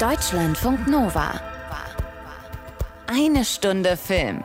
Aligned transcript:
Deutschlandfunk 0.00 0.88
Nova. 0.88 1.38
Eine 3.06 3.44
Stunde 3.44 3.98
Film. 3.98 4.42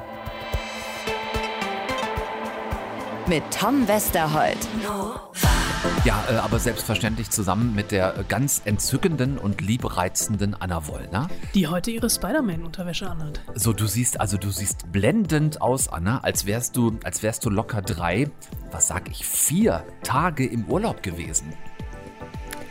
Mit 3.26 3.42
Tom 3.58 3.88
Westerholt. 3.88 4.58
Ja, 6.04 6.26
äh, 6.30 6.34
aber 6.34 6.60
selbstverständlich 6.60 7.30
zusammen 7.30 7.74
mit 7.74 7.92
der 7.92 8.18
äh, 8.18 8.24
ganz 8.28 8.64
entzückenden 8.66 9.38
und 9.38 9.62
liebreizenden 9.62 10.60
Anna 10.60 10.88
Wollner. 10.88 11.30
Die 11.54 11.68
heute 11.68 11.90
ihre 11.90 12.10
Spider-Man-Unterwäsche 12.10 13.10
anhat. 13.10 13.40
So, 13.54 13.72
du 13.72 13.86
siehst, 13.88 14.20
also 14.20 14.36
du 14.36 14.50
siehst 14.50 14.92
blendend 14.92 15.62
aus, 15.62 15.88
Anna, 15.88 16.20
als 16.20 16.46
wärst 16.46 16.76
du, 16.76 17.00
als 17.06 17.24
wärst 17.24 17.46
du 17.46 17.50
locker 17.50 17.82
drei, 17.82 18.30
was 18.72 18.90
sag 18.90 19.10
ich, 19.10 19.26
vier 19.26 19.86
Tage 20.04 20.46
im 20.46 20.66
Urlaub 20.66 21.02
gewesen. 21.02 21.54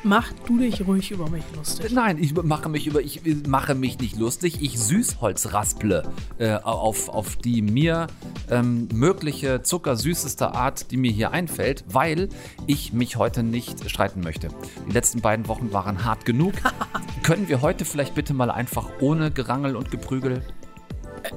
Mach 0.06 0.32
du 0.46 0.58
dich 0.58 0.86
ruhig 0.86 1.10
über 1.10 1.30
mich 1.30 1.44
lustig. 1.56 1.90
Nein, 1.90 2.18
ich 2.22 2.34
mache 2.34 2.68
mich 2.68 2.86
über, 2.86 3.00
ich 3.00 3.22
mache 3.46 3.74
mich 3.74 3.98
nicht 3.98 4.18
lustig. 4.18 4.58
Ich 4.60 4.78
Süßholzrasple 4.78 6.02
äh, 6.36 6.56
auf, 6.56 7.08
auf 7.08 7.36
die 7.36 7.62
mir 7.62 8.08
ähm, 8.50 8.86
mögliche 8.92 9.62
zuckersüßeste 9.62 10.54
Art, 10.54 10.90
die 10.90 10.98
mir 10.98 11.10
hier 11.10 11.30
einfällt, 11.30 11.84
weil 11.88 12.28
ich 12.66 12.92
mich 12.92 13.16
heute 13.16 13.42
nicht 13.42 13.88
streiten 13.88 14.20
möchte. 14.20 14.48
Die 14.86 14.92
letzten 14.92 15.22
beiden 15.22 15.48
Wochen 15.48 15.72
waren 15.72 16.04
hart 16.04 16.26
genug. 16.26 16.52
Können 17.22 17.48
wir 17.48 17.62
heute 17.62 17.86
vielleicht 17.86 18.14
bitte 18.14 18.34
mal 18.34 18.50
einfach 18.50 18.90
ohne 19.00 19.30
Gerangel 19.30 19.74
und 19.74 19.90
Geprügel 19.90 20.42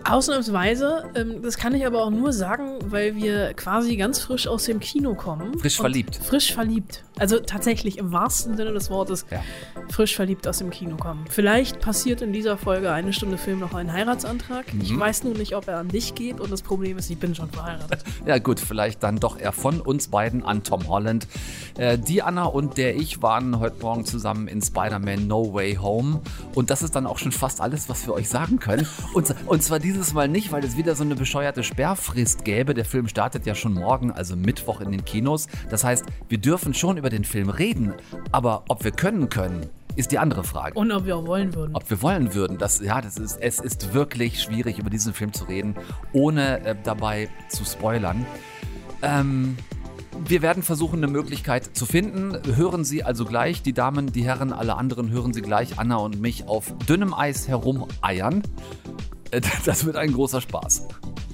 Ausnahmsweise, 0.03 1.05
ähm, 1.15 1.41
das 1.41 1.57
kann 1.57 1.73
ich 1.73 1.85
aber 1.85 2.03
auch 2.03 2.09
nur 2.09 2.33
sagen, 2.33 2.79
weil 2.85 3.15
wir 3.15 3.53
quasi 3.53 3.95
ganz 3.95 4.19
frisch 4.19 4.47
aus 4.47 4.65
dem 4.65 4.81
Kino 4.81 5.15
kommen. 5.15 5.57
Frisch 5.59 5.77
verliebt. 5.77 6.17
Frisch 6.17 6.53
verliebt. 6.53 7.05
Also 7.19 7.39
tatsächlich 7.39 7.97
im 7.97 8.11
wahrsten 8.11 8.57
Sinne 8.57 8.73
des 8.73 8.89
Wortes 8.89 9.25
ja. 9.31 9.41
frisch 9.89 10.15
verliebt 10.15 10.47
aus 10.47 10.59
dem 10.59 10.69
Kino 10.69 10.97
kommen. 10.97 11.25
Vielleicht 11.29 11.79
passiert 11.79 12.21
in 12.21 12.33
dieser 12.33 12.57
Folge 12.57 12.91
eine 12.91 13.13
Stunde 13.13 13.37
Film 13.37 13.59
noch 13.59 13.73
ein 13.73 13.91
Heiratsantrag. 13.91 14.73
Mhm. 14.73 14.81
Ich 14.81 14.97
weiß 14.97 15.23
nur 15.23 15.33
nicht, 15.33 15.55
ob 15.55 15.67
er 15.67 15.77
an 15.77 15.87
dich 15.87 16.15
geht 16.15 16.39
und 16.39 16.51
das 16.51 16.61
Problem 16.61 16.97
ist, 16.97 17.09
ich 17.09 17.17
bin 17.17 17.35
schon 17.35 17.49
verheiratet. 17.49 18.03
ja 18.25 18.37
gut, 18.37 18.59
vielleicht 18.59 19.03
dann 19.03 19.19
doch 19.19 19.39
eher 19.39 19.51
von 19.51 19.81
uns 19.81 20.09
beiden 20.09 20.43
an 20.43 20.63
Tom 20.63 20.87
Holland. 20.87 21.27
Äh, 21.77 21.97
die 21.97 22.21
Anna 22.21 22.45
und 22.45 22.77
der 22.77 22.95
ich 22.95 23.21
waren 23.21 23.59
heute 23.59 23.81
Morgen 23.81 24.05
zusammen 24.05 24.47
in 24.47 24.61
Spider-Man 24.61 25.27
No 25.27 25.53
Way 25.53 25.75
Home 25.75 26.21
und 26.53 26.69
das 26.69 26.81
ist 26.81 26.95
dann 26.95 27.07
auch 27.07 27.17
schon 27.17 27.31
fast 27.31 27.61
alles, 27.61 27.89
was 27.89 28.05
wir 28.07 28.13
euch 28.13 28.29
sagen 28.29 28.59
können. 28.59 28.87
Und, 29.13 29.33
und 29.47 29.63
zwar 29.63 29.79
dieses 29.79 30.13
Mal 30.13 30.27
nicht, 30.27 30.51
weil 30.51 30.63
es 30.63 30.77
wieder 30.77 30.95
so 30.95 31.03
eine 31.03 31.15
bescheuerte 31.15 31.63
Sperrfrist 31.63 32.45
gäbe. 32.45 32.73
Der 32.73 32.85
Film 32.85 33.07
startet 33.07 33.45
ja 33.45 33.55
schon 33.55 33.73
morgen, 33.73 34.11
also 34.11 34.35
Mittwoch 34.35 34.81
in 34.81 34.91
den 34.91 35.05
Kinos. 35.05 35.47
Das 35.69 35.83
heißt, 35.83 36.05
wir 36.29 36.37
dürfen 36.37 36.73
schon 36.73 36.97
über 36.97 37.06
den 37.09 37.23
Film 37.23 37.49
reden, 37.49 37.93
aber 38.31 38.63
ob 38.69 38.83
wir 38.83 38.91
können 38.91 39.29
können, 39.29 39.67
ist 39.95 40.11
die 40.11 40.19
andere 40.19 40.43
Frage. 40.43 40.77
Und 40.77 40.91
ob 40.91 41.05
wir 41.05 41.17
auch 41.17 41.25
wollen 41.25 41.53
würden. 41.55 41.75
Ob 41.75 41.89
wir 41.89 42.01
wollen 42.01 42.33
würden. 42.33 42.57
Das, 42.57 42.79
ja, 42.79 43.01
das 43.01 43.17
ist, 43.17 43.37
es 43.41 43.59
ist 43.59 43.93
wirklich 43.93 44.41
schwierig, 44.41 44.77
über 44.77 44.89
diesen 44.89 45.13
Film 45.13 45.33
zu 45.33 45.45
reden, 45.45 45.75
ohne 46.13 46.63
äh, 46.63 46.75
dabei 46.83 47.29
zu 47.49 47.65
spoilern. 47.65 48.25
Ähm, 49.01 49.57
wir 50.25 50.41
werden 50.41 50.63
versuchen, 50.63 50.97
eine 50.97 51.07
Möglichkeit 51.07 51.75
zu 51.75 51.85
finden. 51.85 52.37
Hören 52.55 52.83
Sie 52.83 53.03
also 53.03 53.25
gleich, 53.25 53.61
die 53.61 53.73
Damen, 53.73 54.11
die 54.11 54.23
Herren, 54.23 54.53
alle 54.53 54.75
anderen 54.75 55.09
hören 55.09 55.33
Sie 55.33 55.41
gleich 55.41 55.79
Anna 55.79 55.97
und 55.97 56.21
mich 56.21 56.47
auf 56.47 56.73
dünnem 56.87 57.13
Eis 57.13 57.47
herumeiern. 57.47 58.43
Das 59.65 59.85
wird 59.85 59.95
ein 59.95 60.13
großer 60.13 60.41
Spaß. 60.41 60.87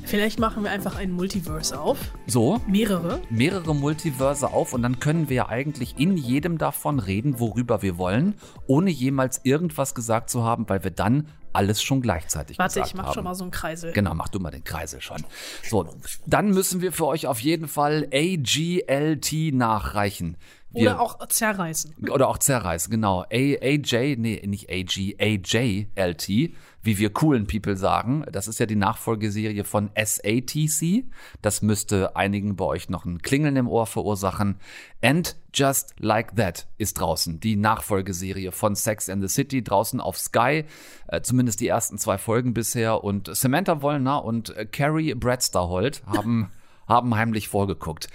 Vielleicht 0.05 0.38
machen 0.38 0.63
wir 0.63 0.72
einfach 0.72 0.95
ein 0.97 1.11
Multiverse 1.11 1.80
auf. 1.80 1.97
So? 2.27 2.61
Mehrere? 2.67 3.22
Mehrere 3.30 3.73
Multiverse 3.73 4.52
auf 4.52 4.73
und 4.73 4.81
dann 4.83 4.99
können 4.99 5.30
wir 5.30 5.36
ja 5.36 5.49
eigentlich 5.49 5.97
in 5.97 6.17
jedem 6.17 6.58
davon 6.58 6.99
reden, 6.99 7.39
worüber 7.39 7.81
wir 7.81 7.97
wollen, 7.97 8.36
ohne 8.67 8.91
jemals 8.91 9.41
irgendwas 9.44 9.95
gesagt 9.95 10.30
zu 10.30 10.44
haben, 10.44 10.67
weil 10.67 10.83
wir 10.83 10.91
dann 10.91 11.27
alles 11.53 11.81
schon 11.81 12.02
gleichzeitig 12.02 12.58
Warte, 12.58 12.73
gesagt 12.75 12.88
ich 12.88 12.95
mach 12.95 13.05
haben. 13.05 13.14
schon 13.14 13.23
mal 13.23 13.36
so 13.36 13.44
einen 13.44 13.52
Kreisel. 13.52 13.94
Genau, 13.94 14.14
mach 14.14 14.27
du 14.27 14.39
mal 14.39 14.52
den 14.52 14.64
Kreisel 14.64 15.02
schon. 15.02 15.23
So, 15.64 15.88
dann 16.25 16.49
müssen 16.49 16.81
wir 16.81 16.92
für 16.92 17.05
euch 17.05 17.27
auf 17.27 17.39
jeden 17.39 17.67
Fall 17.67 18.08
AGLT 18.11 19.54
nachreichen. 19.54 20.37
Wir, 20.73 20.92
oder 20.92 21.02
auch 21.02 21.28
zerreißen. 21.28 21.95
Oder 22.10 22.28
auch 22.28 22.39
zerreißen, 22.39 22.89
genau. 22.89 23.22
A, 23.22 23.26
AJ, 23.32 24.16
nee, 24.17 24.42
nicht 24.45 24.72
AG, 24.72 25.16
AJLT, 25.20 26.28
wie 26.28 26.98
wir 26.98 27.14
coolen 27.14 27.45
People 27.45 27.78
sagen. 27.78 28.26
Das 28.32 28.48
ist 28.48 28.60
ja 28.60 28.66
die 28.66 28.76
Nachfolgeserie 28.76 29.66
von 29.66 29.92
SATC. 29.95 31.06
Das 31.44 31.61
müsste 31.61 32.16
einigen 32.16 32.56
bei 32.56 32.66
euch 32.66 32.89
noch 32.89 33.06
ein 33.06 33.22
Klingeln 33.22 33.56
im 33.56 33.67
Ohr 33.67 33.86
verursachen. 33.86 34.56
And 35.02 35.36
Just 35.54 35.94
Like 36.00 36.36
That 36.38 36.67
ist 36.80 37.00
draußen. 37.00 37.40
Die 37.40 37.55
Nachfolgeserie 37.55 38.52
von 38.52 38.76
Sex 38.76 39.10
and 39.10 39.22
the 39.22 39.28
City 39.28 39.64
draußen 39.64 40.02
auf 40.02 40.17
Sky. 40.17 40.66
Äh, 41.08 41.22
zumindest 41.22 41.60
die 41.60 41.67
ersten 41.67 42.00
zwei 42.00 42.17
Folgen 42.17 42.55
bisher. 42.55 43.04
Und 43.04 43.30
Samantha 43.36 43.84
Wollner 43.84 44.26
und 44.26 44.55
Carrie 44.72 45.14
Bradsterholt 45.14 46.02
haben, 46.08 46.50
haben 46.88 47.16
heimlich 47.16 47.48
vorgeguckt. 47.48 48.08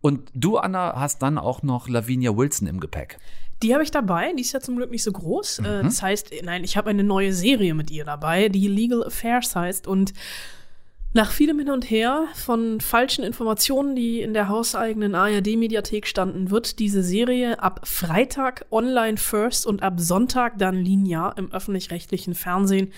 Und 0.00 0.30
du, 0.34 0.56
Anna, 0.56 0.94
hast 0.96 1.20
dann 1.22 1.38
auch 1.38 1.62
noch 1.62 1.88
Lavinia 1.88 2.36
Wilson 2.36 2.68
im 2.68 2.80
Gepäck. 2.80 3.18
Die 3.62 3.74
habe 3.74 3.82
ich 3.82 3.90
dabei, 3.90 4.32
die 4.32 4.40
ist 4.40 4.52
ja 4.52 4.60
zum 4.60 4.76
Glück 4.76 4.90
nicht 4.90 5.02
so 5.02 5.12
groß. 5.12 5.58
Äh, 5.58 5.62
mhm. 5.62 5.82
Das 5.84 6.02
heißt, 6.02 6.30
nein, 6.42 6.64
ich 6.64 6.76
habe 6.76 6.90
eine 6.90 7.04
neue 7.04 7.32
Serie 7.32 7.74
mit 7.74 7.90
ihr 7.90 8.04
dabei, 8.04 8.48
die 8.48 8.68
Legal 8.68 9.04
Affairs 9.04 9.54
heißt. 9.54 9.86
Und 9.86 10.14
nach 11.12 11.30
vielem 11.30 11.58
Hin 11.58 11.70
und 11.70 11.90
Her 11.90 12.26
von 12.34 12.80
falschen 12.80 13.24
Informationen, 13.24 13.96
die 13.96 14.22
in 14.22 14.32
der 14.32 14.48
hauseigenen 14.48 15.14
ARD-Mediathek 15.14 16.06
standen, 16.06 16.50
wird 16.50 16.78
diese 16.78 17.02
Serie 17.02 17.60
ab 17.60 17.80
Freitag 17.84 18.64
online 18.70 19.18
first 19.18 19.66
und 19.66 19.82
ab 19.82 20.00
Sonntag 20.00 20.56
dann 20.56 20.76
linear 20.76 21.36
im 21.36 21.52
öffentlich-rechtlichen 21.52 22.34
Fernsehen 22.34 22.92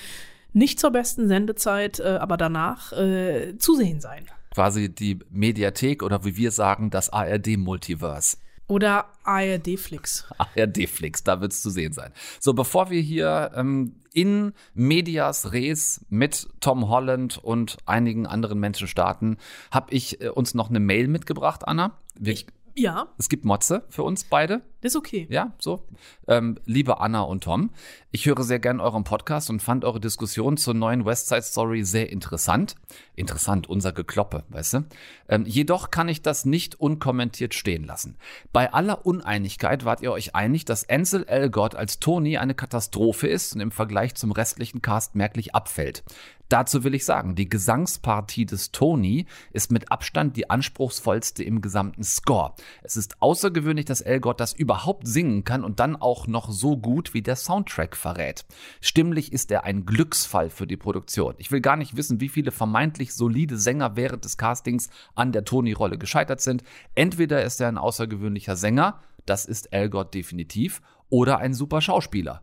nicht 0.52 0.78
zur 0.78 0.90
besten 0.90 1.26
Sendezeit, 1.26 1.98
äh, 1.98 2.18
aber 2.20 2.36
danach 2.36 2.92
äh, 2.92 3.56
zu 3.58 3.74
sehen 3.74 4.00
sein 4.00 4.26
quasi 4.54 4.88
die 4.88 5.18
Mediathek 5.30 6.02
oder 6.02 6.24
wie 6.24 6.36
wir 6.36 6.50
sagen, 6.50 6.90
das 6.90 7.10
ARD-Multiverse. 7.10 8.36
Oder 8.68 9.06
ARD-Flix. 9.24 10.26
ARD-Flix, 10.38 11.24
da 11.24 11.40
wird 11.40 11.52
es 11.52 11.62
zu 11.62 11.70
sehen 11.70 11.92
sein. 11.92 12.12
So, 12.40 12.54
bevor 12.54 12.90
wir 12.90 13.00
hier 13.00 13.50
ähm, 13.54 13.96
in 14.14 14.54
Medias 14.72 15.52
Res 15.52 16.04
mit 16.08 16.48
Tom 16.60 16.88
Holland 16.88 17.38
und 17.38 17.76
einigen 17.86 18.26
anderen 18.26 18.60
Menschen 18.60 18.88
starten, 18.88 19.36
habe 19.70 19.92
ich 19.92 20.20
äh, 20.20 20.28
uns 20.28 20.54
noch 20.54 20.70
eine 20.70 20.80
Mail 20.80 21.08
mitgebracht, 21.08 21.66
Anna. 21.68 21.98
Wir, 22.14 22.32
ich 22.32 22.46
ja. 22.74 23.08
Es 23.18 23.28
gibt 23.28 23.44
Motze 23.44 23.84
für 23.88 24.02
uns 24.02 24.24
beide. 24.24 24.62
Das 24.80 24.92
ist 24.92 24.96
okay. 24.96 25.28
Ja, 25.30 25.52
so. 25.58 25.86
Ähm, 26.26 26.58
liebe 26.64 27.00
Anna 27.00 27.22
und 27.22 27.44
Tom, 27.44 27.70
ich 28.10 28.26
höre 28.26 28.42
sehr 28.42 28.58
gern 28.58 28.80
euren 28.80 29.04
Podcast 29.04 29.48
und 29.48 29.62
fand 29.62 29.84
eure 29.84 30.00
Diskussion 30.00 30.56
zur 30.56 30.74
neuen 30.74 31.04
West 31.04 31.28
Side 31.28 31.42
Story 31.42 31.84
sehr 31.84 32.10
interessant. 32.10 32.74
Interessant, 33.14 33.68
unser 33.68 33.92
Gekloppe, 33.92 34.44
weißt 34.48 34.74
du? 34.74 34.84
Ähm, 35.28 35.44
jedoch 35.46 35.90
kann 35.90 36.08
ich 36.08 36.22
das 36.22 36.44
nicht 36.44 36.80
unkommentiert 36.80 37.54
stehen 37.54 37.84
lassen. 37.84 38.16
Bei 38.52 38.72
aller 38.72 39.06
Uneinigkeit 39.06 39.84
wart 39.84 40.02
ihr 40.02 40.10
euch 40.10 40.34
einig, 40.34 40.64
dass 40.64 40.88
Ansel 40.88 41.24
Elgort 41.28 41.76
als 41.76 42.00
Tony 42.00 42.38
eine 42.38 42.54
Katastrophe 42.54 43.28
ist 43.28 43.54
und 43.54 43.60
im 43.60 43.70
Vergleich 43.70 44.16
zum 44.16 44.32
restlichen 44.32 44.82
Cast 44.82 45.14
merklich 45.14 45.54
abfällt. 45.54 46.02
Dazu 46.52 46.84
will 46.84 46.94
ich 46.94 47.06
sagen, 47.06 47.34
die 47.34 47.48
Gesangspartie 47.48 48.44
des 48.44 48.72
Tony 48.72 49.24
ist 49.54 49.72
mit 49.72 49.90
Abstand 49.90 50.36
die 50.36 50.50
anspruchsvollste 50.50 51.42
im 51.42 51.62
gesamten 51.62 52.04
Score. 52.04 52.52
Es 52.82 52.98
ist 52.98 53.22
außergewöhnlich, 53.22 53.86
dass 53.86 54.02
Elgort 54.02 54.38
das 54.38 54.52
überhaupt 54.52 55.08
singen 55.08 55.44
kann 55.44 55.64
und 55.64 55.80
dann 55.80 55.96
auch 55.96 56.26
noch 56.26 56.50
so 56.50 56.76
gut 56.76 57.14
wie 57.14 57.22
der 57.22 57.36
Soundtrack 57.36 57.96
verrät. 57.96 58.44
Stimmlich 58.82 59.32
ist 59.32 59.50
er 59.50 59.64
ein 59.64 59.86
Glücksfall 59.86 60.50
für 60.50 60.66
die 60.66 60.76
Produktion. 60.76 61.36
Ich 61.38 61.50
will 61.50 61.62
gar 61.62 61.76
nicht 61.76 61.96
wissen, 61.96 62.20
wie 62.20 62.28
viele 62.28 62.50
vermeintlich 62.50 63.14
solide 63.14 63.56
Sänger 63.56 63.96
während 63.96 64.26
des 64.26 64.36
Castings 64.36 64.90
an 65.14 65.32
der 65.32 65.46
Tony-Rolle 65.46 65.96
gescheitert 65.96 66.42
sind. 66.42 66.64
Entweder 66.94 67.42
ist 67.42 67.62
er 67.62 67.68
ein 67.68 67.78
außergewöhnlicher 67.78 68.56
Sänger, 68.56 69.00
das 69.24 69.46
ist 69.46 69.72
Elgort 69.72 70.12
definitiv, 70.12 70.82
oder 71.08 71.38
ein 71.38 71.54
super 71.54 71.80
Schauspieler. 71.80 72.42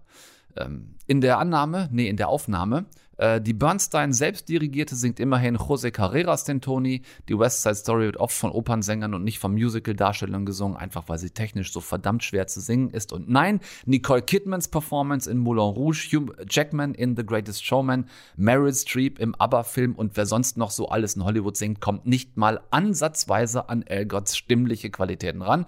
Ähm, 0.57 0.95
in 1.05 1.21
der 1.21 1.37
Annahme, 1.37 1.89
nee, 1.91 2.09
in 2.09 2.17
der 2.17 2.29
Aufnahme 2.29 2.87
die 3.41 3.53
Bernstein 3.53 4.13
selbst 4.13 4.47
dirigierte 4.47 4.95
singt 4.95 5.19
immerhin 5.19 5.57
José 5.57 5.91
Carreras 5.91 6.45
den 6.45 6.61
Toni. 6.61 7.01
Die 7.27 7.37
West 7.37 7.63
Side 7.63 7.75
Story 7.75 8.05
wird 8.05 8.17
oft 8.17 8.35
von 8.35 8.51
Opernsängern 8.51 9.13
und 9.13 9.23
nicht 9.23 9.39
von 9.39 9.53
Musical-Darstellern 9.53 10.45
gesungen, 10.45 10.77
einfach 10.77 11.09
weil 11.09 11.17
sie 11.17 11.31
technisch 11.31 11.73
so 11.73 11.81
verdammt 11.81 12.23
schwer 12.23 12.47
zu 12.47 12.61
singen 12.61 12.91
ist. 12.91 13.11
Und 13.11 13.29
nein, 13.29 13.59
Nicole 13.85 14.21
Kidmans 14.21 14.69
Performance 14.69 15.29
in 15.29 15.37
Moulin 15.37 15.73
Rouge, 15.73 16.07
Hugh 16.11 16.33
Jackman 16.49 16.93
in 16.93 17.15
The 17.17 17.25
Greatest 17.25 17.65
Showman, 17.65 18.05
Meryl 18.37 18.73
Streep 18.73 19.19
im 19.19 19.35
ABBA-Film 19.35 19.95
und 19.95 20.15
wer 20.15 20.25
sonst 20.25 20.57
noch 20.57 20.71
so 20.71 20.87
alles 20.87 21.15
in 21.15 21.25
Hollywood 21.25 21.57
singt, 21.57 21.81
kommt 21.81 22.05
nicht 22.05 22.37
mal 22.37 22.61
ansatzweise 22.71 23.67
an 23.67 23.81
Elgots 23.83 24.37
stimmliche 24.37 24.89
Qualitäten 24.89 25.41
ran. 25.41 25.65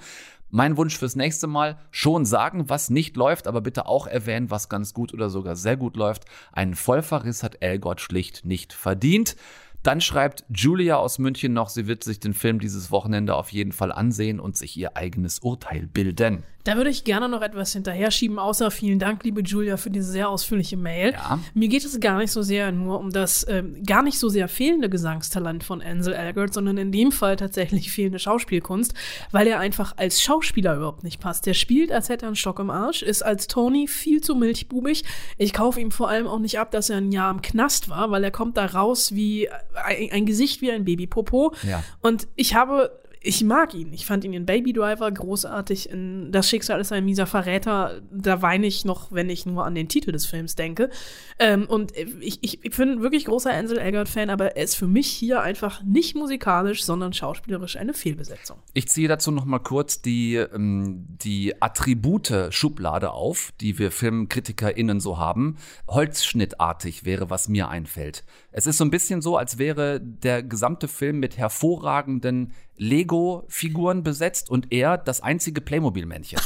Mein 0.53 0.75
Wunsch 0.75 0.98
fürs 0.98 1.15
nächste 1.15 1.48
Mal, 1.48 1.77
schon 1.92 2.25
sagen, 2.25 2.69
was 2.69 2.89
nicht 2.89 3.15
läuft, 3.15 3.48
aber 3.48 3.62
bitte 3.62 3.86
auch 3.86 4.06
erwähnen, 4.06 4.51
was 4.51 4.68
ganz 4.68 4.94
gut 4.94 5.13
oder 5.13 5.30
sogar 5.30 5.56
sehr 5.56 5.77
gut 5.77 5.95
läuft. 5.95 6.25
Einen 6.51 6.75
Vollverriss 6.75 7.42
hat 7.42 7.62
Elgott 7.62 8.01
schlicht 8.01 8.45
nicht 8.45 8.74
verdient. 8.74 9.38
Dann 9.81 10.01
schreibt 10.01 10.44
Julia 10.53 10.98
aus 10.98 11.19
München 11.19 11.53
noch, 11.53 11.69
sie 11.69 11.88
wird 11.88 12.03
sich 12.03 12.19
den 12.19 12.33
Film 12.33 12.59
dieses 12.59 12.92
Wochenende 12.92 13.36
auf 13.36 13.50
jeden 13.53 13.71
Fall 13.71 13.94
ansehen 13.94 14.42
und 14.42 14.57
sich 14.57 14.75
ihr 14.75 14.98
eigenes 14.98 15.39
Urteil 15.39 15.88
bilden. 15.88 16.44
Da 16.63 16.77
würde 16.77 16.89
ich 16.89 17.03
gerne 17.03 17.27
noch 17.29 17.41
etwas 17.41 17.73
hinterher 17.73 18.11
schieben, 18.11 18.39
außer 18.39 18.71
vielen 18.71 18.99
Dank, 18.99 19.23
liebe 19.23 19.41
Julia, 19.41 19.77
für 19.77 19.89
diese 19.89 20.11
sehr 20.11 20.29
ausführliche 20.29 20.77
Mail. 20.77 21.13
Ja. 21.13 21.39
Mir 21.53 21.67
geht 21.67 21.83
es 21.83 21.99
gar 21.99 22.17
nicht 22.17 22.31
so 22.31 22.41
sehr 22.41 22.71
nur 22.71 22.99
um 22.99 23.11
das 23.11 23.45
ähm, 23.49 23.83
gar 23.83 24.03
nicht 24.03 24.19
so 24.19 24.29
sehr 24.29 24.47
fehlende 24.47 24.89
Gesangstalent 24.89 25.63
von 25.63 25.81
Ansel 25.81 26.13
Elgort, 26.13 26.53
sondern 26.53 26.77
in 26.77 26.91
dem 26.91 27.11
Fall 27.11 27.35
tatsächlich 27.35 27.91
fehlende 27.91 28.19
Schauspielkunst, 28.19 28.93
weil 29.31 29.47
er 29.47 29.59
einfach 29.59 29.97
als 29.97 30.21
Schauspieler 30.21 30.75
überhaupt 30.75 31.03
nicht 31.03 31.19
passt. 31.19 31.45
Der 31.45 31.53
spielt, 31.53 31.91
als 31.91 32.09
hätte 32.09 32.25
er 32.25 32.29
einen 32.29 32.35
Stock 32.35 32.59
im 32.59 32.69
Arsch, 32.69 33.01
ist 33.01 33.23
als 33.23 33.47
Tony 33.47 33.87
viel 33.87 34.21
zu 34.21 34.35
milchbubig. 34.35 35.03
Ich 35.37 35.53
kaufe 35.53 35.79
ihm 35.79 35.91
vor 35.91 36.09
allem 36.09 36.27
auch 36.27 36.39
nicht 36.39 36.59
ab, 36.59 36.71
dass 36.71 36.89
er 36.89 36.97
ein 36.97 37.11
Jahr 37.11 37.31
im 37.31 37.41
Knast 37.41 37.89
war, 37.89 38.11
weil 38.11 38.23
er 38.23 38.31
kommt 38.31 38.57
da 38.57 38.65
raus 38.65 39.13
wie 39.15 39.49
ein, 39.85 40.09
ein 40.11 40.25
Gesicht 40.25 40.61
wie 40.61 40.71
ein 40.71 40.85
Babypopo. 40.85 41.53
Ja. 41.63 41.83
Und 42.01 42.27
ich 42.35 42.55
habe 42.55 42.91
ich 43.23 43.44
mag 43.44 43.75
ihn. 43.75 43.94
Ich 43.94 44.06
fand 44.07 44.23
ihn 44.23 44.33
in 44.33 44.47
Baby 44.47 44.73
Driver 44.73 45.12
großartig. 45.12 45.89
In 45.91 46.31
Das 46.31 46.50
Schicksal 46.50 46.81
ist 46.81 46.91
ein 46.91 47.06
mieser 47.06 47.27
Verräter. 47.27 48.01
Da 48.12 48.41
weine 48.41 48.65
ich 48.65 48.83
noch, 48.83 49.12
wenn 49.12 49.29
ich 49.29 49.45
nur 49.45 49.63
an 49.63 49.75
den 49.75 49.88
Titel 49.88 50.12
des 50.12 50.25
Films 50.25 50.56
denke. 50.56 50.89
Ähm, 51.38 51.65
und 51.68 51.95
ich, 51.95 52.39
ich, 52.41 52.65
ich 52.65 52.75
bin 52.75 53.01
wirklich 53.01 53.25
großer 53.25 53.51
Ansel 53.51 53.77
Elgort-Fan, 53.77 54.31
aber 54.31 54.56
er 54.57 54.63
ist 54.63 54.75
für 54.75 54.88
mich 54.88 55.07
hier 55.07 55.41
einfach 55.41 55.83
nicht 55.83 56.15
musikalisch, 56.15 56.83
sondern 56.83 57.13
schauspielerisch 57.13 57.77
eine 57.77 57.94
Fehlbesetzung. 57.94 58.57
Ich 58.73 58.88
ziehe 58.88 59.07
dazu 59.07 59.29
noch 59.29 59.45
mal 59.45 59.59
kurz 59.59 60.01
die, 60.01 60.35
ähm, 60.35 61.06
die 61.21 61.62
Attribute-Schublade 61.62 63.12
auf, 63.12 63.53
die 63.62 63.77
wir 63.77 63.91
FilmkritikerInnen 63.91 65.00
so 65.00 65.19
haben. 65.19 65.57
Holzschnittartig 65.88 67.06
wäre, 67.06 67.29
was 67.29 67.50
mir 67.50 67.69
einfällt. 67.69 68.23
Es 68.51 68.65
ist 68.65 68.77
so 68.77 68.83
ein 68.83 68.92
bisschen 68.92 69.21
so, 69.21 69.38
als 69.38 69.57
wäre 69.57 70.01
der 70.01 70.44
gesamte 70.44 70.88
Film 70.88 71.19
mit 71.19 71.38
hervorragenden 71.38 72.51
Lego-Figuren 72.77 74.03
besetzt 74.03 74.50
und 74.50 74.71
er 74.71 74.98
das 74.98 75.21
einzige 75.21 75.62
Playmobil-Männchen. 75.62 76.39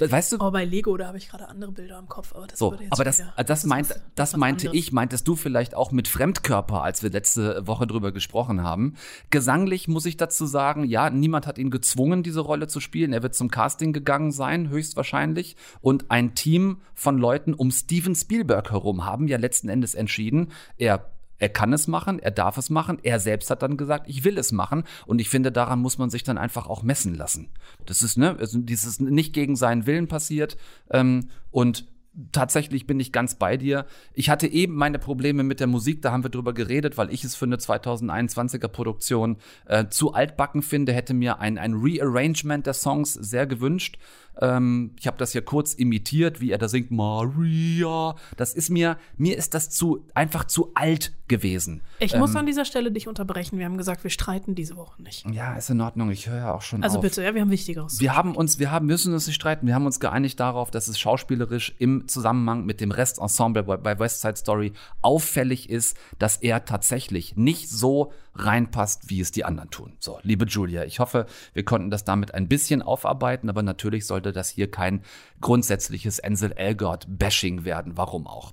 Weißt 0.00 0.32
du? 0.32 0.36
Oh, 0.40 0.50
bei 0.50 0.64
Lego, 0.64 0.96
da 0.96 1.06
habe 1.06 1.18
ich 1.18 1.28
gerade 1.28 1.48
andere 1.48 1.72
Bilder 1.72 1.98
im 1.98 2.08
Kopf. 2.08 2.34
Aber 2.34 2.46
das, 2.46 2.58
So, 2.58 2.70
würde 2.72 2.84
jetzt 2.84 2.92
aber 2.92 3.04
das, 3.04 3.18
wieder- 3.20 3.32
das, 3.44 3.64
meint, 3.64 3.90
was- 3.90 4.00
das 4.14 4.32
was 4.32 4.38
meinte 4.38 4.68
anderes. 4.68 4.84
ich, 4.86 4.92
meintest 4.92 5.28
du 5.28 5.36
vielleicht 5.36 5.74
auch 5.74 5.92
mit 5.92 6.08
Fremdkörper, 6.08 6.82
als 6.82 7.02
wir 7.02 7.10
letzte 7.10 7.66
Woche 7.66 7.86
drüber 7.86 8.12
gesprochen 8.12 8.62
haben. 8.62 8.94
Gesanglich 9.30 9.88
muss 9.88 10.06
ich 10.06 10.16
dazu 10.16 10.46
sagen, 10.46 10.84
ja, 10.84 11.10
niemand 11.10 11.46
hat 11.46 11.58
ihn 11.58 11.70
gezwungen, 11.70 12.22
diese 12.22 12.40
Rolle 12.40 12.66
zu 12.66 12.80
spielen. 12.80 13.12
Er 13.12 13.22
wird 13.22 13.34
zum 13.34 13.50
Casting 13.50 13.92
gegangen 13.92 14.32
sein, 14.32 14.68
höchstwahrscheinlich. 14.68 15.56
Und 15.80 16.10
ein 16.10 16.34
Team 16.34 16.78
von 16.94 17.18
Leuten 17.18 17.54
um 17.54 17.70
Steven 17.70 18.14
Spielberg 18.14 18.70
herum 18.70 19.04
haben 19.04 19.28
ja 19.28 19.38
letzten 19.38 19.68
Endes 19.68 19.94
entschieden, 19.94 20.52
er 20.76 21.10
er 21.44 21.50
kann 21.50 21.74
es 21.74 21.88
machen, 21.88 22.20
er 22.20 22.30
darf 22.30 22.56
es 22.56 22.70
machen. 22.70 22.98
Er 23.02 23.20
selbst 23.20 23.50
hat 23.50 23.60
dann 23.60 23.76
gesagt, 23.76 24.08
ich 24.08 24.24
will 24.24 24.38
es 24.38 24.50
machen. 24.50 24.84
Und 25.04 25.20
ich 25.20 25.28
finde, 25.28 25.52
daran 25.52 25.78
muss 25.78 25.98
man 25.98 26.08
sich 26.08 26.22
dann 26.22 26.38
einfach 26.38 26.68
auch 26.68 26.82
messen 26.82 27.14
lassen. 27.14 27.50
Das 27.84 28.00
ist, 28.00 28.16
ne, 28.16 28.34
also 28.38 28.58
dieses 28.60 28.98
nicht 28.98 29.34
gegen 29.34 29.54
seinen 29.54 29.84
Willen 29.84 30.08
passiert. 30.08 30.56
Ähm, 30.90 31.28
und 31.50 31.86
tatsächlich 32.32 32.86
bin 32.86 32.98
ich 32.98 33.12
ganz 33.12 33.34
bei 33.34 33.58
dir. 33.58 33.84
Ich 34.14 34.30
hatte 34.30 34.46
eben 34.46 34.74
meine 34.74 34.98
Probleme 34.98 35.42
mit 35.42 35.60
der 35.60 35.66
Musik, 35.66 36.00
da 36.00 36.12
haben 36.12 36.22
wir 36.22 36.30
drüber 36.30 36.54
geredet, 36.54 36.96
weil 36.96 37.12
ich 37.12 37.24
es 37.24 37.34
für 37.34 37.44
eine 37.44 37.56
2021er 37.56 38.68
Produktion 38.68 39.36
äh, 39.66 39.88
zu 39.88 40.14
altbacken 40.14 40.62
finde, 40.62 40.94
hätte 40.94 41.12
mir 41.12 41.40
ein, 41.40 41.58
ein 41.58 41.74
Rearrangement 41.74 42.64
der 42.64 42.72
Songs 42.72 43.12
sehr 43.12 43.46
gewünscht. 43.46 43.98
Ähm, 44.40 44.92
ich 44.98 45.06
habe 45.06 45.16
das 45.16 45.32
ja 45.34 45.40
kurz 45.40 45.74
imitiert, 45.74 46.40
wie 46.40 46.50
er 46.50 46.58
da 46.58 46.68
singt, 46.68 46.90
Maria. 46.90 48.14
Das 48.36 48.54
ist 48.54 48.70
mir, 48.70 48.96
mir 49.16 49.36
ist 49.36 49.54
das 49.54 49.70
zu, 49.70 50.06
einfach 50.14 50.44
zu 50.44 50.72
alt 50.74 51.12
gewesen. 51.28 51.82
Ich 52.00 52.16
muss 52.16 52.36
an 52.36 52.46
dieser 52.46 52.64
Stelle 52.64 52.92
dich 52.92 53.08
unterbrechen. 53.08 53.58
Wir 53.58 53.64
haben 53.64 53.78
gesagt, 53.78 54.04
wir 54.04 54.10
streiten 54.10 54.54
diese 54.54 54.76
Woche 54.76 55.02
nicht. 55.02 55.24
Ja, 55.30 55.54
ist 55.54 55.70
in 55.70 55.80
Ordnung, 55.80 56.10
ich 56.10 56.28
höre 56.28 56.36
ja 56.36 56.54
auch 56.54 56.62
schon 56.62 56.82
Also 56.82 56.98
auf. 56.98 57.02
bitte, 57.02 57.22
ja, 57.22 57.34
wir 57.34 57.40
haben 57.40 57.50
Wichtigeres. 57.50 58.00
Wir 58.00 58.14
haben 58.14 58.34
uns, 58.36 58.58
wir 58.58 58.70
haben, 58.70 58.86
müssen 58.86 59.14
uns 59.14 59.26
nicht 59.26 59.36
streiten, 59.36 59.66
wir 59.66 59.74
haben 59.74 59.86
uns 59.86 60.00
geeinigt 60.00 60.38
darauf, 60.40 60.70
dass 60.70 60.88
es 60.88 60.98
schauspielerisch 60.98 61.74
im 61.78 62.06
Zusammenhang 62.08 62.64
mit 62.66 62.80
dem 62.80 62.90
Restensemble 62.90 63.62
bei, 63.62 63.76
bei 63.76 63.98
West 63.98 64.20
Side 64.20 64.36
Story 64.36 64.72
auffällig 65.00 65.70
ist, 65.70 65.96
dass 66.18 66.36
er 66.36 66.64
tatsächlich 66.64 67.36
nicht 67.36 67.70
so 67.70 68.12
reinpasst, 68.34 69.10
wie 69.10 69.20
es 69.20 69.32
die 69.32 69.44
anderen 69.44 69.70
tun. 69.70 69.96
So, 70.00 70.18
liebe 70.22 70.46
Julia, 70.46 70.84
ich 70.84 70.98
hoffe, 70.98 71.26
wir 71.52 71.64
konnten 71.64 71.90
das 71.90 72.04
damit 72.04 72.34
ein 72.34 72.48
bisschen 72.48 72.82
aufarbeiten, 72.82 73.48
aber 73.48 73.62
natürlich 73.62 74.06
sollte 74.06 74.32
das 74.32 74.50
hier 74.50 74.70
kein 74.70 75.02
grundsätzliches 75.40 76.20
Ansel 76.20 76.52
Elgort-Bashing 76.52 77.64
werden. 77.64 77.96
Warum 77.96 78.26
auch? 78.26 78.52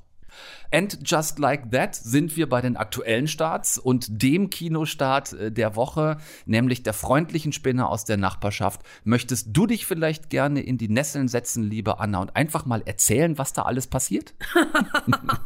And 0.72 1.00
just 1.04 1.38
like 1.40 1.72
that 1.72 1.96
sind 1.96 2.38
wir 2.38 2.48
bei 2.48 2.62
den 2.62 2.78
aktuellen 2.78 3.28
Starts 3.28 3.78
und 3.78 4.22
dem 4.22 4.50
Kinostart 4.50 5.34
äh, 5.34 5.52
der 5.52 5.76
Woche, 5.76 6.18
nämlich 6.46 6.84
der 6.84 6.94
freundlichen 6.94 7.52
Spinne 7.52 7.88
aus 7.88 8.06
der 8.06 8.18
Nachbarschaft. 8.18 8.82
Möchtest 9.04 9.50
du 9.52 9.68
dich 9.68 9.86
vielleicht 9.86 10.30
gerne 10.30 10.62
in 10.62 10.78
die 10.78 10.88
Nesseln 10.88 11.28
setzen, 11.28 11.64
liebe 11.70 12.00
Anna, 12.00 12.20
und 12.22 12.36
einfach 12.36 12.66
mal 12.66 12.82
erzählen, 12.86 13.38
was 13.38 13.54
da 13.54 13.64
alles 13.64 13.88
passiert? 13.88 14.34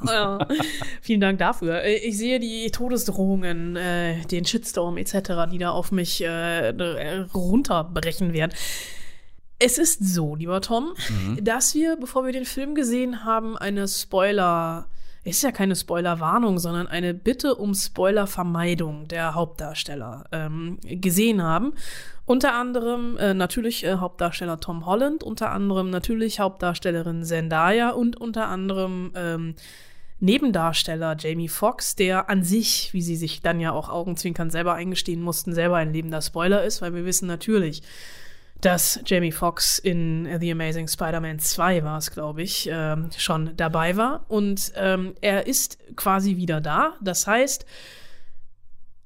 Ja. 0.05 0.47
Vielen 1.01 1.21
Dank 1.21 1.39
dafür. 1.39 1.81
Äh, 1.83 1.95
Ich 1.95 2.17
sehe 2.17 2.39
die 2.39 2.69
Todesdrohungen, 2.69 3.75
äh, 3.75 4.21
den 4.25 4.45
Shitstorm 4.45 4.97
etc., 4.97 5.49
die 5.51 5.57
da 5.57 5.71
auf 5.71 5.91
mich 5.91 6.23
runterbrechen 7.33 8.33
werden. 8.33 8.51
Es 9.57 9.77
ist 9.77 10.05
so, 10.05 10.35
lieber 10.35 10.59
Tom, 10.59 10.93
dass 11.41 11.73
wir, 11.75 11.95
bevor 11.95 12.25
wir 12.25 12.33
den 12.33 12.45
Film 12.45 12.75
gesehen 12.75 13.23
haben, 13.23 13.57
eine 13.57 13.87
Spoiler, 13.87 14.87
es 15.23 15.37
ist 15.37 15.43
ja 15.43 15.51
keine 15.51 15.77
Spoilerwarnung, 15.77 16.59
sondern 16.59 16.87
eine 16.87 17.13
Bitte 17.13 17.55
um 17.55 17.73
Spoilervermeidung 17.73 19.07
der 19.07 19.33
Hauptdarsteller 19.33 20.25
ähm, 20.33 20.77
gesehen 20.83 21.41
haben. 21.41 21.73
Unter 22.25 22.53
anderem 22.53 23.17
äh, 23.17 23.33
natürlich 23.33 23.85
äh, 23.85 23.95
Hauptdarsteller 23.95 24.59
Tom 24.59 24.85
Holland, 24.85 25.23
unter 25.23 25.51
anderem 25.51 25.89
natürlich 25.89 26.41
Hauptdarstellerin 26.41 27.23
Zendaya 27.23 27.91
und 27.91 28.19
unter 28.19 28.47
anderem 28.47 29.13
ähm, 29.15 29.55
Nebendarsteller 30.19 31.15
Jamie 31.17 31.49
Foxx, 31.49 31.95
der 31.95 32.29
an 32.29 32.43
sich, 32.43 32.93
wie 32.93 33.01
sie 33.01 33.15
sich 33.15 33.41
dann 33.41 33.61
ja 33.61 33.71
auch 33.71 33.87
augenzwinkern 33.87 34.49
selber 34.49 34.73
eingestehen 34.73 35.21
mussten, 35.21 35.53
selber 35.53 35.77
ein 35.77 35.93
lebender 35.93 36.21
Spoiler 36.21 36.63
ist, 36.63 36.81
weil 36.81 36.93
wir 36.93 37.05
wissen 37.05 37.27
natürlich, 37.27 37.83
dass 38.61 38.99
Jamie 39.05 39.31
Foxx 39.31 39.77
in 39.77 40.27
The 40.39 40.51
Amazing 40.51 40.87
Spider-Man 40.87 41.39
2 41.39 41.83
war 41.83 41.97
es, 41.97 42.11
glaube 42.11 42.41
ich, 42.41 42.69
ähm, 42.71 43.09
schon 43.17 43.55
dabei 43.57 43.95
war. 43.97 44.25
Und 44.27 44.71
ähm, 44.75 45.13
er 45.21 45.45
ist 45.47 45.77
quasi 45.95 46.37
wieder 46.37 46.61
da. 46.61 46.95
Das 47.01 47.27
heißt, 47.27 47.65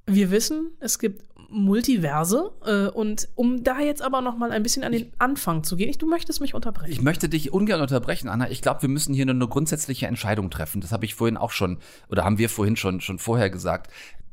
wir 0.06 0.32
wissen, 0.32 0.72
es 0.80 1.00
gibt 1.00 1.24
Multiverse. 1.50 2.52
Äh, 2.66 2.88
und 2.88 3.28
um 3.36 3.64
da 3.64 3.80
jetzt 3.80 4.02
aber 4.02 4.22
noch 4.22 4.38
mal 4.38 4.52
ein 4.52 4.64
bisschen 4.64 4.84
an 4.84 4.92
den 4.92 5.12
Anfang 5.18 5.64
zu 5.64 5.76
gehen, 5.76 5.90
ich, 5.90 5.98
du 5.98 6.08
möchtest 6.08 6.42
mich 6.42 6.54
unterbrechen. 6.54 6.92
Ich 6.92 7.02
möchte 7.02 7.30
dich 7.30 7.52
ungern 7.52 7.82
unterbrechen, 7.82 8.30
Anna. 8.30 8.50
Ich 8.50 8.62
glaube, 8.62 8.84
wir 8.84 8.90
müssen 8.90 9.14
hier 9.14 9.26
nur 9.26 9.36
eine 9.36 9.48
grundsätzliche 9.48 10.08
Entscheidung 10.08 10.50
treffen. 10.50 10.82
Das 10.82 10.92
habe 10.92 11.06
ich 11.06 11.16
vorhin 11.16 11.38
auch 11.38 11.52
schon, 11.52 11.80
oder 12.10 12.24
haben 12.24 12.38
wir 12.38 12.50
vorhin 12.50 12.76
schon, 12.76 13.02
schon 13.02 13.20
vorher 13.20 13.50
gesagt. 13.50 13.92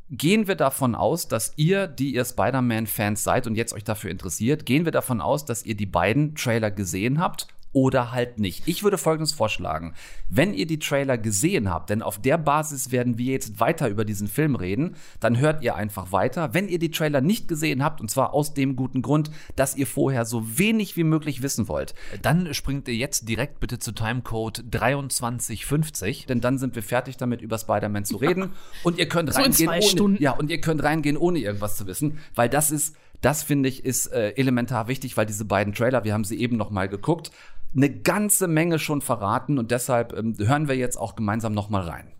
Gehen 0.09 0.47
wir 0.47 0.55
davon 0.55 0.95
aus, 0.95 1.27
dass 1.27 1.53
ihr, 1.57 1.89
die 1.89 2.15
ihr 2.15 2.25
Spider-Man-Fans 2.25 3.25
seid 3.25 3.47
und 3.49 3.57
jetzt 3.57 3.73
euch 3.73 3.83
dafür 3.83 4.11
interessiert, 4.11 4.65
gehen 4.65 4.85
wir 4.85 4.93
davon 4.93 5.21
aus, 5.21 5.45
dass 5.45 5.65
ihr 5.65 5.75
die 5.75 5.87
beiden 5.87 6.37
Trailer 6.37 6.71
gesehen 6.71 7.19
habt 7.19 7.49
oder 7.77 8.11
halt 8.13 8.39
nicht. 8.39 8.63
Ich 8.67 8.83
würde 8.85 8.97
Folgendes 8.97 9.35
vorschlagen. 9.35 9.93
Wenn 10.31 10.55
ihr 10.55 10.67
die 10.67 10.79
Trailer 10.79 11.19
gesehen 11.19 11.69
habt, 11.71 11.91
denn 11.91 12.01
auf 12.01 12.19
der 12.19 12.39
Basis 12.39 12.91
werden 12.91 13.19
wir 13.19 13.33
jetzt 13.33 13.61
weiter 13.61 13.89
über 13.91 14.07
diesen 14.07 14.29
Film 14.29 14.57
reden, 14.57 14.97
dann 15.21 15.39
hört 15.39 15.63
ihr 15.63 15.75
einfach 15.75 16.11
weiter. 16.11 16.55
Wenn 16.55 16.69
ihr 16.69 16.79
die 16.79 16.91
Trailer 16.91 17.21
nicht 17.21 17.49
gesehen 17.49 17.85
habt, 17.85 18.01
und 18.01 18.11
zwar 18.11 18.33
aus 18.33 18.55
dem 18.55 18.77
guten 18.77 19.03
Grund, 19.03 19.31
dass 19.57 19.77
ihr 19.77 19.87
vorher 19.87 20.25
so 20.25 20.59
wenig 20.59 20.97
wie 20.97 21.05
möglich 21.05 21.43
wissen 21.43 21.69
wollt, 21.69 21.95
Dann 22.23 22.55
springt 22.55 22.89
ihr 22.89 22.95
jetzt 22.95 23.29
direkt 23.29 23.61
bitte 23.61 23.79
zu 23.79 23.93
Timecode 23.93 24.65
2350. 24.71 26.25
denn 26.25 26.41
dann 26.41 26.57
sind 26.57 26.77
wir 26.77 26.83
fertig 26.83 27.19
damit, 27.19 27.43
über 27.43 27.59
Spider-Man 27.59 28.07
zu 28.07 28.17
reden. 28.17 28.53
Und 28.85 28.99
ihr 28.99 29.07
könnt 29.07 29.31
So 29.35 29.41
in 29.41 29.47
reingehen, 29.53 29.69
ohne, 29.69 29.83
Stunden. 29.83 30.23
ja, 30.23 30.31
und 30.33 30.51
ihr 30.51 30.63
könnt 30.63 30.83
reingehen, 30.83 31.19
ohne 31.19 31.41
irgendwas 31.41 31.77
zu 31.77 31.87
wissen, 31.87 32.19
weil 32.35 32.49
das 32.49 32.71
ist, 32.71 32.97
das 33.21 33.43
finde 33.43 33.69
ich, 33.69 33.85
ist 33.85 34.07
äh, 34.13 34.31
elementar 34.31 34.89
wichtig, 34.89 35.17
weil 35.17 35.27
diese 35.27 35.45
beiden 35.45 35.75
Trailer, 35.75 36.05
wir 36.05 36.13
haben 36.13 36.25
sie 36.25 36.39
eben 36.39 36.57
noch 36.57 36.71
mal 36.71 36.89
geguckt, 36.89 37.31
eine 37.77 37.91
ganze 37.91 38.49
Menge 38.49 38.79
schon 38.79 39.03
verraten 39.03 39.59
und 39.59 39.71
deshalb 39.71 40.13
ähm, 40.17 40.35
hören 40.39 40.69
wir 40.69 40.77
jetzt 40.77 40.97
auch 40.97 41.15
gemeinsam 41.15 41.53
noch 41.53 41.69
mal 41.69 41.83
rein. 41.83 42.13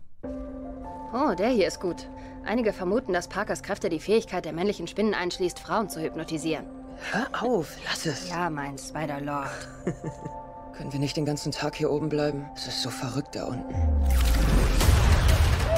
Oh, 1.13 1.33
der 1.35 1.49
hier 1.49 1.67
ist 1.67 1.79
gut. 1.79 2.07
Einige 2.45 2.73
vermuten, 2.73 3.11
dass 3.11 3.27
Parkers 3.27 3.63
Kräfte 3.63 3.89
die 3.89 3.99
Fähigkeit 3.99 4.45
der 4.45 4.53
männlichen 4.53 4.87
Spinnen 4.87 5.13
einschließt, 5.13 5.59
Frauen 5.59 5.89
zu 5.89 6.01
hypnotisieren. 6.01 6.65
Hör 7.11 7.27
auf, 7.43 7.75
lass 7.85 8.05
es. 8.05 8.29
Ja, 8.29 8.49
mein 8.49 8.77
Spider-Lord. 8.77 9.49
Können 10.77 10.93
wir 10.93 10.99
nicht 10.99 11.17
den 11.17 11.25
ganzen 11.25 11.51
Tag 11.51 11.75
hier 11.75 11.91
oben 11.91 12.09
bleiben? 12.09 12.45
Es 12.55 12.67
ist 12.67 12.81
so 12.81 12.89
verrückt 12.89 13.35
da 13.35 13.45
unten. 13.45 13.73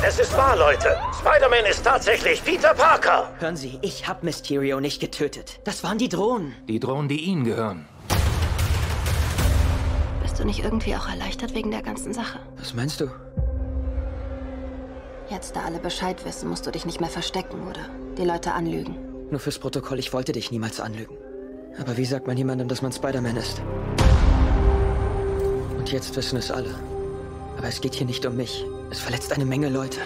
Es 0.05 0.19
ist 0.19 0.36
wahr, 0.38 0.57
Leute. 0.57 0.95
Spider-Man 1.19 1.65
ist 1.69 1.83
tatsächlich 1.83 2.43
Peter 2.43 2.74
Parker. 2.74 3.31
Hören 3.39 3.57
Sie, 3.57 3.79
ich 3.81 4.07
hab 4.07 4.24
Mysterio 4.24 4.79
nicht 4.79 5.01
getötet. 5.01 5.59
Das 5.63 5.83
waren 5.83 5.98
die 5.98 6.09
Drohnen. 6.09 6.53
Die 6.67 6.79
Drohnen, 6.79 7.09
die 7.09 7.21
Ihnen 7.21 7.43
gehören. 7.43 7.86
Bist 10.39 10.46
du 10.46 10.55
nicht 10.55 10.63
irgendwie 10.63 10.96
auch 10.96 11.10
erleichtert 11.10 11.53
wegen 11.53 11.69
der 11.69 11.81
ganzen 11.81 12.13
Sache? 12.13 12.39
Was 12.58 12.74
meinst 12.74 13.01
du? 13.01 13.10
Jetzt, 15.29 15.53
da 15.53 15.63
alle 15.63 15.79
Bescheid 15.79 16.24
wissen, 16.24 16.48
musst 16.48 16.65
du 16.65 16.72
dich 16.72 16.86
nicht 16.86 17.01
mehr 17.01 17.10
verstecken 17.10 17.67
oder 17.67 17.81
die 18.17 18.24
Leute 18.24 18.53
anlügen. 18.53 18.96
Nur 19.31 19.41
fürs 19.41 19.60
Protokoll, 19.60 20.00
ich 20.00 20.13
wollte 20.13 20.31
dich 20.31 20.50
niemals 20.50 20.79
anlügen. 20.79 21.17
Aber 21.77 21.98
wie 21.98 22.05
sagt 22.05 22.25
man 22.25 22.38
jemandem, 22.38 22.69
dass 22.69 22.81
man 22.81 22.93
Spider-Man 22.93 23.36
ist? 23.36 23.62
Und 25.77 25.91
jetzt 25.91 26.15
wissen 26.15 26.38
es 26.38 26.51
alle. 26.51 26.74
Aber 27.58 27.67
es 27.67 27.81
geht 27.81 27.96
hier 27.96 28.08
nicht 28.08 28.25
um 28.25 28.38
mich. 28.38 28.63
Es 28.91 29.01
verletzt 29.01 29.34
eine 29.34 29.43
Menge 29.43 29.67
Leute. 29.67 30.00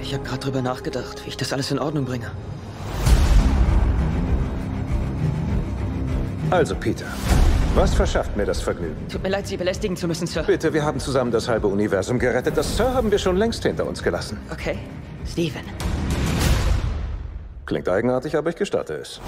Ich 0.00 0.14
habe 0.14 0.22
gerade 0.22 0.42
drüber 0.42 0.62
nachgedacht, 0.62 1.24
wie 1.24 1.30
ich 1.30 1.36
das 1.36 1.52
alles 1.52 1.72
in 1.72 1.80
Ordnung 1.80 2.04
bringe. 2.04 2.30
Also, 6.52 6.76
Peter, 6.76 7.06
was 7.74 7.94
verschafft 7.94 8.36
mir 8.36 8.46
das 8.46 8.60
Vergnügen? 8.60 8.96
Tut 9.08 9.22
mir 9.22 9.28
leid, 9.28 9.46
Sie 9.46 9.56
belästigen 9.56 9.96
zu 9.96 10.06
müssen, 10.08 10.26
Sir. 10.26 10.42
Bitte, 10.42 10.72
wir 10.72 10.84
haben 10.84 11.00
zusammen 11.00 11.30
das 11.30 11.48
halbe 11.48 11.66
Universum 11.66 12.18
gerettet. 12.18 12.56
Das 12.56 12.76
Sir 12.76 12.92
haben 12.94 13.10
wir 13.10 13.18
schon 13.18 13.36
längst 13.36 13.62
hinter 13.62 13.86
uns 13.86 14.02
gelassen. 14.02 14.38
Okay. 14.50 14.78
Steven. 15.26 15.62
Klingt 17.66 17.88
eigenartig, 17.88 18.36
aber 18.36 18.50
ich 18.50 18.56
gestatte 18.56 18.94
es. 18.94 19.20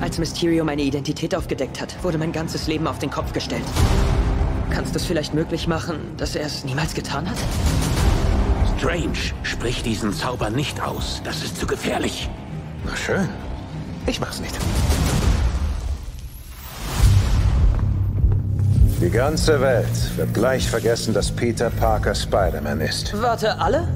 Als 0.00 0.18
Mysterio 0.18 0.64
meine 0.64 0.82
Identität 0.82 1.34
aufgedeckt 1.34 1.80
hat, 1.80 2.02
wurde 2.04 2.18
mein 2.18 2.30
ganzes 2.30 2.66
Leben 2.66 2.86
auf 2.86 2.98
den 2.98 3.10
Kopf 3.10 3.32
gestellt. 3.32 3.64
Kannst 4.70 4.94
du 4.94 4.98
es 4.98 5.06
vielleicht 5.06 5.34
möglich 5.34 5.66
machen, 5.66 5.96
dass 6.18 6.36
er 6.36 6.46
es 6.46 6.64
niemals 6.64 6.94
getan 6.94 7.28
hat? 7.28 7.38
Strange, 8.78 9.32
sprich 9.42 9.82
diesen 9.82 10.12
Zauber 10.12 10.50
nicht 10.50 10.82
aus. 10.82 11.22
Das 11.24 11.42
ist 11.42 11.58
zu 11.58 11.66
gefährlich. 11.66 12.28
Na 12.84 12.94
schön. 12.94 13.28
Ich 14.06 14.20
mach's 14.20 14.40
nicht. 14.40 14.54
Die 19.00 19.10
ganze 19.10 19.60
Welt 19.60 20.16
wird 20.16 20.32
gleich 20.32 20.70
vergessen, 20.70 21.12
dass 21.12 21.30
Peter 21.30 21.68
Parker 21.68 22.14
Spider-Man 22.14 22.80
ist. 22.80 23.12
Warte, 23.20 23.58
alle? 23.58 23.86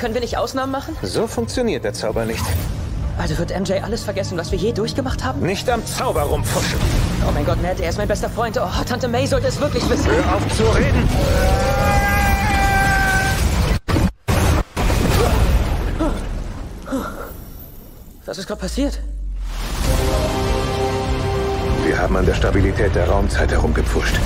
Können 0.00 0.14
wir 0.14 0.22
nicht 0.22 0.38
Ausnahmen 0.38 0.72
machen? 0.72 0.96
So 1.02 1.26
funktioniert 1.26 1.84
der 1.84 1.92
Zauber 1.92 2.24
nicht. 2.24 2.42
Also 3.18 3.36
wird 3.36 3.50
MJ 3.58 3.74
alles 3.82 4.02
vergessen, 4.02 4.38
was 4.38 4.50
wir 4.52 4.58
je 4.58 4.72
durchgemacht 4.72 5.22
haben? 5.22 5.42
Nicht 5.42 5.68
am 5.68 5.84
Zauber 5.84 6.22
rumfuschen. 6.22 6.78
Oh 7.28 7.30
mein 7.32 7.44
Gott, 7.44 7.60
Ned, 7.60 7.78
er 7.78 7.90
ist 7.90 7.98
mein 7.98 8.08
bester 8.08 8.30
Freund. 8.30 8.58
Oh, 8.58 8.84
Tante 8.88 9.06
May 9.06 9.26
sollte 9.26 9.48
es 9.48 9.60
wirklich 9.60 9.88
wissen. 9.90 10.06
Hör 10.10 10.36
auf 10.36 10.56
zu 10.56 10.64
reden. 10.64 11.08
Was 18.24 18.38
ist 18.38 18.46
gerade 18.46 18.60
passiert? 18.62 18.98
Wir 21.94 22.00
haben 22.00 22.16
an 22.16 22.26
der 22.26 22.34
Stabilität 22.34 22.92
der 22.96 23.08
Raumzeit 23.08 23.52
herumgepfuscht. 23.52 24.16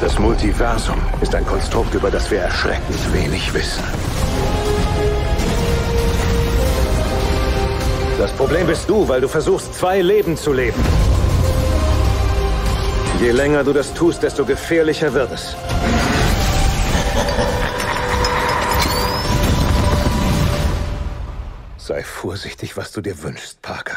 Das 0.00 0.18
Multiversum 0.18 1.00
ist 1.20 1.32
ein 1.32 1.46
Konstrukt, 1.46 1.94
über 1.94 2.10
das 2.10 2.28
wir 2.32 2.40
erschreckend 2.40 3.12
wenig 3.12 3.54
wissen. 3.54 3.84
Das 8.18 8.32
Problem 8.32 8.66
bist 8.66 8.90
du, 8.90 9.06
weil 9.06 9.20
du 9.20 9.28
versuchst, 9.28 9.72
zwei 9.72 10.00
Leben 10.00 10.36
zu 10.36 10.52
leben. 10.52 10.82
Je 13.20 13.30
länger 13.30 13.62
du 13.62 13.72
das 13.72 13.94
tust, 13.94 14.24
desto 14.24 14.44
gefährlicher 14.44 15.14
wird 15.14 15.30
es. 15.30 15.54
Sei 21.76 22.02
vorsichtig, 22.02 22.76
was 22.76 22.90
du 22.90 23.00
dir 23.00 23.22
wünschst, 23.22 23.62
Parker. 23.62 23.87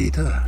Peter. 0.00 0.46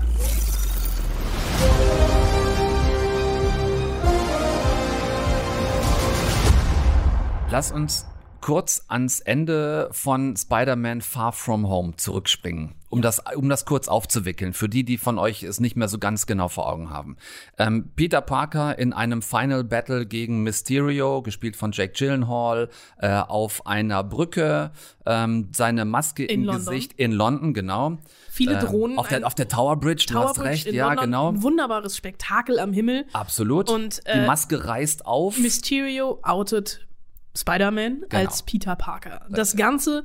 Lass 7.50 7.70
uns 7.70 8.06
kurz 8.40 8.82
ans 8.88 9.20
Ende 9.20 9.90
von 9.92 10.34
Spider-Man 10.38 11.02
Far 11.02 11.32
From 11.32 11.68
Home 11.68 11.94
zurückspringen, 11.98 12.72
um 12.92 13.00
das, 13.00 13.22
um 13.36 13.48
das 13.48 13.64
kurz 13.64 13.88
aufzuwickeln, 13.88 14.52
für 14.52 14.68
die, 14.68 14.84
die 14.84 14.98
von 14.98 15.18
euch 15.18 15.42
es 15.44 15.60
nicht 15.60 15.76
mehr 15.76 15.88
so 15.88 15.98
ganz 15.98 16.26
genau 16.26 16.48
vor 16.48 16.70
Augen 16.70 16.90
haben. 16.90 17.16
Ähm, 17.58 17.90
Peter 17.96 18.20
Parker 18.20 18.78
in 18.78 18.92
einem 18.92 19.22
Final 19.22 19.64
Battle 19.64 20.04
gegen 20.04 20.42
Mysterio, 20.42 21.22
gespielt 21.22 21.56
von 21.56 21.72
Jake 21.72 21.94
Gyllenhaal, 21.94 22.68
äh, 22.98 23.08
auf 23.16 23.66
einer 23.66 24.04
Brücke, 24.04 24.72
ähm, 25.06 25.48
seine 25.52 25.86
Maske 25.86 26.24
In 26.24 26.40
im 26.40 26.44
London. 26.44 26.64
Gesicht 26.66 26.92
in 26.98 27.12
London, 27.12 27.54
genau. 27.54 27.96
Viele 28.30 28.54
Ähm, 28.54 28.60
Drohnen. 28.60 28.98
Auf 28.98 29.08
der, 29.08 29.26
auf 29.26 29.34
der 29.34 29.48
Tower 29.48 29.76
Bridge, 29.80 30.04
du 30.08 30.12
Tower 30.14 30.24
hast 30.28 30.34
Bridge 30.36 30.48
recht, 30.50 30.66
ja, 30.72 30.88
London, 30.88 31.04
genau. 31.06 31.28
Ein 31.30 31.42
wunderbares 31.42 31.96
Spektakel 31.96 32.58
am 32.58 32.74
Himmel. 32.74 33.06
Absolut. 33.14 33.70
Und, 33.70 34.02
die 34.06 34.10
äh, 34.18 34.26
Maske 34.26 34.66
reißt 34.66 35.06
auf. 35.06 35.38
Mysterio 35.38 36.18
outet 36.22 36.86
Spider-Man 37.34 38.02
Genau. 38.10 38.22
als 38.22 38.42
Peter 38.42 38.76
Parker. 38.76 39.24
Das 39.30 39.56
Ganze, 39.56 40.04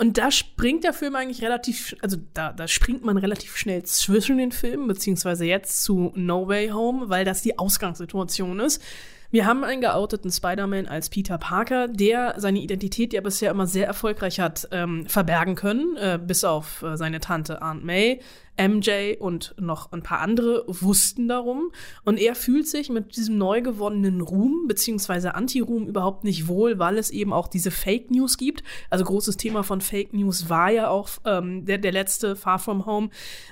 und 0.00 0.16
da 0.16 0.30
springt 0.30 0.82
der 0.84 0.94
Film 0.94 1.14
eigentlich 1.14 1.42
relativ, 1.42 1.94
also 2.00 2.16
da, 2.32 2.54
da 2.54 2.66
springt 2.66 3.04
man 3.04 3.18
relativ 3.18 3.58
schnell 3.58 3.82
zwischen 3.82 4.38
den 4.38 4.50
Filmen, 4.50 4.88
beziehungsweise 4.88 5.44
jetzt 5.44 5.82
zu 5.82 6.10
No 6.14 6.48
Way 6.48 6.70
Home, 6.70 7.10
weil 7.10 7.26
das 7.26 7.42
die 7.42 7.58
Ausgangssituation 7.58 8.60
ist. 8.60 8.82
Wir 9.30 9.44
haben 9.44 9.62
einen 9.62 9.82
geouteten 9.82 10.30
Spider-Man 10.30 10.86
als 10.86 11.10
Peter 11.10 11.36
Parker, 11.36 11.86
der 11.86 12.34
seine 12.38 12.60
Identität, 12.60 13.12
er 13.12 13.20
bisher 13.20 13.50
immer 13.50 13.66
sehr 13.66 13.86
erfolgreich 13.86 14.40
hat, 14.40 14.68
ähm, 14.72 15.06
verbergen 15.06 15.54
können, 15.54 15.98
äh, 15.98 16.18
bis 16.18 16.44
auf 16.44 16.82
äh, 16.82 16.96
seine 16.96 17.20
Tante 17.20 17.60
Aunt 17.60 17.84
May. 17.84 18.20
MJ 18.60 19.16
und 19.18 19.54
noch 19.58 19.92
ein 19.92 20.02
paar 20.02 20.20
andere 20.20 20.64
wussten 20.66 21.28
darum. 21.28 21.72
Und 22.04 22.18
er 22.18 22.34
fühlt 22.34 22.68
sich 22.68 22.90
mit 22.90 23.16
diesem 23.16 23.38
neu 23.38 23.62
gewonnenen 23.62 24.20
Ruhm 24.20 24.66
beziehungsweise 24.68 25.34
Anti-Ruhm 25.34 25.86
überhaupt 25.86 26.24
nicht 26.24 26.46
wohl, 26.46 26.78
weil 26.78 26.98
es 26.98 27.10
eben 27.10 27.32
auch 27.32 27.48
diese 27.48 27.70
Fake 27.70 28.10
News 28.10 28.36
gibt. 28.36 28.62
Also 28.90 29.04
großes 29.04 29.36
Thema 29.36 29.62
von 29.62 29.80
Fake 29.80 30.12
News 30.12 30.48
war 30.48 30.70
ja 30.70 30.88
auch 30.88 31.08
ähm, 31.24 31.64
der, 31.64 31.78
der 31.78 31.92
letzte 31.92 32.36
Far 32.36 32.58
From 32.58 32.86
Home, 32.86 33.10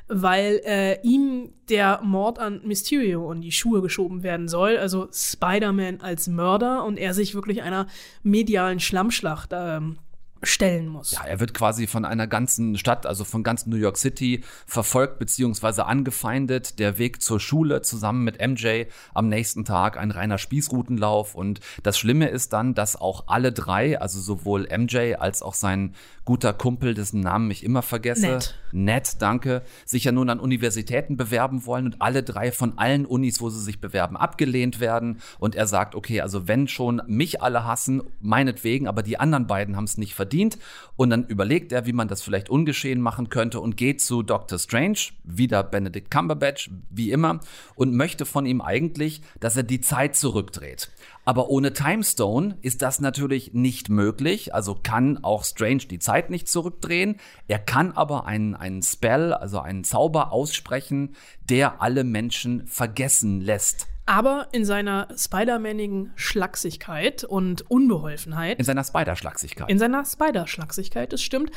weil 0.08 0.60
äh, 0.64 1.00
ihm 1.02 1.50
der 1.68 2.00
Mord 2.02 2.38
an 2.38 2.60
Mysterio 2.64 3.30
in 3.32 3.40
die 3.40 3.52
Schuhe 3.52 3.82
geschoben 3.82 4.22
werden 4.22 4.48
soll. 4.48 4.76
Also 4.76 5.08
Spider-Man 5.12 6.00
als 6.00 6.28
Mörder 6.28 6.84
und 6.84 6.98
er 6.98 7.14
sich 7.14 7.34
wirklich 7.34 7.62
einer 7.62 7.86
medialen 8.22 8.80
Schlammschlacht 8.80 9.50
ähm, 9.52 9.98
stellen 10.42 10.88
muss. 10.88 11.12
Ja, 11.12 11.24
er 11.24 11.40
wird 11.40 11.54
quasi 11.54 11.86
von 11.86 12.04
einer 12.04 12.26
ganzen 12.26 12.76
Stadt, 12.78 13.06
also 13.06 13.24
von 13.24 13.42
ganz 13.42 13.66
New 13.66 13.76
York 13.76 13.96
City 13.96 14.42
verfolgt 14.66 15.18
beziehungsweise 15.18 15.86
angefeindet. 15.86 16.78
Der 16.78 16.98
Weg 16.98 17.22
zur 17.22 17.40
Schule 17.40 17.82
zusammen 17.82 18.24
mit 18.24 18.40
MJ 18.40 18.84
am 19.14 19.28
nächsten 19.28 19.64
Tag 19.64 19.96
ein 19.96 20.10
reiner 20.10 20.38
Spießrutenlauf. 20.38 21.34
Und 21.34 21.60
das 21.82 21.98
Schlimme 21.98 22.28
ist 22.28 22.52
dann, 22.52 22.74
dass 22.74 22.96
auch 22.96 23.24
alle 23.26 23.52
drei, 23.52 24.00
also 24.00 24.20
sowohl 24.20 24.68
MJ 24.70 25.14
als 25.18 25.42
auch 25.42 25.54
sein 25.54 25.94
guter 26.28 26.52
Kumpel, 26.52 26.92
dessen 26.92 27.20
Namen 27.20 27.50
ich 27.50 27.64
immer 27.64 27.80
vergesse, 27.80 28.26
Ned. 28.26 28.54
Ned, 28.70 29.22
danke, 29.22 29.62
sich 29.86 30.04
ja 30.04 30.12
nun 30.12 30.28
an 30.28 30.40
Universitäten 30.40 31.16
bewerben 31.16 31.64
wollen 31.64 31.86
und 31.86 32.02
alle 32.02 32.22
drei 32.22 32.52
von 32.52 32.76
allen 32.76 33.06
Unis, 33.06 33.40
wo 33.40 33.48
sie 33.48 33.62
sich 33.62 33.80
bewerben, 33.80 34.14
abgelehnt 34.14 34.78
werden. 34.78 35.20
Und 35.38 35.54
er 35.54 35.66
sagt, 35.66 35.94
okay, 35.94 36.20
also 36.20 36.46
wenn 36.46 36.68
schon 36.68 37.00
mich 37.06 37.40
alle 37.40 37.64
hassen, 37.64 38.02
meinetwegen, 38.20 38.88
aber 38.88 39.02
die 39.02 39.18
anderen 39.18 39.46
beiden 39.46 39.74
haben 39.74 39.84
es 39.84 39.96
nicht 39.96 40.14
verdient. 40.14 40.58
Und 40.96 41.08
dann 41.08 41.24
überlegt 41.24 41.72
er, 41.72 41.86
wie 41.86 41.94
man 41.94 42.08
das 42.08 42.20
vielleicht 42.20 42.50
ungeschehen 42.50 43.00
machen 43.00 43.30
könnte 43.30 43.60
und 43.60 43.78
geht 43.78 44.02
zu 44.02 44.22
Dr. 44.22 44.58
Strange, 44.58 44.98
wieder 45.24 45.62
Benedict 45.62 46.10
Cumberbatch, 46.10 46.68
wie 46.90 47.10
immer, 47.10 47.40
und 47.74 47.94
möchte 47.94 48.26
von 48.26 48.44
ihm 48.44 48.60
eigentlich, 48.60 49.22
dass 49.40 49.56
er 49.56 49.62
die 49.62 49.80
Zeit 49.80 50.14
zurückdreht. 50.14 50.90
Aber 51.28 51.50
ohne 51.50 51.74
Timestone 51.74 52.56
ist 52.62 52.80
das 52.80 53.00
natürlich 53.02 53.52
nicht 53.52 53.90
möglich. 53.90 54.54
Also 54.54 54.74
kann 54.74 55.22
auch 55.22 55.44
Strange 55.44 55.82
die 55.90 55.98
Zeit 55.98 56.30
nicht 56.30 56.48
zurückdrehen. 56.48 57.16
Er 57.48 57.58
kann 57.58 57.92
aber 57.92 58.24
einen, 58.24 58.54
einen 58.54 58.80
Spell, 58.80 59.34
also 59.34 59.60
einen 59.60 59.84
Zauber 59.84 60.32
aussprechen, 60.32 61.16
der 61.44 61.82
alle 61.82 62.02
Menschen 62.02 62.66
vergessen 62.66 63.42
lässt. 63.42 63.88
Aber 64.06 64.48
in 64.52 64.64
seiner 64.64 65.08
Spider-Manigen 65.14 66.12
Schlagsigkeit 66.14 67.24
und 67.24 67.70
Unbeholfenheit, 67.70 68.58
In 68.58 68.64
seiner 68.64 68.84
Spider-Schlagsigkeit. 68.84 69.68
in 69.68 69.78
seiner 69.78 70.06
Spider-Schlagsigkeit, 70.06 71.12
das 71.12 71.20
stimmt, 71.20 71.50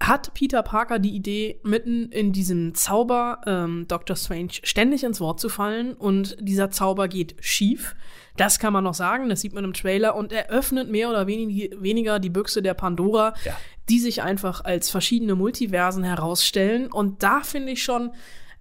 hat 0.00 0.32
Peter 0.34 0.62
Parker 0.62 0.98
die 0.98 1.14
Idee, 1.14 1.60
mitten 1.64 2.10
in 2.10 2.32
diesem 2.32 2.74
Zauber 2.74 3.40
ähm, 3.46 3.86
Dr. 3.88 4.16
Strange 4.16 4.54
ständig 4.62 5.04
ins 5.04 5.20
Wort 5.20 5.40
zu 5.40 5.48
fallen 5.48 5.94
und 5.94 6.36
dieser 6.40 6.70
Zauber 6.70 7.08
geht 7.08 7.36
schief. 7.40 7.96
Das 8.38 8.58
kann 8.58 8.72
man 8.72 8.84
noch 8.84 8.94
sagen, 8.94 9.28
das 9.28 9.42
sieht 9.42 9.52
man 9.52 9.64
im 9.64 9.74
Trailer 9.74 10.16
und 10.16 10.32
er 10.32 10.48
öffnet 10.48 10.88
mehr 10.90 11.10
oder 11.10 11.26
wenig, 11.26 11.70
weniger 11.78 12.18
die 12.18 12.30
Büchse 12.30 12.62
der 12.62 12.72
Pandora, 12.74 13.34
Ja. 13.44 13.54
die 13.90 13.98
sich 13.98 14.22
einfach 14.22 14.64
als 14.64 14.88
verschiedene 14.90 15.34
Multiversen 15.34 16.04
herausstellen. 16.04 16.90
Und 16.90 17.22
da 17.22 17.40
finde 17.42 17.72
ich 17.72 17.82
schon, 17.82 18.12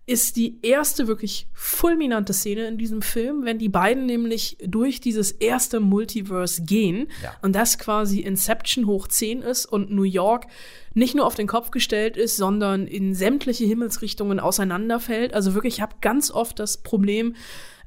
ist 0.09 0.37
die 0.37 0.59
erste 0.65 1.07
wirklich 1.07 1.47
fulminante 1.53 2.31
Szene 2.33 2.65
in 2.65 2.77
diesem 2.77 3.01
Film, 3.01 3.43
wenn 3.43 3.59
die 3.59 3.67
beiden 3.67 4.05
nämlich 4.05 4.57
durch 4.65 5.01
dieses 5.01 5.31
erste 5.31 5.81
Multiverse 5.81 6.63
gehen 6.63 7.09
Ja. 7.21 7.33
und 7.41 7.53
das 7.53 7.77
quasi 7.77 8.21
Inception 8.21 8.87
hoch 8.87 9.09
10 9.09 9.41
ist 9.41 9.65
und 9.65 9.91
New 9.91 10.03
York 10.03 10.47
nicht 10.93 11.13
nur 11.13 11.25
auf 11.27 11.35
den 11.35 11.45
Kopf 11.45 11.71
gestellt 11.71 12.15
ist, 12.15 12.37
sondern 12.37 12.87
in 12.87 13.13
sämtliche 13.13 13.65
Himmelsrichtungen 13.65 14.39
auseinanderfällt. 14.39 15.33
Also 15.33 15.53
wirklich, 15.53 15.75
ich 15.75 15.81
habe 15.81 15.95
ganz 15.99 16.31
oft 16.31 16.57
das 16.57 16.77
Problem, 16.81 17.35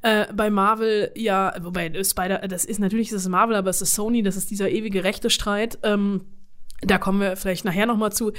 äh, 0.03 0.27
bei 0.33 0.49
Marvel, 0.51 1.11
ja, 1.15 1.53
wobei 1.61 1.87
äh, 1.87 2.05
Spider, 2.05 2.37
das 2.47 2.65
ist 2.65 2.79
natürlich 2.79 3.09
das 3.09 3.23
ist 3.23 3.29
Marvel, 3.29 3.55
aber 3.55 3.71
es 3.71 3.81
ist 3.81 3.95
Sony, 3.95 4.21
das 4.21 4.35
ist 4.37 4.51
dieser 4.51 4.69
ewige 4.69 5.03
Rechtestreit. 5.03 5.79
Ähm, 5.81 6.21
da 6.81 6.97
kommen 6.99 7.19
wir 7.19 7.35
vielleicht 7.35 7.65
nachher 7.65 7.85
noch 7.87 7.97
mal 7.97 8.11
zu, 8.11 8.31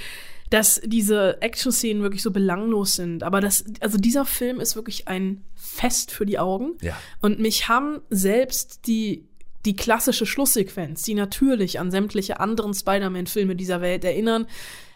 dass 0.53 0.81
diese 0.85 1.41
Action-Szenen 1.41 2.03
wirklich 2.03 2.23
so 2.23 2.31
belanglos 2.31 2.93
sind. 2.95 3.23
Aber 3.23 3.41
das, 3.41 3.65
also 3.81 3.97
dieser 3.97 4.25
Film 4.27 4.61
ist 4.61 4.77
wirklich 4.77 5.09
ein 5.09 5.45
Fest 5.55 6.11
für 6.11 6.27
die 6.27 6.39
Augen. 6.39 6.73
Ja. 6.83 6.97
Und 7.21 7.39
mich 7.39 7.69
haben 7.69 8.01
selbst 8.11 8.87
die 8.87 9.29
die 9.65 9.77
klassische 9.77 10.27
Schlusssequenz, 10.27 11.03
die 11.03 11.15
natürlich 11.15 11.79
an 11.79 11.93
sämtliche 11.93 12.41
anderen 12.41 12.75
Spider-Man-Filme 12.75 13.55
dieser 13.55 13.81
Welt 13.81 14.05
erinnern, 14.05 14.47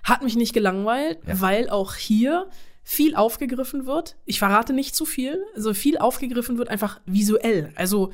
hat 0.02 0.24
mich 0.24 0.34
nicht 0.34 0.52
gelangweilt, 0.52 1.20
Ja. 1.24 1.40
weil 1.40 1.70
auch 1.70 1.94
hier 1.94 2.48
viel 2.82 3.14
aufgegriffen 3.14 3.86
wird. 3.86 4.16
Ich 4.24 4.40
verrate 4.40 4.72
nicht 4.72 4.96
zu 4.96 5.04
viel, 5.04 5.40
also 5.54 5.72
viel 5.72 5.98
aufgegriffen 5.98 6.58
wird 6.58 6.68
einfach 6.68 7.00
visuell. 7.06 7.72
Also 7.76 8.12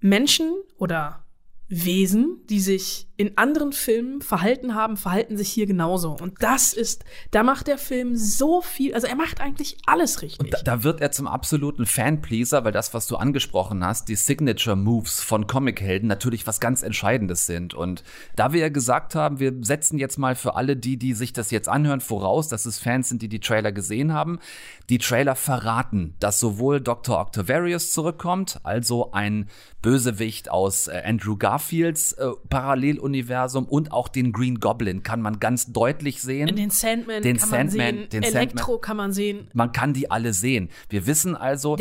Menschen 0.00 0.52
oder 0.76 1.23
Wesen, 1.82 2.40
die 2.48 2.60
sich 2.60 3.08
in 3.16 3.38
anderen 3.38 3.72
Filmen 3.72 4.22
verhalten 4.22 4.74
haben, 4.74 4.96
verhalten 4.96 5.36
sich 5.36 5.48
hier 5.48 5.66
genauso. 5.66 6.16
Und 6.20 6.42
das 6.42 6.72
ist, 6.72 7.04
da 7.30 7.44
macht 7.44 7.68
der 7.68 7.78
Film 7.78 8.16
so 8.16 8.60
viel, 8.60 8.92
also 8.92 9.06
er 9.06 9.14
macht 9.14 9.40
eigentlich 9.40 9.78
alles 9.86 10.20
richtig. 10.20 10.50
Da, 10.50 10.58
da 10.62 10.82
wird 10.82 11.00
er 11.00 11.12
zum 11.12 11.28
absoluten 11.28 11.86
Fanpleaser, 11.86 12.64
weil 12.64 12.72
das, 12.72 12.92
was 12.92 13.06
du 13.06 13.16
angesprochen 13.16 13.84
hast, 13.84 14.08
die 14.08 14.16
Signature 14.16 14.74
Moves 14.74 15.20
von 15.20 15.46
Comichelden 15.46 16.08
natürlich 16.08 16.46
was 16.46 16.58
ganz 16.58 16.82
Entscheidendes 16.82 17.46
sind. 17.46 17.72
Und 17.72 18.02
da 18.34 18.52
wir 18.52 18.60
ja 18.60 18.68
gesagt 18.68 19.14
haben, 19.14 19.38
wir 19.38 19.54
setzen 19.60 19.98
jetzt 19.98 20.18
mal 20.18 20.34
für 20.34 20.56
alle 20.56 20.76
die, 20.76 20.96
die 20.96 21.14
sich 21.14 21.32
das 21.32 21.52
jetzt 21.52 21.68
anhören, 21.68 22.00
voraus, 22.00 22.48
dass 22.48 22.66
es 22.66 22.80
Fans 22.80 23.08
sind, 23.08 23.22
die 23.22 23.28
die 23.28 23.40
Trailer 23.40 23.70
gesehen 23.70 24.12
haben. 24.12 24.40
Die 24.88 24.98
Trailer 24.98 25.36
verraten, 25.36 26.14
dass 26.18 26.40
sowohl 26.40 26.80
Dr. 26.80 27.20
Octavarius 27.20 27.92
zurückkommt, 27.92 28.60
also 28.64 29.12
ein 29.12 29.48
Bösewicht 29.82 30.50
aus 30.50 30.88
äh, 30.88 31.02
Andrew 31.04 31.36
Garfields 31.64 32.12
äh, 32.12 32.26
Paralleluniversum 32.50 33.64
und 33.66 33.90
auch 33.92 34.08
den 34.08 34.32
Green 34.32 34.60
Goblin 34.60 35.02
kann 35.02 35.22
man 35.22 35.40
ganz 35.40 35.72
deutlich 35.72 36.20
sehen. 36.20 36.54
den 36.54 36.70
Sandman 36.70 37.22
Den 37.22 37.38
kann 37.38 37.48
man 37.50 37.68
Sandman, 37.68 37.94
sehen, 37.96 38.08
den 38.10 38.22
Elektro 38.22 38.58
Sandman. 38.58 38.80
kann 38.80 38.96
man 38.96 39.12
sehen, 39.12 39.48
Man 39.54 39.72
kann 39.72 39.92
die 39.94 40.10
alle 40.10 40.34
sehen. 40.34 40.68
Wir 40.90 41.06
wissen 41.06 41.34
also, 41.34 41.76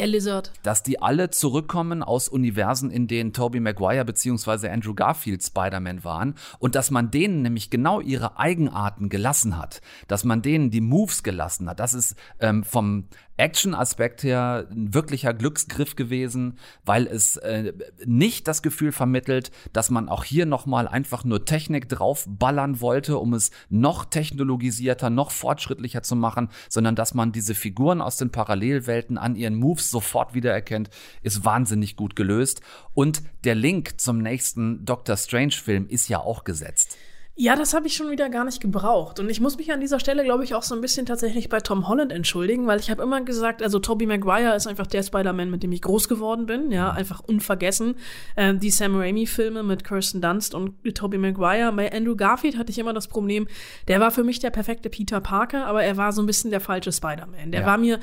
dass 0.63 0.83
die 0.83 1.01
alle 1.01 1.29
zurückkommen 1.31 2.01
aus 2.01 2.29
Universen, 2.29 2.91
in 2.91 3.07
denen 3.07 3.33
Tobey 3.33 3.59
Maguire 3.59 4.05
bzw. 4.05 4.69
Andrew 4.69 4.93
Garfield 4.93 5.43
Spider-Man 5.43 6.03
waren 6.03 6.35
und 6.59 6.75
dass 6.75 6.89
man 6.89 7.11
denen 7.11 7.41
nämlich 7.41 7.69
genau 7.69 7.99
ihre 7.99 8.37
Eigenarten 8.37 9.09
gelassen 9.09 9.57
hat, 9.57 9.81
dass 10.07 10.23
man 10.23 10.41
denen 10.41 10.71
die 10.71 10.81
Moves 10.81 11.23
gelassen 11.23 11.69
hat. 11.69 11.79
Das 11.79 11.93
ist 11.93 12.15
ähm, 12.39 12.63
vom 12.63 13.07
Action-Aspekt 13.37 14.23
her 14.23 14.67
ein 14.71 14.93
wirklicher 14.93 15.33
Glücksgriff 15.33 15.95
gewesen, 15.95 16.59
weil 16.85 17.07
es 17.07 17.35
äh, 17.37 17.73
nicht 18.05 18.47
das 18.47 18.61
Gefühl 18.61 18.91
vermittelt, 18.91 19.51
dass 19.71 19.89
man 19.89 20.09
auch 20.09 20.23
hier 20.23 20.45
nochmal 20.45 20.87
einfach 20.87 21.23
nur 21.23 21.45
Technik 21.45 21.87
draufballern 21.89 22.81
wollte, 22.81 23.17
um 23.17 23.33
es 23.33 23.51
noch 23.69 24.05
technologisierter, 24.05 25.09
noch 25.09 25.31
fortschrittlicher 25.31 26.03
zu 26.03 26.15
machen, 26.15 26.49
sondern 26.69 26.95
dass 26.95 27.13
man 27.13 27.31
diese 27.31 27.55
Figuren 27.55 28.01
aus 28.01 28.17
den 28.17 28.31
Parallelwelten 28.31 29.17
an 29.17 29.35
ihren 29.35 29.55
Moves 29.55 29.89
sofort 29.89 30.33
wiedererkennt, 30.33 30.89
ist 31.21 31.45
wahnsinnig 31.45 31.95
gut 31.95 32.15
gelöst. 32.15 32.61
Und 32.93 33.23
der 33.43 33.55
Link 33.55 34.01
zum 34.01 34.17
nächsten 34.17 34.85
Doctor 34.85 35.17
Strange-Film 35.17 35.87
ist 35.87 36.09
ja 36.09 36.19
auch 36.19 36.43
gesetzt. 36.43 36.97
Ja, 37.35 37.55
das 37.55 37.73
habe 37.73 37.87
ich 37.87 37.95
schon 37.95 38.11
wieder 38.11 38.29
gar 38.29 38.45
nicht 38.45 38.61
gebraucht. 38.61 39.19
Und 39.19 39.27
ich 39.27 39.41
muss 39.41 39.57
mich 39.57 39.71
an 39.71 39.79
dieser 39.81 39.99
Stelle, 39.99 40.23
glaube 40.23 40.43
ich, 40.43 40.53
auch 40.53 40.61
so 40.61 40.75
ein 40.75 40.81
bisschen 40.81 41.07
tatsächlich 41.07 41.49
bei 41.49 41.59
Tom 41.61 41.87
Holland 41.87 42.11
entschuldigen, 42.11 42.67
weil 42.67 42.79
ich 42.79 42.91
habe 42.91 43.01
immer 43.01 43.21
gesagt, 43.21 43.63
also 43.63 43.79
Tobey 43.79 44.05
Maguire 44.05 44.55
ist 44.55 44.67
einfach 44.67 44.85
der 44.85 45.01
Spider-Man, 45.01 45.49
mit 45.49 45.63
dem 45.63 45.71
ich 45.71 45.81
groß 45.81 46.07
geworden 46.07 46.45
bin. 46.45 46.69
Ja, 46.69 46.91
einfach 46.91 47.21
unvergessen. 47.21 47.95
Ähm, 48.37 48.59
die 48.59 48.69
Sam 48.69 48.95
Raimi-Filme 48.95 49.63
mit 49.63 49.83
Kirsten 49.83 50.21
Dunst 50.21 50.53
und 50.53 50.75
Tobey 50.93 51.17
Maguire. 51.17 51.71
Bei 51.73 51.91
Andrew 51.91 52.15
Garfield 52.15 52.55
hatte 52.55 52.71
ich 52.71 52.77
immer 52.77 52.93
das 52.93 53.07
Problem, 53.07 53.47
der 53.87 53.99
war 53.99 54.11
für 54.11 54.23
mich 54.23 54.37
der 54.39 54.51
perfekte 54.51 54.91
Peter 54.91 55.19
Parker, 55.19 55.65
aber 55.65 55.83
er 55.83 55.97
war 55.97 56.11
so 56.11 56.21
ein 56.21 56.27
bisschen 56.27 56.51
der 56.51 56.61
falsche 56.61 56.91
Spider-Man. 56.91 57.51
Der 57.51 57.61
Ja. 57.61 57.65
war 57.65 57.79
mir 57.79 57.99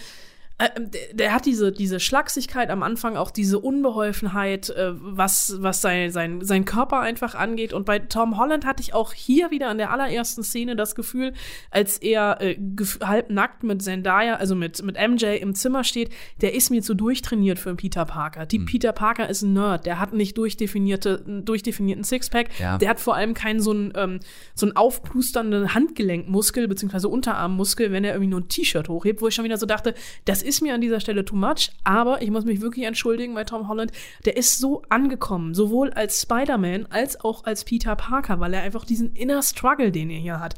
äh, 0.61 0.69
der, 0.81 1.15
der 1.15 1.35
hat 1.35 1.47
diese, 1.47 1.73
diese 1.73 1.99
Schlagsigkeit 2.01 2.71
am 2.71 2.83
Anfang, 2.83 3.17
auch 3.17 3.31
diese 3.31 3.59
Unbeholfenheit, 3.59 4.71
äh, 4.71 4.93
was, 4.95 5.57
was 5.59 5.81
sein, 5.81 6.11
sein, 6.11 6.43
sein 6.43 6.65
Körper 6.65 7.01
einfach 7.01 7.35
angeht. 7.35 7.73
Und 7.73 7.87
bei 7.87 7.99
Tom 7.99 8.37
Holland 8.39 8.65
hatte 8.67 8.83
ich 8.83 8.95
auch 8.95 9.13
hier 9.13 9.51
wieder 9.51 9.69
an 9.69 9.79
der 9.79 9.91
allerersten 9.91 10.43
Szene 10.43 10.77
das 10.77 10.95
Gefühl, 10.95 11.33
als 11.71 11.99
er 11.99 12.41
äh, 12.41 12.57
halbnackt 13.03 13.63
mit 13.63 13.83
Zendaya, 13.83 14.35
also 14.35 14.55
mit, 14.55 14.83
mit 14.83 14.97
MJ 14.97 15.37
im 15.41 15.55
Zimmer 15.55 15.83
steht, 15.85 16.11
der 16.41 16.55
ist 16.55 16.71
mir 16.71 16.83
zu 16.83 16.95
durchtrainiert 16.95 17.59
für 17.59 17.71
einen 17.71 17.79
Peter 17.79 18.05
Parker. 18.05 18.45
Die 18.47 18.59
Peter 18.59 18.93
Parker 18.93 19.29
ist 19.29 19.43
ein 19.43 19.53
Nerd, 19.55 19.87
der 19.87 19.99
hat 19.99 20.13
nicht 20.13 20.37
durchdefinierte, 20.37 21.25
durchdefinierten 21.45 22.05
Sixpack, 22.05 22.49
Ja. 22.59 22.79
der 22.79 22.91
hat 22.91 23.01
vor 23.01 23.15
allem 23.17 23.35
keinen 23.35 23.61
so 23.61 23.71
einen, 23.71 23.93
ähm, 23.97 24.21
so 24.55 24.67
einen 24.67 24.77
aufplusternden 24.77 25.75
Handgelenkmuskel, 25.75 26.69
beziehungsweise 26.69 27.09
Unterarmmuskel, 27.09 27.93
wenn 27.93 28.05
er 28.05 28.13
irgendwie 28.13 28.31
nur 28.31 28.41
ein 28.41 28.49
T-Shirt 28.49 28.89
hochhebt, 28.89 29.23
wo 29.23 29.29
ich 29.29 29.35
schon 29.35 29.45
wieder 29.45 29.57
so 29.57 29.67
dachte, 29.67 29.95
das 30.25 30.43
ist 30.43 30.50
mir 30.61 30.75
an 30.75 30.81
dieser 30.81 31.01
Stelle 31.01 31.25
too 31.25 31.37
much, 31.37 31.71
aber 31.85 32.23
ich 32.23 32.31
muss 32.31 32.45
mich 32.45 32.61
wirklich 32.61 32.85
entschuldigen 32.87 33.35
bei 33.35 33.45
Tom 33.45 33.69
Holland, 33.69 33.93
der 34.25 34.37
ist 34.37 34.59
so 34.59 34.83
angekommen, 34.89 35.55
sowohl 35.55 35.91
als 35.91 36.23
Spider-Man 36.23 36.87
als 36.87 37.21
auch 37.21 37.45
als 37.45 37.65
Peter 37.65 37.95
Parker, 37.95 38.41
weil 38.41 38.55
er 38.55 38.63
einfach 38.63 38.85
diesen 38.85 39.15
inner 39.15 39.43
Struggle, 39.43 39.93
den 39.93 40.11
er 40.11 40.19
hier 40.19 40.41
hat, 40.41 40.55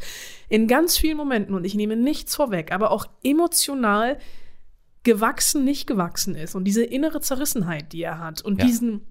in 0.48 0.68
ganz 0.68 0.96
vielen 0.96 1.16
Momenten, 1.16 1.54
und 1.54 1.64
ich 1.64 1.74
nehme 1.74 1.96
nichts 1.96 2.34
vorweg, 2.34 2.72
aber 2.72 2.90
auch 2.90 3.06
emotional 3.22 4.18
gewachsen, 5.02 5.64
nicht 5.64 5.86
gewachsen 5.86 6.34
ist 6.34 6.54
und 6.54 6.64
diese 6.64 6.84
innere 6.84 7.20
Zerrissenheit, 7.20 7.92
die 7.92 8.02
er 8.02 8.18
hat 8.18 8.42
und 8.42 8.58
Ja. 8.60 8.66
diesen 8.66 9.02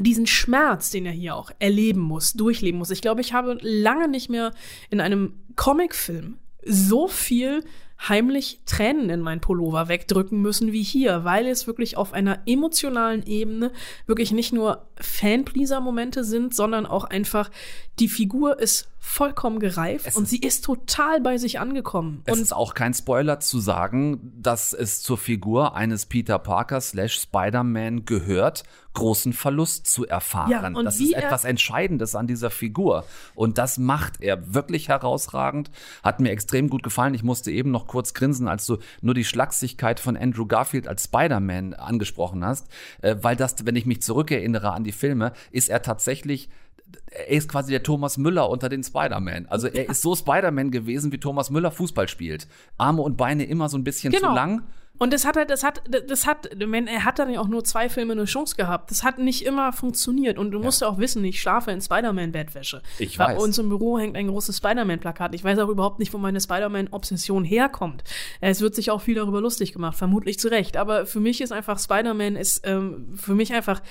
diesen 0.00 0.26
Schmerz, 0.26 0.90
den 0.90 1.06
er 1.06 1.12
hier 1.12 1.36
auch 1.36 1.52
erleben 1.60 2.00
muss, 2.00 2.32
durchleben 2.32 2.78
muss. 2.78 2.90
Ich 2.90 3.00
glaube, 3.00 3.20
ich 3.20 3.32
habe 3.32 3.58
lange 3.60 4.08
nicht 4.08 4.28
mehr 4.28 4.52
in 4.90 5.00
einem 5.00 5.34
Comicfilm 5.54 6.38
so 6.64 7.06
viel 7.06 7.62
heimlich 8.00 8.60
Tränen 8.66 9.10
in 9.10 9.20
mein 9.20 9.40
Pullover 9.40 9.88
wegdrücken 9.88 10.40
müssen 10.40 10.72
wie 10.72 10.82
hier, 10.82 11.24
weil 11.24 11.46
es 11.46 11.66
wirklich 11.66 11.96
auf 11.96 12.12
einer 12.12 12.40
emotionalen 12.46 13.24
Ebene 13.26 13.72
wirklich 14.06 14.32
nicht 14.32 14.52
nur 14.52 14.86
Fanpleaser-Momente 15.00 16.24
sind, 16.24 16.54
sondern 16.54 16.86
auch 16.86 17.04
einfach 17.04 17.50
die 17.98 18.08
Figur 18.08 18.58
ist 18.58 18.88
vollkommen 19.04 19.60
gereift 19.60 20.06
Es 20.06 20.16
und 20.16 20.26
sie 20.26 20.38
ist 20.38 20.64
total 20.64 21.20
bei 21.20 21.36
sich 21.36 21.60
angekommen. 21.60 22.22
Es 22.24 22.34
und 22.34 22.42
ist 22.42 22.52
auch 22.52 22.74
kein 22.74 22.94
Spoiler 22.94 23.38
zu 23.38 23.60
sagen, 23.60 24.32
dass 24.40 24.72
es 24.72 25.02
zur 25.02 25.18
Figur 25.18 25.76
eines 25.76 26.06
Peter 26.06 26.38
Parker 26.38 26.80
slash 26.80 27.20
Spider-Man 27.20 28.06
gehört, 28.06 28.64
großen 28.94 29.32
Verlust 29.32 29.86
zu 29.86 30.06
erfahren. 30.06 30.50
Ja, 30.50 30.66
und 30.66 30.84
das 30.84 31.00
ist 31.00 31.12
etwas 31.12 31.44
Entscheidendes 31.44 32.14
an 32.14 32.26
dieser 32.26 32.50
Figur. 32.50 33.04
Und 33.34 33.58
das 33.58 33.76
macht 33.76 34.20
er 34.20 34.54
wirklich 34.54 34.88
herausragend. 34.88 35.70
Hat 36.02 36.20
mir 36.20 36.30
extrem 36.30 36.70
gut 36.70 36.82
gefallen. 36.82 37.14
Ich 37.14 37.22
musste 37.22 37.50
eben 37.50 37.70
noch 37.70 37.86
kurz 37.86 38.14
grinsen, 38.14 38.48
als 38.48 38.66
du 38.66 38.78
nur 39.00 39.14
die 39.14 39.24
Schlagsigkeit 39.24 40.00
von 40.00 40.16
Andrew 40.16 40.46
Garfield 40.46 40.88
als 40.88 41.04
Spider-Man 41.04 41.74
angesprochen 41.74 42.44
hast. 42.44 42.68
Äh, 43.02 43.16
weil 43.20 43.36
das, 43.36 43.56
wenn 43.64 43.76
ich 43.76 43.86
mich 43.86 44.00
zurückerinnere 44.00 44.72
an 44.72 44.84
die 44.84 44.92
Filme, 44.92 45.32
ist 45.50 45.68
er 45.68 45.82
tatsächlich 45.82 46.48
er 47.10 47.28
ist 47.28 47.48
quasi 47.48 47.70
der 47.70 47.82
Thomas 47.82 48.18
Müller 48.18 48.50
unter 48.50 48.68
den 48.68 48.82
Spider-Man. 48.82 49.46
Also 49.46 49.68
er 49.68 49.88
ist 49.88 50.02
so 50.02 50.14
Spider-Man 50.14 50.70
gewesen, 50.70 51.12
wie 51.12 51.18
Thomas 51.18 51.50
Müller 51.50 51.70
Fußball 51.70 52.08
spielt. 52.08 52.48
Arme 52.76 53.02
und 53.02 53.16
Beine 53.16 53.44
immer 53.44 53.68
so 53.68 53.76
ein 53.78 53.84
bisschen 53.84 54.12
Genau. 54.12 54.28
zu 54.30 54.34
lang. 54.34 54.62
Und 54.96 55.12
das 55.12 55.26
hat 55.26 55.34
halt, 55.36 55.50
das 55.50 55.64
hat, 55.64 55.82
das 56.08 56.24
hat, 56.24 56.46
er 56.46 57.04
hat 57.04 57.18
dann 57.18 57.28
ja 57.28 57.40
auch 57.40 57.48
nur 57.48 57.64
zwei 57.64 57.88
Filme 57.88 58.12
eine 58.12 58.26
Chance 58.26 58.54
gehabt. 58.54 58.92
Das 58.92 59.02
hat 59.02 59.18
nicht 59.18 59.44
immer 59.44 59.72
funktioniert. 59.72 60.38
Und 60.38 60.52
du 60.52 60.60
musst 60.60 60.82
ja 60.82 60.88
auch 60.88 60.98
wissen, 60.98 61.24
ich 61.24 61.40
schlafe 61.40 61.72
in 61.72 61.80
Spider-Man-Bettwäsche. 61.80 62.80
Ich 63.00 63.18
Bei 63.18 63.34
weiß. 63.34 63.42
uns 63.42 63.58
im 63.58 63.70
Büro 63.70 63.98
hängt 63.98 64.16
ein 64.16 64.28
großes 64.28 64.56
Spider-Man-Plakat. 64.58 65.34
Ich 65.34 65.42
weiß 65.42 65.58
auch 65.58 65.68
überhaupt 65.68 65.98
nicht, 65.98 66.12
wo 66.14 66.18
meine 66.18 66.40
Spider-Man-Obsession 66.40 67.42
herkommt. 67.42 68.04
Es 68.40 68.60
wird 68.60 68.76
sich 68.76 68.92
auch 68.92 69.00
viel 69.00 69.16
darüber 69.16 69.40
lustig 69.40 69.72
gemacht, 69.72 69.96
vermutlich 69.96 70.38
zu 70.38 70.46
Recht. 70.46 70.76
Aber 70.76 71.06
für 71.06 71.18
mich 71.20 71.40
ist 71.40 71.50
einfach 71.50 71.80
Spider-Man 71.80 72.36
ist 72.36 72.62
ähm, 72.64 73.14
für 73.16 73.34
mich 73.34 73.52
einfach 73.52 73.82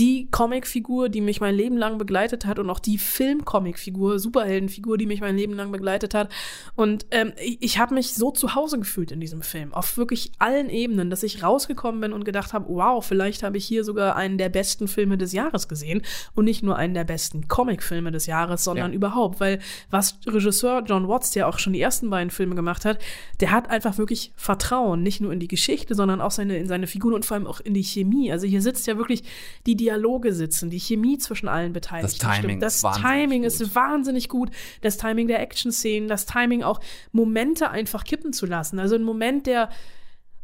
die 0.00 0.28
Comicfigur, 0.30 1.10
die 1.10 1.20
mich 1.20 1.42
mein 1.42 1.54
Leben 1.54 1.76
lang 1.76 1.98
begleitet 1.98 2.46
hat 2.46 2.58
und 2.58 2.70
auch 2.70 2.78
die 2.78 2.96
Film-Comicfigur, 2.96 4.18
Superheldenfigur, 4.18 4.96
die 4.96 5.04
mich 5.04 5.20
mein 5.20 5.36
Leben 5.36 5.52
lang 5.52 5.70
begleitet 5.70 6.14
hat. 6.14 6.32
Und 6.74 7.04
ähm, 7.10 7.34
ich, 7.38 7.58
ich 7.60 7.78
habe 7.78 7.94
mich 7.94 8.14
so 8.14 8.30
zu 8.30 8.54
Hause 8.54 8.78
gefühlt 8.78 9.12
in 9.12 9.20
diesem 9.20 9.42
Film, 9.42 9.74
auf 9.74 9.98
wirklich 9.98 10.32
allen 10.38 10.70
Ebenen, 10.70 11.10
dass 11.10 11.22
ich 11.22 11.42
rausgekommen 11.42 12.00
bin 12.00 12.12
und 12.14 12.24
gedacht 12.24 12.54
habe, 12.54 12.64
wow, 12.68 13.04
vielleicht 13.04 13.42
habe 13.42 13.58
ich 13.58 13.66
hier 13.66 13.84
sogar 13.84 14.16
einen 14.16 14.38
der 14.38 14.48
besten 14.48 14.88
Filme 14.88 15.18
des 15.18 15.32
Jahres 15.32 15.68
gesehen 15.68 16.00
und 16.34 16.46
nicht 16.46 16.62
nur 16.62 16.76
einen 16.76 16.94
der 16.94 17.04
besten 17.04 17.46
Comicfilme 17.46 18.10
des 18.10 18.24
Jahres, 18.24 18.64
sondern 18.64 18.92
Ja. 18.92 18.96
überhaupt, 18.96 19.38
weil 19.38 19.58
was 19.90 20.18
Regisseur 20.26 20.82
John 20.86 21.08
Watts, 21.08 21.32
der 21.32 21.46
auch 21.46 21.58
schon 21.58 21.74
die 21.74 21.80
ersten 21.80 22.08
beiden 22.08 22.30
Filme 22.30 22.54
gemacht 22.54 22.86
hat, 22.86 22.98
der 23.40 23.50
hat 23.50 23.68
einfach 23.68 23.98
wirklich 23.98 24.32
Vertrauen, 24.34 25.02
nicht 25.02 25.20
nur 25.20 25.30
in 25.30 25.40
die 25.40 25.48
Geschichte, 25.48 25.94
sondern 25.94 26.22
auch 26.22 26.30
seine, 26.30 26.56
in 26.56 26.68
seine 26.68 26.86
Figuren 26.86 27.12
und 27.12 27.26
vor 27.26 27.34
allem 27.36 27.46
auch 27.46 27.60
in 27.60 27.74
die 27.74 27.84
Chemie. 27.84 28.32
Also 28.32 28.46
hier 28.46 28.62
sitzt 28.62 28.86
ja 28.86 28.96
wirklich, 28.96 29.24
die 29.66 29.76
Dialoge 29.90 30.32
sitzen, 30.32 30.70
die 30.70 30.78
Chemie 30.78 31.18
zwischen 31.18 31.48
allen 31.48 31.72
Beteiligten. 31.72 32.18
Das 32.18 32.36
Timing 32.36 32.50
stimmt. 32.50 32.62
Das 32.62 32.76
ist 32.76 32.82
wahnsinnig 32.84 33.04
Timing 33.20 33.42
gut. 33.42 33.46
ist 33.52 33.74
wahnsinnig 33.74 34.28
gut. 34.28 34.50
Das 34.82 34.96
Timing 34.96 35.26
der 35.28 35.40
Action-Szenen, 35.40 36.08
das 36.08 36.26
Timing 36.26 36.62
auch 36.62 36.80
Momente 37.12 37.70
einfach 37.70 38.04
kippen 38.04 38.32
zu 38.32 38.46
lassen. 38.46 38.78
Also 38.78 38.94
ein 38.94 39.02
Moment, 39.02 39.46
der 39.46 39.68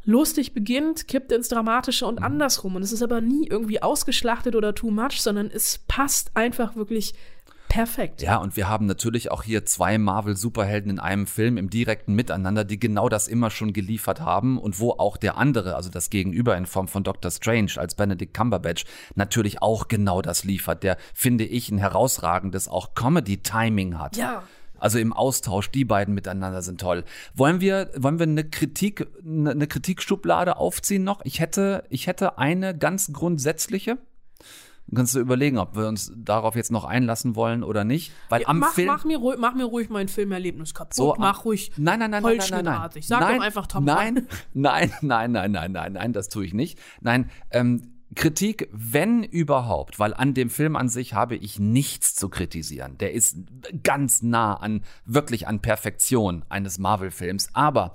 lustig 0.05 0.55
beginnt, 0.55 1.09
kippt 1.09 1.33
ins 1.33 1.49
Dramatische 1.49 2.05
Mhm. 2.05 2.09
und 2.11 2.19
andersrum. 2.23 2.77
Und 2.77 2.83
es 2.83 2.93
ist 2.93 3.03
aber 3.03 3.21
nie 3.21 3.47
irgendwie 3.49 3.83
ausgeschlachtet 3.83 4.55
oder 4.55 4.75
too 4.75 4.91
much, 4.91 5.21
sondern 5.21 5.51
es 5.53 5.79
passt 5.89 6.31
einfach 6.35 6.77
wirklich 6.77 7.15
perfekt. 7.69 8.23
Ja, 8.23 8.37
und 8.37 8.57
wir 8.57 8.69
haben 8.69 8.87
natürlich 8.87 9.31
auch 9.31 9.43
hier 9.43 9.65
zwei 9.65 9.99
Marvel-Superhelden 9.99 10.91
in 10.91 10.99
einem 10.99 11.27
Film 11.27 11.57
im 11.57 11.71
direkten 11.71 12.15
Miteinander, 12.15 12.65
die 12.65 12.79
genau 12.79 13.09
das 13.09 13.29
immer 13.29 13.51
schon 13.51 13.73
geliefert 13.73 14.21
haben 14.21 14.59
und 14.59 14.81
wo 14.81 14.93
auch 14.93 15.17
der 15.17 15.37
andere, 15.37 15.77
also 15.77 15.91
das 15.91 16.11
Gegenüber 16.11 16.57
in 16.57 16.67
Form 16.67 16.89
von 16.89 17.05
Doctor 17.05 17.31
Strange 17.31 17.73
als 17.77 17.95
Benedict 17.95 18.35
Cumberbatch, 18.35 18.85
natürlich 19.15 19.63
auch 19.63 19.89
genau 19.89 20.23
das 20.23 20.45
liefert, 20.45 20.83
der, 20.83 20.97
finde 21.15 21.45
ich, 21.45 21.71
ein 21.71 21.79
herausragendes 21.79 22.69
auch 22.69 22.95
Comedy-Timing 22.95 23.99
hat. 23.99 24.17
Ja. 24.17 24.43
Also 24.79 24.99
im 24.99 25.13
Austausch, 25.13 25.71
die 25.71 25.85
beiden 25.85 26.15
miteinander 26.15 26.63
sind 26.63 26.81
toll. 26.81 27.05
Wollen 27.35 27.61
wir, 27.61 27.91
wollen 27.97 28.19
wir 28.19 28.27
eine 28.27 28.45
Kritik, 28.45 29.07
eine 29.25 29.53
eine 29.53 29.67
Kritikschublade 29.67 30.57
aufziehen 30.59 31.05
noch? 31.05 31.21
Ich 31.25 31.41
hätte, 31.41 31.85
ich 31.89 32.07
hätte 32.07 32.39
eine 32.39 32.77
ganz 32.77 33.13
grundsätzliche. 33.13 33.99
Dann 34.89 34.99
kannst 34.99 35.15
du 35.15 35.19
überlegen, 35.19 35.59
ob 35.59 35.77
wir 35.77 35.89
uns 35.89 36.13
darauf 36.17 36.55
jetzt 36.55 36.71
noch 36.71 36.85
einlassen 36.85 37.35
wollen 37.35 37.65
oder 37.65 37.85
nicht. 37.85 38.13
Weil 38.29 38.45
am 38.47 38.61
mach, 38.61 38.73
Film. 38.73 38.87
mach, 38.87 39.05
mir 39.05 39.19
ruhig, 39.19 39.39
mach 39.39 39.55
mir 39.55 39.65
ruhig 39.65 39.91
mein 39.91 40.07
Filmerlebnis 40.07 40.75
kaputt. 40.75 40.95
So, 40.95 41.17
mach 41.19 41.45
ruhig 41.45 41.73
Nein, 41.77 41.99
nein, 41.99 42.11
nein, 42.11 42.23
nein, 42.23 42.39
nein, 42.51 42.65
nein. 42.65 42.91
Sag 43.01 43.21
nein, 43.21 43.37
doch 43.37 43.45
einfach 43.45 43.67
Tom 43.67 43.85
Nein, 43.85 44.29
nein, 44.55 44.93
nein, 45.01 45.33
nein, 45.33 45.51
nein, 45.51 45.73
nein, 45.73 45.93
nein, 45.93 46.13
das 46.13 46.29
tue 46.29 46.45
ich 46.45 46.55
nicht. 46.55 46.79
Nein, 47.01 47.31
ähm, 47.51 47.97
Kritik, 48.15 48.69
wenn 48.73 49.25
überhaupt, 49.25 49.99
weil 49.99 50.15
an 50.15 50.33
dem 50.33 50.49
Film 50.49 50.77
an 50.77 50.89
sich 50.89 51.15
habe 51.15 51.35
ich 51.35 51.59
nichts 51.59 52.15
zu 52.15 52.29
kritisieren. 52.29 52.97
Der 52.99 53.13
ist 53.13 53.37
ganz 53.83 54.23
nah 54.23 54.55
an, 54.55 54.83
wirklich 55.05 55.49
an 55.49 55.61
Perfektion 55.61 56.45
eines 56.49 56.79
Marvel-Films. 56.79 57.51
Aber 57.53 57.93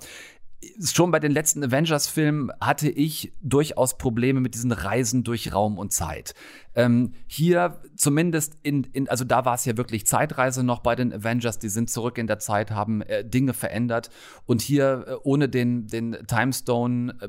schon 0.82 1.10
bei 1.10 1.20
den 1.20 1.32
letzten 1.32 1.64
Avengers-Filmen 1.64 2.50
hatte 2.60 2.88
ich 2.88 3.32
durchaus 3.42 3.98
Probleme 3.98 4.40
mit 4.40 4.54
diesen 4.54 4.72
Reisen 4.72 5.24
durch 5.24 5.52
Raum 5.52 5.78
und 5.78 5.92
Zeit. 5.92 6.34
Ähm, 6.74 7.12
hier 7.26 7.80
zumindest 7.96 8.56
in, 8.62 8.84
in 8.84 9.08
also 9.08 9.24
da 9.24 9.44
war 9.44 9.54
es 9.54 9.64
ja 9.64 9.76
wirklich 9.76 10.06
Zeitreise 10.06 10.62
noch 10.64 10.80
bei 10.80 10.94
den 10.94 11.12
Avengers, 11.12 11.58
die 11.58 11.68
sind 11.68 11.90
zurück 11.90 12.18
in 12.18 12.26
der 12.26 12.38
Zeit, 12.38 12.70
haben 12.70 13.02
äh, 13.02 13.24
Dinge 13.24 13.54
verändert 13.54 14.10
und 14.46 14.62
hier 14.62 15.04
äh, 15.06 15.14
ohne 15.22 15.48
den, 15.48 15.86
den 15.86 16.16
Timestone 16.26 17.14
äh, 17.20 17.28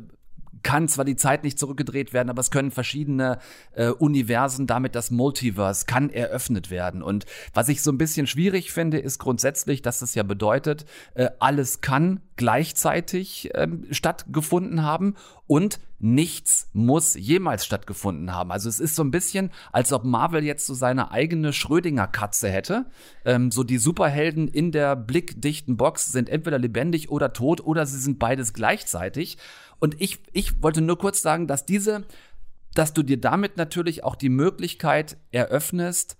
kann 0.63 0.87
zwar 0.87 1.05
die 1.05 1.15
Zeit 1.15 1.43
nicht 1.43 1.59
zurückgedreht 1.59 2.13
werden, 2.13 2.29
aber 2.29 2.39
es 2.39 2.49
können 2.49 2.71
verschiedene 2.71 3.39
äh, 3.73 3.89
Universen, 3.89 4.65
damit 4.65 4.95
das 4.95 5.11
Multiverse 5.11 5.85
kann 5.85 6.09
eröffnet 6.09 6.71
werden. 6.71 7.03
Und 7.03 7.25
was 7.53 7.69
ich 7.69 7.83
so 7.83 7.91
ein 7.91 7.97
bisschen 7.97 8.25
schwierig 8.27 8.71
finde, 8.71 8.97
ist 8.97 9.19
grundsätzlich, 9.19 9.81
dass 9.81 10.01
es 10.01 10.15
ja 10.15 10.23
bedeutet, 10.23 10.85
äh, 11.13 11.29
alles 11.39 11.81
kann 11.81 12.21
gleichzeitig 12.35 13.51
ähm, 13.53 13.85
stattgefunden 13.91 14.83
haben 14.83 15.15
und 15.47 15.79
nichts 15.99 16.69
muss 16.73 17.15
jemals 17.15 17.65
stattgefunden 17.65 18.33
haben. 18.33 18.51
Also 18.51 18.67
es 18.67 18.79
ist 18.79 18.95
so 18.95 19.03
ein 19.03 19.11
bisschen, 19.11 19.51
als 19.71 19.93
ob 19.93 20.03
Marvel 20.03 20.43
jetzt 20.43 20.65
so 20.65 20.73
seine 20.73 21.11
eigene 21.11 21.53
Schrödinger-Katze 21.53 22.49
hätte. 22.49 22.85
Ähm, 23.23 23.51
so 23.51 23.63
die 23.63 23.77
Superhelden 23.77 24.47
in 24.47 24.71
der 24.71 24.95
blickdichten 24.95 25.77
Box 25.77 26.11
sind 26.11 26.27
entweder 26.29 26.59
lebendig 26.59 27.09
oder 27.09 27.33
tot 27.33 27.61
oder 27.61 27.85
sie 27.85 27.99
sind 27.99 28.19
beides 28.19 28.53
gleichzeitig. 28.53 29.37
Und 29.79 29.99
ich, 30.01 30.19
ich 30.33 30.61
wollte 30.61 30.81
nur 30.81 30.97
kurz 30.97 31.21
sagen, 31.21 31.47
dass 31.47 31.65
diese, 31.65 32.05
dass 32.73 32.93
du 32.93 33.03
dir 33.03 33.19
damit 33.19 33.57
natürlich 33.57 34.03
auch 34.03 34.15
die 34.15 34.29
Möglichkeit 34.29 35.17
eröffnest, 35.31 36.17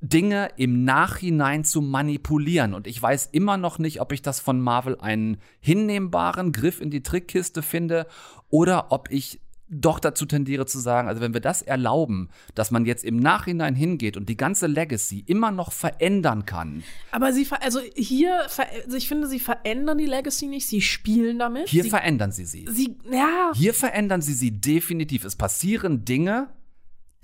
Dinge 0.00 0.50
im 0.56 0.84
Nachhinein 0.84 1.64
zu 1.64 1.80
manipulieren. 1.80 2.74
Und 2.74 2.86
ich 2.86 3.00
weiß 3.02 3.26
immer 3.32 3.56
noch 3.56 3.78
nicht, 3.78 4.00
ob 4.00 4.12
ich 4.12 4.22
das 4.22 4.38
von 4.40 4.60
Marvel 4.60 4.96
einen 5.00 5.38
hinnehmbaren 5.60 6.52
Griff 6.52 6.80
in 6.80 6.90
die 6.90 7.02
Trickkiste 7.02 7.62
finde 7.62 8.06
oder 8.48 8.92
ob 8.92 9.10
ich 9.10 9.40
doch 9.70 10.00
dazu 10.00 10.24
tendiere 10.24 10.64
zu 10.64 10.78
sagen, 10.78 11.08
also 11.08 11.20
wenn 11.20 11.34
wir 11.34 11.42
das 11.42 11.60
erlauben, 11.60 12.30
dass 12.54 12.70
man 12.70 12.86
jetzt 12.86 13.04
im 13.04 13.16
Nachhinein 13.18 13.74
hingeht 13.74 14.16
und 14.16 14.30
die 14.30 14.36
ganze 14.38 14.66
Legacy 14.66 15.22
immer 15.26 15.50
noch 15.50 15.72
verändern 15.72 16.46
kann. 16.46 16.82
Aber 17.10 17.34
sie, 17.34 17.44
ver- 17.44 17.62
also 17.62 17.80
hier, 17.94 18.40
also 18.44 18.96
ich 18.96 19.08
finde, 19.08 19.26
sie 19.26 19.40
verändern 19.40 19.98
die 19.98 20.06
Legacy 20.06 20.46
nicht, 20.46 20.66
sie 20.66 20.80
spielen 20.80 21.38
damit. 21.38 21.68
Hier 21.68 21.82
sie, 21.82 21.90
verändern 21.90 22.32
sie 22.32 22.46
sie. 22.46 22.66
sie, 22.70 22.96
ja, 23.12 23.52
Hier 23.54 23.74
verändern 23.74 24.22
sie 24.22 24.32
sie 24.32 24.52
definitiv. 24.58 25.24
Es 25.26 25.36
passieren 25.36 26.06
Dinge, 26.06 26.48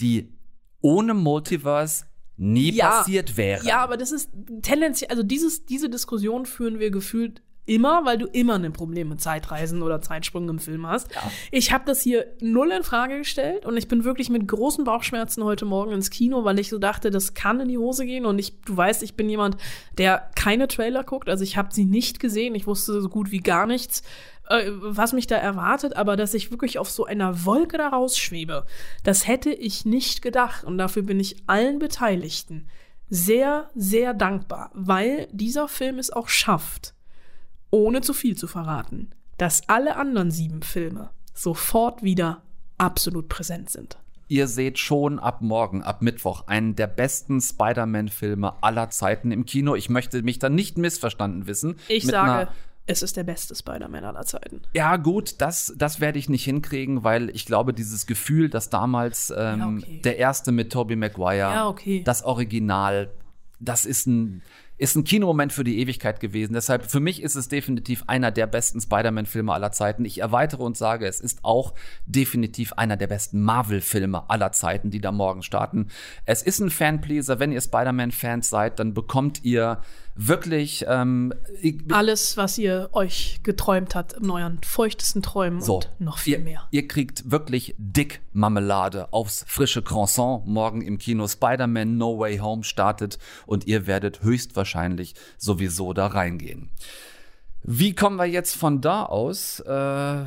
die 0.00 0.34
ohne 0.82 1.14
Multiverse 1.14 2.04
nie 2.36 2.72
Ja. 2.72 2.90
passiert 2.90 3.36
wären. 3.36 3.66
Ja, 3.66 3.78
aber 3.78 3.96
das 3.96 4.12
ist 4.12 4.30
tendenziell, 4.62 5.10
also 5.10 5.22
dieses, 5.22 5.66
diese 5.66 5.88
Diskussion 5.88 6.46
führen 6.46 6.78
wir 6.78 6.90
gefühlt 6.90 7.42
immer, 7.66 8.04
weil 8.04 8.18
du 8.18 8.26
immer 8.26 8.56
ein 8.56 8.72
Problem 8.74 9.08
mit 9.08 9.22
Zeitreisen 9.22 9.82
oder 9.82 10.02
Zeitsprüngen 10.02 10.50
im 10.50 10.58
Film 10.58 10.86
hast. 10.86 11.08
Ich 11.50 11.72
habe 11.72 11.84
das 11.86 12.02
hier 12.02 12.26
null 12.40 12.70
in 12.70 12.82
Frage 12.82 13.16
gestellt 13.16 13.64
und 13.64 13.78
ich 13.78 13.88
bin 13.88 14.04
wirklich 14.04 14.28
mit 14.28 14.46
großen 14.46 14.84
Bauchschmerzen 14.84 15.42
heute 15.44 15.64
Morgen 15.64 15.92
ins 15.92 16.10
Kino, 16.10 16.44
weil 16.44 16.58
ich 16.58 16.68
so 16.68 16.78
dachte, 16.78 17.10
das 17.10 17.32
kann 17.32 17.60
in 17.60 17.68
die 17.68 17.78
Hose 17.78 18.04
gehen 18.04 18.26
und 18.26 18.38
ich, 18.38 18.60
du 18.62 18.76
weißt, 18.76 19.02
ich 19.02 19.14
bin 19.14 19.30
jemand, 19.30 19.56
der 19.96 20.28
keine 20.34 20.68
Trailer 20.68 21.04
guckt, 21.04 21.30
also 21.30 21.42
ich 21.42 21.56
habe 21.56 21.72
sie 21.72 21.86
nicht 21.86 22.20
gesehen, 22.20 22.54
ich 22.54 22.66
wusste 22.66 23.00
so 23.00 23.08
gut 23.08 23.30
wie 23.30 23.40
gar 23.40 23.66
nichts, 23.66 24.02
äh, 24.48 24.70
was 24.70 25.12
mich 25.12 25.26
da 25.26 25.36
erwartet, 25.36 25.96
aber 25.96 26.16
dass 26.16 26.34
ich 26.34 26.50
wirklich 26.50 26.78
auf 26.78 26.90
so 26.90 27.04
einer 27.04 27.44
Wolke 27.44 27.78
da 27.78 27.88
rausschwebe, 27.88 28.66
das 29.02 29.26
hätte 29.26 29.50
ich 29.50 29.84
nicht 29.84 30.22
gedacht 30.22 30.64
und 30.64 30.78
dafür 30.78 31.02
bin 31.02 31.20
ich 31.20 31.36
allen 31.46 31.78
Beteiligten 31.78 32.68
sehr, 33.08 33.70
sehr 33.74 34.14
dankbar, 34.14 34.70
weil 34.74 35.28
dieser 35.30 35.68
Film 35.68 35.98
es 35.98 36.10
auch 36.10 36.28
schafft, 36.28 36.94
ohne 37.70 38.00
zu 38.00 38.12
viel 38.12 38.36
zu 38.36 38.46
verraten, 38.46 39.10
dass 39.38 39.68
alle 39.68 39.96
anderen 39.96 40.30
sieben 40.30 40.62
Filme 40.62 41.10
sofort 41.32 42.02
wieder 42.02 42.42
absolut 42.78 43.28
präsent 43.28 43.70
sind. 43.70 43.98
Ihr 44.28 44.48
seht 44.48 44.78
schon 44.78 45.18
ab 45.18 45.42
morgen, 45.42 45.82
ab 45.82 46.00
Mittwoch, 46.00 46.46
einen 46.46 46.74
der 46.76 46.86
besten 46.86 47.40
Spider-Man-Filme 47.40 48.62
aller 48.62 48.88
Zeiten 48.88 49.30
im 49.30 49.44
Kino. 49.44 49.74
Ich 49.74 49.90
möchte 49.90 50.22
mich 50.22 50.38
da 50.38 50.48
nicht 50.48 50.78
missverstanden 50.78 51.46
wissen. 51.46 51.76
Ich 51.88 52.06
sage, 52.06 52.48
es 52.86 53.02
ist 53.02 53.16
der 53.16 53.24
beste 53.24 53.54
Spider-Man 53.54 54.04
aller 54.04 54.24
Zeiten. 54.26 54.60
Ja, 54.74 54.96
gut, 54.96 55.36
das, 55.40 55.72
das 55.76 56.00
werde 56.00 56.18
ich 56.18 56.28
nicht 56.28 56.44
hinkriegen, 56.44 57.02
weil 57.02 57.30
ich 57.30 57.46
glaube, 57.46 57.72
dieses 57.72 58.06
Gefühl, 58.06 58.50
dass 58.50 58.68
damals 58.68 59.32
ähm, 59.36 59.58
Ja, 59.58 59.68
okay. 59.68 60.00
der 60.04 60.18
erste 60.18 60.52
mit 60.52 60.72
Tobey 60.72 60.96
Maguire, 60.96 61.38
Ja, 61.38 61.68
okay. 61.68 62.02
das 62.04 62.22
Original, 62.24 63.10
das 63.58 63.86
ist 63.86 64.06
ein, 64.06 64.42
ist 64.76 64.96
ein 64.96 65.04
Kinomoment 65.04 65.52
für 65.52 65.64
die 65.64 65.78
Ewigkeit 65.78 66.18
gewesen. 66.20 66.52
Deshalb, 66.52 66.90
für 66.90 66.98
mich 67.00 67.22
ist 67.22 67.36
es 67.36 67.48
definitiv 67.48 68.04
einer 68.08 68.30
der 68.32 68.46
besten 68.48 68.80
Spider-Man-Filme 68.80 69.52
aller 69.52 69.70
Zeiten. 69.70 70.04
Ich 70.04 70.18
erweitere 70.18 70.62
und 70.64 70.76
sage, 70.76 71.06
es 71.06 71.20
ist 71.20 71.38
auch 71.42 71.74
definitiv 72.06 72.72
einer 72.74 72.96
der 72.96 73.06
besten 73.06 73.40
Marvel-Filme 73.40 74.28
aller 74.28 74.50
Zeiten, 74.52 74.90
die 74.90 75.00
da 75.00 75.12
morgen 75.12 75.42
starten. 75.42 75.88
Es 76.26 76.42
ist 76.42 76.58
ein 76.58 76.70
Fanpleaser. 76.70 77.38
Wenn 77.38 77.52
ihr 77.52 77.60
Spider-Man-Fans 77.60 78.48
seid, 78.50 78.78
dann 78.80 78.94
bekommt 78.94 79.44
ihr 79.44 79.80
wirklich 80.16 80.84
ähm, 80.88 81.32
Alles, 81.90 82.36
was 82.36 82.58
ihr 82.58 82.88
euch 82.92 83.40
geträumt 83.42 83.94
habt 83.94 84.14
in 84.14 84.30
euren 84.30 84.60
feuchtesten 84.62 85.22
Träumen 85.22 85.60
So, 85.60 85.76
und 85.76 85.90
noch 85.98 86.18
viel 86.18 86.34
ihr, 86.34 86.38
mehr. 86.40 86.68
Ihr 86.70 86.86
kriegt 86.86 87.30
wirklich 87.30 87.74
dick 87.78 88.20
Marmelade 88.32 89.12
aufs 89.12 89.44
frische 89.48 89.82
Croissant 89.82 90.46
morgen 90.46 90.82
im 90.82 90.98
Kino. 90.98 91.26
Spider-Man 91.26 91.96
No 91.96 92.18
Way 92.18 92.38
Home 92.38 92.64
startet 92.64 93.18
und 93.46 93.66
ihr 93.66 93.86
werdet 93.86 94.22
höchstwahrscheinlich 94.22 95.14
sowieso 95.36 95.92
da 95.92 96.06
reingehen. 96.06 96.70
Wie 97.66 97.94
kommen 97.94 98.16
wir 98.16 98.26
jetzt 98.26 98.56
von 98.56 98.82
da 98.82 99.04
aus? 99.04 99.60
Äh, 99.60 100.24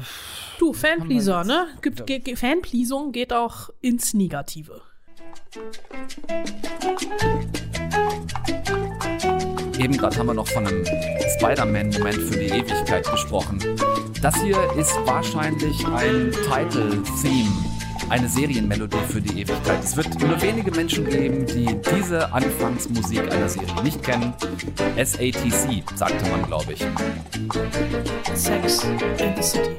Du, 0.58 0.73
Fanpleaser, 0.73 1.43
ne? 1.43 1.67
Gibt, 1.84 2.08
ge, 2.08 2.19
ge, 2.19 2.36
Fanpleasung 2.36 3.12
geht 3.12 3.32
auch 3.32 3.69
ins 3.80 4.15
Negative. 4.15 4.82
Eben 9.79 9.97
gerade 9.97 10.17
haben 10.17 10.27
wir 10.27 10.33
noch 10.33 10.47
von 10.47 10.65
einem 10.65 10.85
Spider-Man-Moment 11.37 12.17
für 12.17 12.37
die 12.37 12.47
Ewigkeit 12.47 13.09
gesprochen. 13.09 13.59
Das 14.21 14.35
hier 14.41 14.57
ist 14.77 14.95
wahrscheinlich 15.05 15.85
ein 15.87 16.31
Title-Theme 16.31 17.51
eine 18.09 18.27
Serienmelodie 18.27 18.97
für 19.09 19.21
die 19.21 19.41
Ewigkeit. 19.41 19.83
Es 19.83 19.97
wird 19.97 20.19
nur 20.21 20.41
wenige 20.41 20.71
Menschen 20.71 21.05
geben, 21.05 21.45
die 21.45 21.67
diese 21.95 22.31
Anfangsmusik 22.31 23.21
einer 23.31 23.49
Serie 23.49 23.83
nicht 23.83 24.01
kennen. 24.01 24.33
SATC, 24.95 25.83
sagte 25.95 26.29
man, 26.29 26.43
glaube 26.45 26.73
ich. 26.73 26.85
Sex 28.33 28.83
in 29.19 29.35
the 29.35 29.43
City. 29.43 29.75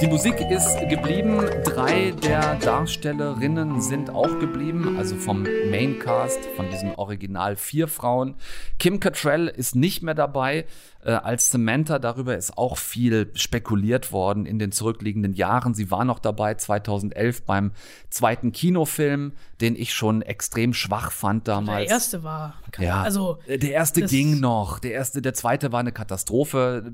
Die 0.00 0.06
Musik 0.06 0.40
ist 0.50 0.78
geblieben. 0.88 1.44
Drei 1.62 2.12
der 2.12 2.54
Darstellerinnen 2.54 3.82
sind 3.82 4.08
auch 4.08 4.38
geblieben, 4.38 4.96
also 4.98 5.14
vom 5.14 5.42
Maincast, 5.42 6.38
von 6.56 6.70
diesen 6.70 6.94
Original 6.94 7.54
vier 7.56 7.86
Frauen. 7.86 8.36
Kim 8.78 8.98
Cattrall 8.98 9.48
ist 9.48 9.76
nicht 9.76 10.02
mehr 10.02 10.14
dabei 10.14 10.64
äh, 11.04 11.12
als 11.12 11.50
Samantha. 11.50 11.98
Darüber 11.98 12.36
ist 12.36 12.56
auch 12.58 12.76
viel 12.76 13.30
spekuliert 13.34 14.12
worden 14.12 14.46
in 14.46 14.58
den 14.58 14.72
zurückliegenden 14.72 15.32
Jahren. 15.32 15.74
Sie 15.74 15.90
war 15.90 16.04
noch 16.04 16.18
dabei 16.18 16.54
2011 16.54 17.42
beim 17.42 17.72
zweiten 18.10 18.52
Kinofilm, 18.52 19.32
den 19.60 19.76
ich 19.76 19.94
schon 19.94 20.22
extrem 20.22 20.74
schwach 20.74 21.12
fand 21.12 21.48
damals. 21.48 21.86
Der 21.86 21.94
erste 21.94 22.22
war. 22.22 22.54
Ja, 22.78 23.02
Also, 23.02 23.38
der 23.46 23.72
erste 23.72 24.02
ging 24.02 24.40
noch. 24.40 24.78
Der 24.78 24.92
erste, 24.92 25.22
der 25.22 25.34
zweite 25.34 25.72
war 25.72 25.80
eine 25.80 25.92
Katastrophe. 25.92 26.90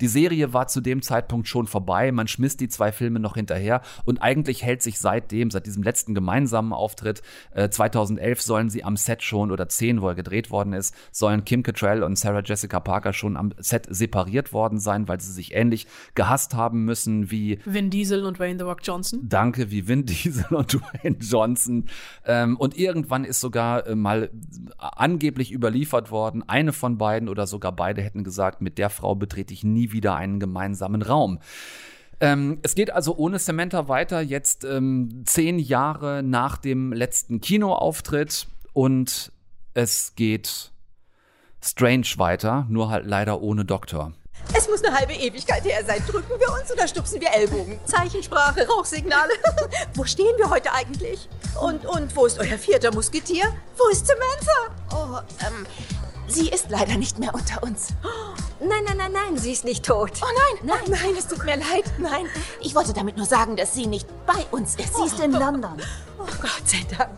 Die 0.00 0.08
Serie 0.08 0.52
war 0.52 0.66
zu 0.68 0.80
dem 0.80 1.02
Zeitpunkt 1.02 1.48
schon 1.48 1.66
vorbei. 1.66 2.12
Man 2.12 2.28
schmiss 2.28 2.56
die 2.56 2.68
zwei 2.68 2.92
Filme 2.92 3.20
noch 3.20 3.34
hinterher 3.34 3.80
und 4.04 4.22
eigentlich 4.22 4.62
hält 4.62 4.82
sich 4.82 4.98
seitdem, 4.98 5.50
seit 5.50 5.66
diesem 5.66 5.82
letzten 5.82 6.14
gemeinsamen 6.14 6.72
Auftritt, 6.72 7.22
äh, 7.52 7.68
2011 7.68 8.42
sollen 8.42 8.70
sie 8.70 8.84
am 8.84 8.96
Set 8.96 9.22
schon 9.22 9.50
oder 9.50 9.68
10, 9.68 10.02
wo 10.02 10.08
er 10.08 10.14
gedreht 10.14 10.50
worden 10.50 10.72
ist, 10.72 10.94
sollen 11.12 11.44
Kim 11.44 11.62
Cattrall 11.62 12.02
und 12.02 12.18
Sarah 12.18 12.42
Jessica 12.44 12.80
Parker 12.80 13.12
schon 13.12 13.33
am 13.36 13.52
Set 13.58 13.86
separiert 13.88 14.52
worden 14.52 14.78
sein, 14.78 15.08
weil 15.08 15.20
sie 15.20 15.32
sich 15.32 15.54
ähnlich 15.54 15.86
gehasst 16.14 16.54
haben 16.54 16.84
müssen 16.84 17.30
wie 17.30 17.58
Vin 17.64 17.90
Diesel 17.90 18.24
und 18.24 18.38
Wayne 18.38 18.58
The 18.58 18.64
Rock 18.64 18.80
Johnson. 18.82 19.20
Danke, 19.28 19.70
wie 19.70 19.88
Vin 19.88 20.04
Diesel 20.06 20.54
und 20.54 20.72
Dwayne 20.72 21.16
Johnson. 21.20 21.86
Ähm, 22.24 22.56
und 22.56 22.76
irgendwann 22.76 23.24
ist 23.24 23.40
sogar 23.40 23.86
äh, 23.86 23.94
mal 23.94 24.30
angeblich 24.78 25.52
überliefert 25.52 26.10
worden, 26.10 26.42
eine 26.48 26.72
von 26.72 26.98
beiden 26.98 27.28
oder 27.28 27.46
sogar 27.46 27.72
beide 27.72 28.02
hätten 28.02 28.24
gesagt, 28.24 28.60
mit 28.60 28.78
der 28.78 28.90
Frau 28.90 29.14
betrete 29.14 29.52
ich 29.52 29.64
nie 29.64 29.92
wieder 29.92 30.14
einen 30.16 30.40
gemeinsamen 30.40 31.02
Raum. 31.02 31.38
Ähm, 32.20 32.58
es 32.62 32.74
geht 32.74 32.92
also 32.92 33.16
ohne 33.16 33.38
Samantha 33.38 33.88
weiter, 33.88 34.20
jetzt 34.20 34.64
ähm, 34.64 35.22
zehn 35.26 35.58
Jahre 35.58 36.22
nach 36.22 36.56
dem 36.58 36.92
letzten 36.92 37.40
Kinoauftritt 37.40 38.46
und 38.72 39.32
es 39.74 40.14
geht 40.14 40.70
strange 41.64 42.06
weiter, 42.16 42.66
nur 42.68 42.90
halt 42.90 43.06
leider 43.06 43.40
ohne 43.40 43.64
Doktor. 43.64 44.12
Es 44.56 44.68
muss 44.68 44.84
eine 44.84 44.94
halbe 44.94 45.14
Ewigkeit 45.14 45.64
her 45.64 45.82
sein. 45.86 46.02
Drücken 46.06 46.38
wir 46.38 46.52
uns 46.52 46.70
oder 46.70 46.86
stupsen 46.86 47.20
wir 47.20 47.32
Ellbogen? 47.32 47.80
Zeichensprache, 47.86 48.66
Rauchsignale. 48.68 49.32
wo 49.94 50.04
stehen 50.04 50.36
wir 50.36 50.50
heute 50.50 50.72
eigentlich? 50.72 51.28
Und, 51.60 51.86
und 51.86 52.14
wo 52.14 52.26
ist 52.26 52.38
euer 52.38 52.58
vierter 52.58 52.92
Musketier? 52.92 53.44
Wo 53.78 53.88
ist 53.88 54.06
Samantha? 54.06 54.74
Oh, 54.92 55.46
ähm, 55.46 55.66
sie 56.28 56.48
ist 56.48 56.70
leider 56.70 56.96
nicht 56.96 57.18
mehr 57.18 57.34
unter 57.34 57.62
uns. 57.62 57.88
Nein, 58.60 58.84
nein, 58.86 58.96
nein, 58.96 59.12
nein, 59.12 59.36
sie 59.38 59.52
ist 59.52 59.64
nicht 59.64 59.84
tot. 59.84 60.12
Oh 60.22 60.26
nein, 60.62 60.68
nein, 60.86 60.90
nein, 61.02 61.14
es 61.18 61.26
tut 61.26 61.44
mir 61.44 61.56
leid. 61.56 61.84
Nein, 61.98 62.26
ich 62.62 62.74
wollte 62.74 62.92
damit 62.92 63.16
nur 63.16 63.26
sagen, 63.26 63.56
dass 63.56 63.74
sie 63.74 63.86
nicht 63.86 64.06
bei 64.26 64.44
uns 64.50 64.76
ist. 64.76 64.96
Sie 64.96 65.04
ist 65.04 65.20
in 65.20 65.32
London. 65.32 65.74
Oh 66.18 66.24
Gott 66.40 66.62
sei 66.64 66.78
Dank. 66.96 67.10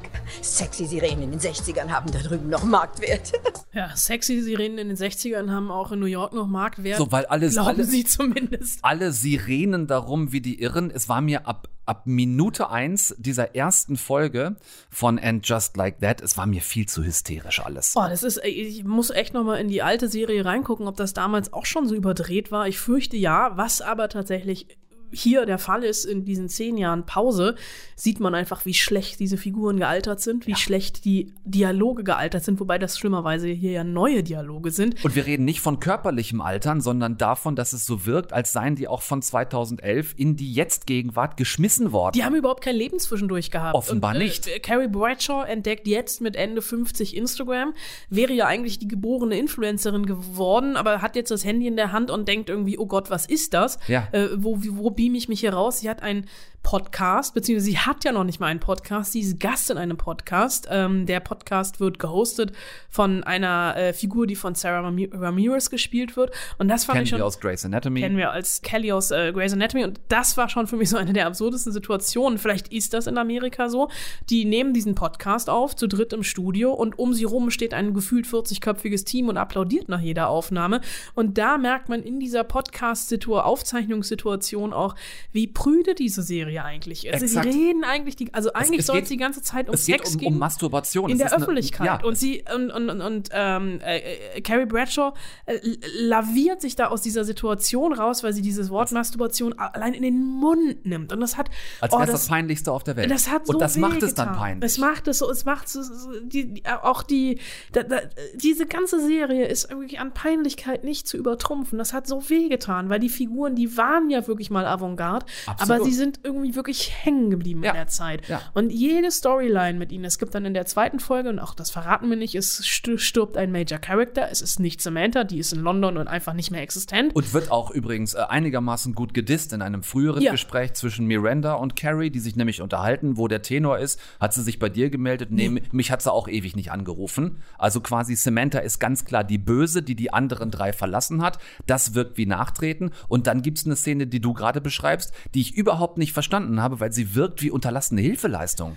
Sexy 0.42 0.86
Sirenen 0.86 1.22
in 1.24 1.30
den 1.32 1.40
60ern 1.40 1.88
haben 1.90 2.10
da 2.10 2.18
drüben 2.18 2.48
noch 2.48 2.64
Marktwert. 2.64 3.32
Ja, 3.72 3.94
sexy 3.94 4.40
Sirenen 4.40 4.78
in 4.78 4.88
den 4.88 4.96
60ern 4.96 5.50
haben 5.50 5.70
auch 5.70 5.92
in 5.92 6.00
New 6.00 6.06
York 6.06 6.32
noch 6.32 6.46
Marktwert. 6.46 6.98
So, 6.98 7.12
weil 7.12 7.26
alles- 7.26 7.52
Glauben 7.54 7.68
alles- 7.68 7.90
sie 7.90 8.04
zumindest. 8.04 8.78
alle 8.82 9.12
Sirenen 9.12 9.86
darum 9.86 10.32
wie 10.32 10.40
die 10.40 10.60
Irren. 10.60 10.90
Es 10.90 11.08
war 11.08 11.20
mir 11.20 11.46
ab, 11.46 11.68
ab 11.87 12.03
Minute 12.07 12.70
eins 12.70 13.14
dieser 13.18 13.55
ersten 13.55 13.96
Folge 13.96 14.57
von 14.90 15.18
And 15.18 15.46
Just 15.46 15.77
Like 15.77 16.01
That, 16.01 16.20
es 16.20 16.37
war 16.37 16.46
mir 16.46 16.61
viel 16.61 16.87
zu 16.87 17.05
hysterisch 17.05 17.61
alles. 17.61 17.94
Boah, 17.94 18.09
das 18.09 18.22
ist, 18.22 18.40
ich 18.44 18.85
muss 18.85 19.11
echt 19.11 19.35
noch 19.35 19.44
mal 19.44 19.57
in 19.57 19.68
die 19.68 19.83
alte 19.83 20.09
Serie 20.09 20.44
reingucken, 20.44 20.88
ob 20.88 20.96
das 20.96 21.14
damals 21.14 21.53
auch 21.53 21.66
schon 21.66 21.88
so 21.88 21.94
überdreht 21.94 22.51
war. 22.51 22.68
Ich 22.68 22.79
fürchte 22.79 23.16
ja, 23.16 23.57
was 23.57 23.81
aber 23.81 24.09
tatsächlich 24.09 24.77
hier 25.12 25.46
der 25.46 25.58
Fall 25.58 25.84
ist 25.84 26.04
in 26.04 26.24
diesen 26.24 26.48
zehn 26.48 26.76
Jahren 26.76 27.06
Pause, 27.06 27.56
sieht 27.94 28.20
man 28.20 28.34
einfach, 28.34 28.66
wie 28.66 28.74
schlecht 28.74 29.20
diese 29.20 29.36
Figuren 29.36 29.78
gealtert 29.78 30.20
sind, 30.20 30.46
wie 30.46 30.54
schlecht 30.54 31.04
die 31.04 31.32
Dialoge 31.44 32.04
gealtert 32.04 32.44
sind, 32.44 32.60
wobei 32.60 32.78
das 32.78 32.98
schlimmerweise 32.98 33.48
hier 33.48 33.72
ja 33.72 33.84
neue 33.84 34.22
Dialoge 34.22 34.70
sind. 34.70 35.02
Und 35.04 35.14
wir 35.14 35.26
reden 35.26 35.44
nicht 35.44 35.60
von 35.60 35.80
körperlichem 35.80 36.40
Altern, 36.40 36.80
sondern 36.80 37.16
davon, 37.16 37.56
dass 37.56 37.72
es 37.72 37.86
so 37.86 38.06
wirkt, 38.06 38.32
als 38.32 38.52
seien 38.52 38.76
die 38.76 38.88
auch 38.88 39.02
von 39.02 39.22
2011 39.22 40.14
in 40.16 40.36
die 40.36 40.52
Jetzt-Gegenwart 40.52 41.36
geschmissen 41.36 41.92
worden. 41.92 42.12
Die 42.14 42.24
haben 42.24 42.34
überhaupt 42.34 42.62
kein 42.62 42.76
Leben 42.76 42.98
zwischendurch 42.98 43.50
gehabt. 43.50 43.74
Offenbar 43.74 44.12
und, 44.12 44.18
nicht. 44.18 44.46
Äh, 44.46 44.60
Carrie 44.60 44.88
Bradshaw 44.88 45.44
entdeckt 45.44 45.86
jetzt 45.86 46.20
mit 46.20 46.36
Ende 46.36 46.62
50 46.62 47.16
Instagram, 47.16 47.74
wäre 48.10 48.32
ja 48.32 48.46
eigentlich 48.46 48.78
die 48.78 48.88
geborene 48.88 49.38
Influencerin 49.38 50.06
geworden, 50.06 50.76
aber 50.76 51.02
hat 51.02 51.16
jetzt 51.16 51.30
das 51.30 51.44
Handy 51.44 51.66
in 51.66 51.76
der 51.76 51.92
Hand 51.92 52.10
und 52.10 52.28
denkt 52.28 52.50
irgendwie, 52.50 52.78
oh 52.78 52.86
Gott, 52.86 53.10
was 53.10 53.26
ist 53.26 53.54
das? 53.54 53.78
Ja. 53.88 54.08
Äh, 54.12 54.28
wo, 54.36 54.58
wo 54.60 54.90
beam 54.96 55.14
ich 55.14 55.28
mich 55.28 55.40
hier 55.40 55.52
raus? 55.52 55.80
Sie 55.80 55.90
hat 55.90 56.02
einen 56.02 56.26
Podcast, 56.66 57.33
beziehungsweise 57.33 57.70
sie 57.70 57.79
hat 57.79 58.02
ja 58.02 58.11
noch 58.11 58.24
nicht 58.24 58.40
mal 58.40 58.48
einen 58.48 58.59
Podcast, 58.59 59.12
sie 59.12 59.20
ist 59.20 59.38
Gast 59.38 59.70
in 59.70 59.79
einem 59.79 59.96
Podcast. 59.96 60.66
Ähm, 60.68 61.07
der 61.07 61.20
Podcast 61.20 61.79
wird 61.79 62.00
gehostet 62.00 62.50
von 62.90 63.22
einer 63.22 63.76
äh, 63.76 63.92
Figur, 63.92 64.26
die 64.26 64.35
von 64.35 64.57
Sarah 64.57 64.81
Rami- 64.81 65.09
Ramirez 65.12 65.70
gespielt 65.70 66.16
wird. 66.16 66.33
Und 66.59 66.66
das 66.66 66.85
fand 66.85 66.96
Kennen 66.96 67.05
ich 67.05 67.11
schon 67.11 67.20
wir 67.20 67.26
aus 67.26 67.38
Grey's 67.38 67.64
Anatomy. 67.64 68.00
kennen 68.00 68.16
wir 68.16 68.33
als 68.33 68.62
Kelly 68.62 68.90
aus 68.90 69.12
äh, 69.12 69.31
Grey's 69.33 69.52
Anatomy 69.52 69.85
und 69.85 70.00
das 70.09 70.37
war 70.37 70.48
schon 70.48 70.66
für 70.66 70.74
mich 70.74 70.90
so 70.90 70.96
eine 70.96 71.12
der 71.12 71.29
absurdesten 71.29 71.72
Situationen. 71.72 72.37
Vielleicht 72.37 72.72
ist 72.72 72.94
das 72.94 73.07
in 73.07 73.16
Amerika 73.16 73.68
so. 73.68 73.88
Die 74.29 74.44
nehmen 74.44 74.74
diesen 74.74 74.96
Podcast 74.96 75.48
auf, 75.48 75.76
zu 75.76 75.87
dritt 75.87 76.12
im 76.12 76.24
Studio 76.24 76.72
und 76.72 76.98
um 76.98 77.14
sie 77.14 77.22
rum 77.22 77.52
steht 77.52 77.74
ein 77.74 77.94
gefühlt 77.94 78.26
40-köpfiges 78.26 79.05
Team 79.05 79.29
und 79.29 79.37
applaudiert 79.37 79.88
nach 79.88 80.00
jeder 80.00 80.31
Aufnahme. 80.31 80.81
Und 81.14 81.38
da 81.38 81.59
merkt 81.59 81.88
man 81.88 82.02
in 82.02 82.18
dieser 82.18 82.42
Podcast-Aufzeichnungssituation 82.42 84.72
auch, 84.72 84.96
wie 85.31 85.46
prüde 85.46 85.94
diese 85.94 86.22
Serie 86.22 86.55
eigentlich 86.64 87.06
ist. 87.06 87.22
Exakt. 87.22 87.52
Sie 87.52 87.58
reden 87.66 87.84
eigentlich, 87.84 88.16
die, 88.16 88.32
also 88.34 88.52
eigentlich 88.52 88.84
soll 88.86 88.96
es 88.96 89.02
geht- 89.02 89.10
die 89.10 89.16
ganze 89.16 89.42
Zeit 89.42 89.68
um 89.68 89.74
es 89.74 89.86
geht 89.86 89.98
Sex 89.98 90.14
um, 90.14 90.20
gehen 90.20 90.32
um 90.34 90.38
Masturbation. 90.38 91.10
in 91.10 91.16
Es 91.16 91.18
der 91.18 91.26
ist 91.26 91.32
eine- 91.34 91.42
Öffentlichkeit. 91.42 91.86
ja, 91.86 92.02
und 92.04 92.16
sie 92.16 92.44
und, 92.54 92.70
und, 92.70 92.88
und, 92.90 93.00
und 93.00 93.28
ähm, 93.32 93.80
äh, 93.84 93.98
äh, 94.36 94.40
Carrie 94.40 94.66
Bradshaw 94.66 95.12
äh, 95.46 95.58
laviert 96.00 96.60
sich 96.60 96.76
da 96.76 96.86
aus 96.88 97.02
dieser 97.02 97.24
Situation 97.24 97.92
raus, 97.92 98.22
weil 98.22 98.32
sie 98.32 98.42
dieses 98.42 98.70
Wort 98.70 98.92
Masturbation 98.92 99.58
allein 99.58 99.94
in 99.94 100.02
den 100.02 100.22
Mund 100.24 100.84
nimmt. 100.86 101.12
Und 101.12 101.20
das 101.20 101.36
hat 101.36 101.50
als 101.80 101.92
oh, 101.92 102.00
es 102.00 102.10
das 102.10 102.28
Peinlichste 102.28 102.72
auf 102.72 102.84
der 102.84 102.96
Welt. 102.96 103.10
das 103.10 103.30
hat 103.30 103.46
so 103.46 103.54
Und 103.54 103.60
das 103.60 103.76
macht 103.76 104.02
es 104.02 104.14
dann 104.14 104.34
peinlich. 104.34 104.64
Es 104.64 104.78
macht 104.78 105.08
es 105.08 105.18
so, 105.18 105.30
es 105.30 105.44
macht 105.44 105.68
so, 105.68 105.80
die, 106.22 106.54
die, 106.54 106.62
auch 106.66 107.02
die, 107.02 107.38
da, 107.72 107.82
da, 107.82 108.00
diese 108.34 108.66
ganze 108.66 109.00
Serie 109.04 109.46
ist 109.46 109.70
irgendwie 109.70 109.98
an 109.98 110.12
Peinlichkeit 110.12 110.84
nicht 110.84 111.06
zu 111.08 111.16
übertrumpfen. 111.16 111.78
Das 111.78 111.92
hat 111.92 112.06
so 112.06 112.28
wehgetan, 112.28 112.88
weil 112.88 113.00
die 113.00 113.08
Figuren, 113.08 113.54
die 113.56 113.76
waren 113.76 114.10
ja 114.10 114.26
wirklich 114.26 114.50
mal 114.50 114.66
Avantgarde, 114.66 115.26
Absolut. 115.46 115.76
aber 115.80 115.84
sie 115.84 115.92
sind 115.94 116.20
irgendwie 116.22 116.45
wirklich 116.54 116.92
hängen 117.04 117.30
geblieben 117.30 117.62
Ja. 117.64 117.70
in 117.70 117.76
der 117.76 117.87
Zeit. 117.88 118.28
Ja. 118.28 118.40
Und 118.54 118.70
jede 118.70 119.11
Storyline 119.11 119.78
mit 119.78 119.92
ihnen, 119.92 120.04
es 120.04 120.18
gibt 120.18 120.35
dann 120.35 120.44
in 120.44 120.54
der 120.54 120.66
zweiten 120.66 121.00
Folge, 121.00 121.28
und 121.30 121.38
auch 121.38 121.54
das 121.54 121.70
verraten 121.70 122.09
wir 122.11 122.16
nicht, 122.16 122.35
es 122.35 122.62
st- 122.62 122.98
stirbt 122.98 123.37
ein 123.37 123.50
Major 123.52 123.78
Character, 123.78 124.28
es 124.30 124.40
ist 124.42 124.61
nicht 124.61 124.80
Samantha, 124.80 125.24
die 125.24 125.38
ist 125.38 125.52
in 125.52 125.61
London 125.61 125.96
und 125.96 126.09
einfach 126.09 126.32
nicht 126.35 126.50
mehr 126.50 126.62
existent. 126.62 127.14
Und 127.16 127.32
wird 127.35 127.50
auch 127.50 127.70
übrigens 127.70 128.14
äh, 128.14 128.18
einigermaßen 128.28 128.94
gut 128.94 129.14
gedisst 129.14 129.52
in 129.52 129.62
einem 129.62 129.82
früheren 129.82 130.22
Ja. 130.22 130.32
Gespräch 130.32 130.74
zwischen 130.74 131.06
Miranda 131.06 131.54
und 131.54 131.74
Carrie, 131.76 132.11
die 132.11 132.20
sich 132.20 132.37
nämlich 132.37 132.62
unterhalten, 132.62 133.16
wo 133.16 133.28
der 133.28 133.42
Tenor 133.42 133.78
ist, 133.78 134.00
hat 134.20 134.35
sie 134.35 134.42
sich 134.42 134.59
bei 134.59 134.68
dir 134.68 134.90
gemeldet. 134.90 135.30
Nee, 135.30 135.48
Mhm. 135.48 135.61
mich 135.72 135.90
hat 135.90 136.02
sie 136.02 136.12
auch 136.12 136.28
ewig 136.28 136.54
nicht 136.56 136.70
angerufen. 136.70 137.42
Also 137.59 137.80
quasi 137.80 138.14
Samantha 138.16 138.59
ist 138.59 138.78
ganz 138.78 139.04
klar 139.04 139.24
die 139.24 139.38
Böse, 139.38 139.82
die 139.82 139.94
die 139.96 140.12
anderen 140.12 140.50
drei 140.50 140.72
verlassen 140.72 141.22
hat. 141.22 141.38
Das 141.66 141.94
wirkt 141.94 142.16
wie 142.18 142.26
Nachtreten. 142.26 142.90
Und 143.09 143.26
dann 143.26 143.42
gibt 143.42 143.59
es 143.59 143.66
eine 143.66 143.76
Szene, 143.76 144.06
die 144.06 144.20
du 144.20 144.35
gerade 144.35 144.61
beschreibst, 144.61 145.12
die 145.35 145.40
ich 145.40 145.54
überhaupt 145.54 145.98
nicht 145.98 146.12
verstanden 146.26 146.60
habe, 146.60 146.80
weil 146.80 146.92
sie 146.92 147.14
wirkt 147.14 147.40
wie 147.42 147.52
unterlassene 147.52 148.00
Hilfeleistung. 148.00 148.74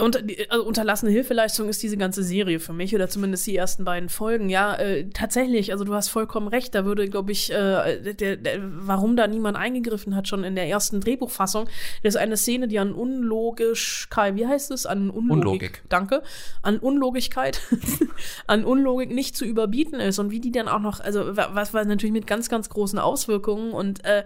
Unter, 0.00 0.20
also 0.48 0.64
unterlassene 0.64 1.10
Hilfeleistung 1.12 1.68
ist 1.68 1.82
diese 1.82 1.98
ganze 1.98 2.22
Serie 2.22 2.58
für 2.58 2.72
mich 2.72 2.94
oder 2.94 3.06
zumindest 3.10 3.46
die 3.46 3.54
ersten 3.54 3.84
beiden 3.84 4.08
Folgen. 4.08 4.48
Ja, 4.48 4.74
äh, 4.76 5.10
tatsächlich, 5.10 5.72
also 5.72 5.84
du 5.84 5.92
hast 5.94 6.08
vollkommen 6.08 6.48
recht. 6.48 6.74
Da 6.74 6.86
würde, 6.86 7.06
glaube 7.06 7.32
ich, 7.32 7.52
äh, 7.52 8.14
der, 8.14 8.36
der, 8.38 8.60
warum 8.62 9.14
da 9.14 9.26
niemand 9.26 9.58
eingegriffen 9.58 10.16
hat, 10.16 10.26
schon 10.26 10.42
in 10.42 10.54
der 10.54 10.66
ersten 10.68 11.00
Drehbuchfassung, 11.02 11.66
das 12.02 12.14
ist 12.14 12.20
eine 12.20 12.38
Szene, 12.38 12.66
die 12.66 12.78
an 12.78 12.92
unlogisch, 12.94 14.06
Kai, 14.08 14.36
wie 14.36 14.46
heißt 14.46 14.70
es? 14.70 14.86
An 14.86 15.10
Unlogik. 15.10 15.32
Unlogik. 15.44 15.82
Danke. 15.90 16.22
An 16.62 16.78
Unlogigkeit, 16.78 17.60
an 18.46 18.64
Unlogik 18.64 19.10
nicht 19.12 19.36
zu 19.36 19.44
überbieten 19.44 20.00
ist 20.00 20.18
und 20.18 20.30
wie 20.30 20.40
die 20.40 20.50
dann 20.50 20.68
auch 20.68 20.80
noch, 20.80 21.00
also 21.00 21.36
wa- 21.36 21.50
was 21.52 21.74
war 21.74 21.84
natürlich 21.84 22.14
mit 22.14 22.26
ganz, 22.26 22.48
ganz 22.48 22.70
großen 22.70 22.98
Auswirkungen 22.98 23.72
und 23.72 24.02
äh, 24.06 24.24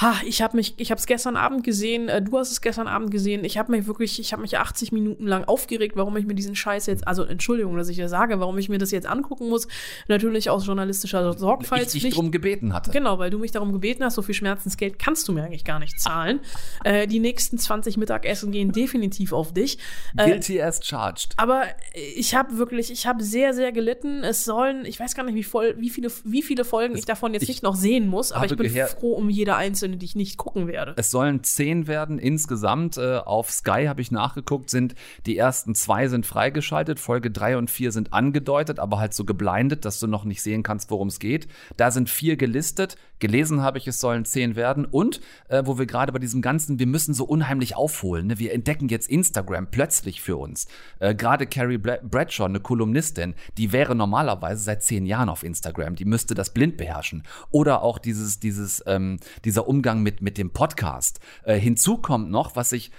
ha, 0.00 0.14
ich 0.24 0.42
habe 0.42 0.56
mich, 0.56 0.74
ich 0.76 0.92
habe 0.92 1.00
es 1.00 1.06
gestern 1.06 1.36
Abend 1.36 1.64
gesehen, 1.64 2.08
äh, 2.08 2.22
du 2.22 2.38
hast 2.38 2.52
es 2.52 2.60
gestern 2.60 2.86
Abend 2.86 3.10
gesehen, 3.10 3.44
ich 3.44 3.58
habe 3.58 3.72
mich 3.72 3.86
wirklich, 3.88 4.20
ich 4.20 4.32
habe 4.32 4.42
mich 4.42 4.56
acht 4.58 4.75
80 4.76 4.92
Minuten 4.92 5.26
lang 5.26 5.44
aufgeregt, 5.44 5.96
warum 5.96 6.16
ich 6.18 6.26
mir 6.26 6.34
diesen 6.34 6.54
Scheiß 6.54 6.86
jetzt, 6.86 7.08
also 7.08 7.24
Entschuldigung, 7.24 7.76
dass 7.76 7.88
ich 7.88 7.96
das 7.96 8.10
sage, 8.10 8.38
warum 8.40 8.58
ich 8.58 8.68
mir 8.68 8.78
das 8.78 8.90
jetzt 8.90 9.06
angucken 9.06 9.48
muss. 9.48 9.66
Natürlich 10.06 10.50
aus 10.50 10.66
journalistischer 10.66 11.32
Sorgfaltspflicht. 11.32 11.96
Ich 11.96 12.02
dich 12.02 12.14
darum 12.14 12.30
gebeten 12.30 12.74
hatte. 12.74 12.90
Genau, 12.90 13.18
weil 13.18 13.30
du 13.30 13.38
mich 13.38 13.52
darum 13.52 13.72
gebeten 13.72 14.04
hast, 14.04 14.14
so 14.14 14.22
viel 14.22 14.34
Schmerzensgeld 14.34 14.98
kannst 14.98 15.26
du 15.28 15.32
mir 15.32 15.44
eigentlich 15.44 15.64
gar 15.64 15.78
nicht 15.78 15.98
zahlen. 15.98 16.40
Äh, 16.84 17.06
die 17.06 17.20
nächsten 17.20 17.56
20 17.56 17.96
Mittagessen 17.96 18.52
gehen 18.52 18.72
definitiv 18.72 19.32
auf 19.32 19.54
dich. 19.54 19.78
Äh, 20.16 20.28
Guilty 20.28 20.60
as 20.60 20.84
charged. 20.84 21.32
aber 21.38 21.64
ich 21.94 22.34
habe 22.34 22.58
wirklich, 22.58 22.90
ich 22.90 23.06
habe 23.06 23.24
sehr, 23.24 23.54
sehr 23.54 23.72
gelitten. 23.72 24.24
Es 24.24 24.44
sollen, 24.44 24.84
ich 24.84 25.00
weiß 25.00 25.14
gar 25.14 25.24
nicht, 25.24 25.34
wie, 25.34 25.42
voll, 25.42 25.74
wie, 25.78 25.88
viele, 25.88 26.10
wie 26.24 26.42
viele 26.42 26.64
Folgen 26.64 26.96
ich 26.96 27.06
davon 27.06 27.32
jetzt 27.32 27.44
ich 27.44 27.48
nicht 27.48 27.62
noch 27.62 27.76
sehen 27.76 28.08
muss, 28.08 28.32
aber 28.32 28.44
ich 28.44 28.56
bin 28.56 28.70
froh 28.86 29.12
um 29.12 29.30
jede 29.30 29.56
einzelne, 29.56 29.96
die 29.96 30.04
ich 30.04 30.16
nicht 30.16 30.36
gucken 30.36 30.66
werde. 30.66 30.94
Es 30.96 31.10
sollen 31.10 31.42
zehn 31.42 31.86
werden 31.86 32.18
insgesamt. 32.18 32.98
Äh, 32.98 33.16
auf 33.18 33.50
Sky 33.50 33.86
habe 33.86 34.02
ich 34.02 34.10
nachgeguckt, 34.10 34.65
sind 34.70 34.94
die 35.26 35.36
ersten 35.36 35.74
zwei 35.74 36.08
sind 36.08 36.26
freigeschaltet, 36.26 37.00
Folge 37.00 37.30
drei 37.30 37.56
und 37.56 37.70
vier 37.70 37.92
sind 37.92 38.12
angedeutet, 38.12 38.78
aber 38.78 38.98
halt 38.98 39.14
so 39.14 39.24
geblindet, 39.24 39.84
dass 39.84 40.00
du 40.00 40.06
noch 40.06 40.24
nicht 40.24 40.42
sehen 40.42 40.62
kannst, 40.62 40.90
worum 40.90 41.08
es 41.08 41.18
geht. 41.18 41.48
Da 41.76 41.90
sind 41.90 42.10
vier 42.10 42.36
gelistet. 42.36 42.96
Gelesen 43.18 43.62
habe 43.62 43.78
ich, 43.78 43.88
es 43.88 43.98
sollen 43.98 44.24
zehn 44.24 44.56
werden. 44.56 44.84
Und 44.84 45.20
äh, 45.48 45.62
wo 45.64 45.78
wir 45.78 45.86
gerade 45.86 46.12
bei 46.12 46.18
diesem 46.18 46.42
ganzen, 46.42 46.78
wir 46.78 46.86
müssen 46.86 47.14
so 47.14 47.24
unheimlich 47.24 47.74
aufholen. 47.74 48.26
Ne? 48.26 48.38
Wir 48.38 48.52
entdecken 48.52 48.88
jetzt 48.88 49.08
Instagram 49.08 49.68
plötzlich 49.70 50.20
für 50.20 50.36
uns. 50.36 50.66
Äh, 50.98 51.14
gerade 51.14 51.46
Carrie 51.46 51.78
Bradshaw, 51.78 52.44
eine 52.44 52.60
Kolumnistin, 52.60 53.34
die 53.56 53.72
wäre 53.72 53.94
normalerweise 53.94 54.62
seit 54.62 54.82
zehn 54.82 55.06
Jahren 55.06 55.28
auf 55.28 55.44
Instagram. 55.44 55.96
Die 55.96 56.04
müsste 56.04 56.34
das 56.34 56.52
blind 56.52 56.76
beherrschen. 56.76 57.22
Oder 57.50 57.82
auch 57.82 57.98
dieses, 57.98 58.38
dieses, 58.38 58.82
ähm, 58.86 59.18
dieser 59.44 59.66
Umgang 59.66 60.02
mit, 60.02 60.20
mit 60.20 60.36
dem 60.36 60.50
Podcast. 60.50 61.20
Äh, 61.44 61.58
hinzu 61.58 61.98
kommt 61.98 62.30
noch, 62.30 62.54
was 62.54 62.72
ich 62.72 62.90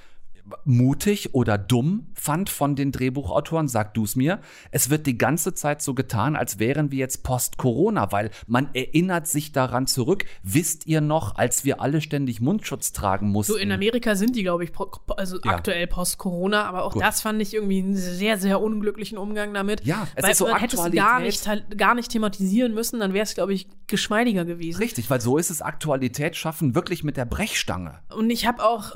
mutig 0.66 1.34
oder 1.34 1.58
dumm 1.58 2.08
fand 2.14 2.50
von 2.50 2.76
den 2.76 2.92
Drehbuchautoren, 2.92 3.68
sag 3.68 3.94
du 3.94 4.04
es 4.04 4.16
mir. 4.16 4.40
Es 4.72 4.90
wird 4.90 5.06
die 5.06 5.18
ganze 5.18 5.54
Zeit 5.54 5.82
so 5.82 5.94
getan, 5.94 6.36
als 6.36 6.60
wären 6.60 6.92
wir 6.92 7.00
jetzt 7.00 7.24
post-Corona, 7.24 8.12
weil 8.12 8.32
man 8.48 8.70
erinnert 8.74 9.28
sich 9.28 9.52
daran 9.52 9.88
zurück. 9.88 10.26
Wisst 10.44 10.88
ihr 10.88 11.02
noch, 11.02 11.36
als 11.36 11.66
wir 11.66 11.82
alle 11.82 12.02
ständig 12.02 12.42
Mundschutz 12.42 12.92
tragen 12.94 13.30
mussten? 13.30 13.54
So 13.54 13.58
in 13.58 13.72
Amerika 13.72 14.16
sind 14.16 14.36
die, 14.36 14.44
glaube 14.44 14.64
ich, 14.64 14.72
also 15.16 15.38
Ja. 15.44 15.52
aktuell 15.52 15.88
post-Corona, 15.88 16.64
aber 16.66 16.84
auch 16.84 16.94
Gut. 16.94 17.04
das 17.04 17.22
fand 17.22 17.42
ich 17.42 17.54
irgendwie 17.54 17.80
einen 17.80 17.96
sehr, 17.96 18.38
sehr 18.38 18.62
unglücklichen 18.62 19.18
Umgang 19.18 19.54
damit. 19.54 19.86
Ja, 19.86 20.08
es 20.16 20.24
weil 20.24 20.32
ist 20.32 20.38
so 20.40 20.48
man 20.48 20.60
hätte 20.60 20.78
es 20.78 20.92
gar 20.92 21.20
nicht, 21.20 21.48
gar 21.78 21.96
nicht 21.96 22.12
thematisieren 22.12 22.74
müssen, 22.74 23.00
dann 23.00 23.14
wäre 23.14 23.24
es, 23.24 23.36
glaube 23.36 23.54
ich, 23.54 23.68
geschmeidiger 23.88 24.46
gewesen. 24.46 24.80
Richtig, 24.80 25.10
weil 25.10 25.22
so 25.22 25.38
ist 25.38 25.50
es 25.50 25.62
Aktualität 25.62 26.36
schaffen, 26.36 26.76
wirklich 26.76 27.04
mit 27.04 27.18
der 27.18 27.26
Brechstange. 27.26 28.00
Und 28.16 28.30
ich 28.30 28.46
habe 28.48 28.64
auch, 28.64 28.92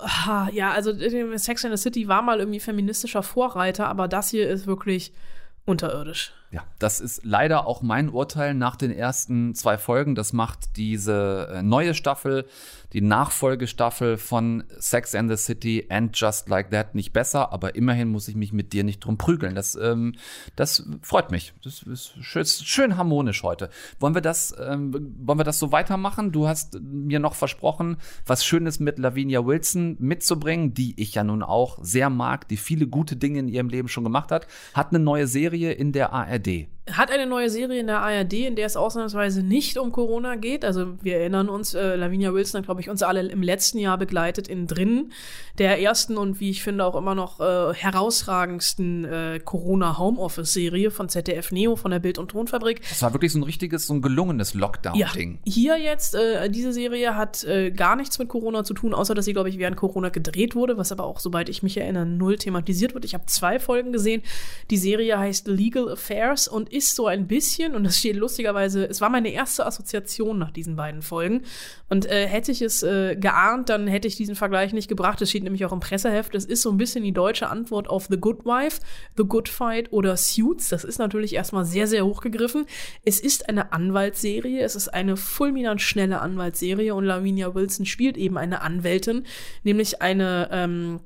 ja, 0.52 0.72
also 0.72 0.92
äh, 0.92 1.38
Sex 1.42 1.66
and 1.66 1.78
the 1.78 1.82
City 1.82 2.08
war 2.08 2.22
mal 2.22 2.40
irgendwie 2.40 2.60
feministischer 2.60 3.24
Vorreiter, 3.24 3.88
aber 3.88 4.08
das 4.08 4.30
hier 4.30 4.50
ist 4.50 4.68
wirklich 4.68 5.14
unterirdisch. 5.66 6.34
Ja, 6.52 6.64
das 6.80 7.00
ist 7.00 7.24
leider 7.24 7.68
auch 7.68 7.82
mein 7.82 8.10
Urteil 8.10 8.54
nach 8.54 8.76
den 8.76 8.92
ersten 8.92 9.56
zwei 9.56 9.78
Folgen. 9.78 10.16
Das 10.16 10.34
macht 10.34 10.76
diese 10.76 11.48
äh, 11.52 11.64
neue 11.64 11.94
Staffel, 11.94 12.46
die 12.94 13.02
Nachfolgestaffel 13.02 14.18
von 14.18 14.64
Sex 14.78 15.16
and 15.16 15.30
the 15.30 15.38
City 15.38 15.86
and 15.90 16.18
Just 16.18 16.50
Like 16.50 16.72
That 16.72 16.96
nicht 16.96 17.14
besser, 17.14 17.52
aber 17.52 17.76
immerhin 17.76 18.10
muss 18.10 18.28
ich 18.28 18.36
mich 18.36 18.54
mit 18.54 18.74
dir 18.74 18.84
nicht 18.84 19.00
drum 19.00 19.18
prügeln. 19.18 19.56
Das, 19.56 19.76
ähm, 19.76 20.16
das 20.56 20.88
freut 21.02 21.32
mich. 21.32 21.54
Das 21.64 21.84
ist 21.84 22.14
schön, 22.22 22.46
schön 22.46 22.98
harmonisch 22.98 23.44
heute. 23.44 23.70
Wollen 24.00 24.14
wir 24.14 24.22
das, 24.22 24.56
ähm, 24.60 24.94
wollen 25.20 25.40
wir 25.40 25.44
das 25.44 25.60
so 25.60 25.72
weitermachen? 25.72 26.32
Du 26.32 26.48
hast 26.48 26.80
mir 26.82 27.20
noch 27.20 27.36
versprochen, 27.36 27.98
was 28.26 28.46
Schönes 28.46 28.80
mit 28.80 29.00
Lavinia 29.00 29.46
Wilson 29.46 29.96
mitzubringen, 30.00 30.74
die 30.74 31.00
ich 31.02 31.16
ja 31.16 31.24
nun 31.24 31.44
auch 31.44 31.80
sehr 31.82 32.10
mag, 32.10 32.48
die 32.48 32.58
viele 32.58 32.88
gute 32.88 33.16
Dinge 33.16 33.40
in 33.40 33.48
ihrem 33.48 33.70
Leben 33.70 33.88
schon 33.88 34.04
gemacht 34.04 34.32
hat, 34.32 34.48
hat 34.74 34.90
eine 34.90 35.00
neue 35.00 35.28
Serie 35.28 35.72
in 35.72 35.92
der 35.92 36.14
ARD. 36.14 36.68
Hat 36.90 37.12
eine 37.12 37.28
neue 37.28 37.52
Serie 37.52 37.80
in 37.80 37.86
der 37.86 38.00
ARD, 38.00 38.34
in 38.34 38.56
der 38.56 38.66
es 38.66 38.76
ausnahmsweise 38.76 39.44
nicht 39.44 39.78
um 39.78 39.92
Corona 39.92 40.36
geht. 40.36 40.66
Also 40.66 40.98
wir 41.04 41.18
erinnern 41.18 41.48
uns, 41.48 41.76
äh, 41.76 41.96
Lavinia 41.96 42.34
Wilson 42.34 42.60
hat, 42.60 42.66
glaube 42.66 42.82
ich, 42.82 42.90
uns 42.90 43.04
alle 43.04 43.22
im 43.22 43.44
letzten 43.44 43.78
Jahr 43.78 44.00
begleitet 44.00 44.48
in 44.48 44.66
Drinnen, 44.66 45.12
der 45.60 45.80
ersten 45.80 46.18
und 46.18 46.40
wie 46.40 46.50
ich 46.50 46.64
finde 46.64 46.84
auch 46.84 46.96
immer 46.96 47.14
noch 47.14 47.40
äh, 47.40 47.76
herausragendsten 47.76 49.06
äh, 49.06 49.40
Corona-Homeoffice-Serie 49.46 50.90
von 50.90 51.08
ZDF 51.08 51.52
Neo, 51.52 51.76
von 51.76 51.92
der 51.92 52.00
Bild- 52.00 52.18
und 52.18 52.30
Tonfabrik. 52.30 52.82
Das 52.90 53.04
war 53.04 53.14
wirklich 53.14 53.32
so 53.32 53.38
ein 53.38 53.44
richtiges, 53.44 53.86
so 53.86 53.94
ein 53.94 54.02
gelungenes 54.02 54.56
Lockdown-Ding. 54.56 55.38
Hier 55.46 55.78
jetzt, 55.78 56.16
äh, 56.16 56.50
diese 56.50 56.74
Serie 56.74 57.16
hat 57.16 57.44
äh, 57.44 57.70
gar 57.70 57.96
nichts 57.96 58.18
mit 58.18 58.28
Corona 58.28 58.64
zu 58.64 58.74
tun, 58.74 58.96
außer 58.96 59.14
dass 59.14 59.26
sie, 59.26 59.34
glaube 59.34 59.50
ich, 59.50 59.60
während 59.60 59.78
Corona 59.78 60.10
gedreht 60.10 60.56
wurde, 60.56 60.78
was 60.78 60.92
aber 60.92 61.04
auch, 61.04 61.20
soweit 61.20 61.48
ich 61.48 61.62
mich 61.62 61.78
erinnere, 61.78 62.08
null 62.08 62.38
thematisiert 62.38 62.96
wird. 62.96 63.06
Ich 63.06 63.14
habe 63.14 63.28
zwei 63.28 63.60
Folgen 63.60 63.94
gesehen. 63.94 64.24
Die 64.72 64.78
Serie 64.78 65.20
heißt 65.20 65.48
Legal 65.48 65.92
Affairs 65.92 66.48
und 66.48 66.72
ist 66.72 66.81
so 66.90 67.08
ein 67.08 67.28
bisschen, 67.28 67.76
und 67.76 67.84
das 67.84 67.98
steht 67.98 68.16
lustigerweise, 68.16 68.86
es 68.86 69.02
war 69.02 69.10
meine 69.10 69.30
erste 69.30 69.66
Assoziation 69.66 70.38
nach 70.40 70.52
diesen 70.52 70.76
beiden 70.76 71.02
Folgen. 71.02 71.44
Und 71.90 72.06
äh, 72.06 72.28
hätte 72.28 72.52
ich 72.52 72.62
es 72.62 72.84
äh, 72.84 73.16
geahnt, 73.16 73.70
dann 73.70 73.88
hätte 73.88 74.08
ich 74.08 74.16
diesen 74.16 74.36
Vergleich 74.36 74.74
nicht 74.74 74.88
gebracht. 74.88 75.22
Es 75.22 75.30
steht 75.30 75.44
nämlich 75.44 75.66
auch 75.66 75.74
im 75.74 75.80
Presseheft. 75.80 76.34
Es 76.36 76.46
ist 76.46 76.62
so 76.62 76.72
ein 76.72 76.78
bisschen 76.78 77.04
die 77.04 77.12
deutsche 77.12 77.50
Antwort 77.50 77.90
auf 77.90 78.08
The 78.10 78.18
Good 78.18 78.46
Wife, 78.46 78.80
The 79.18 79.24
Good 79.24 79.50
Fight 79.50 79.92
oder 79.92 80.18
Suits. 80.18 80.70
Das 80.70 80.84
ist 80.84 81.00
natürlich 81.00 81.36
erstmal 81.36 81.66
sehr, 81.66 81.88
sehr 81.88 82.06
hochgegriffen. 82.06 82.66
Es 83.04 83.20
ist 83.20 83.50
eine 83.50 83.74
Anwaltsserie. 83.74 84.62
Es 84.62 84.76
ist 84.76 84.88
eine 84.88 85.18
fulminant 85.18 85.82
schnelle 85.82 86.22
Anwaltsserie 86.22 86.96
und 86.96 87.06
Lavinia 87.06 87.54
Wilson 87.54 87.86
spielt 87.86 88.18
eben 88.18 88.38
eine 88.38 88.62
Anwältin, 88.62 89.26
nämlich 89.64 90.02
eine, 90.02 90.50
ähm, 90.52 91.02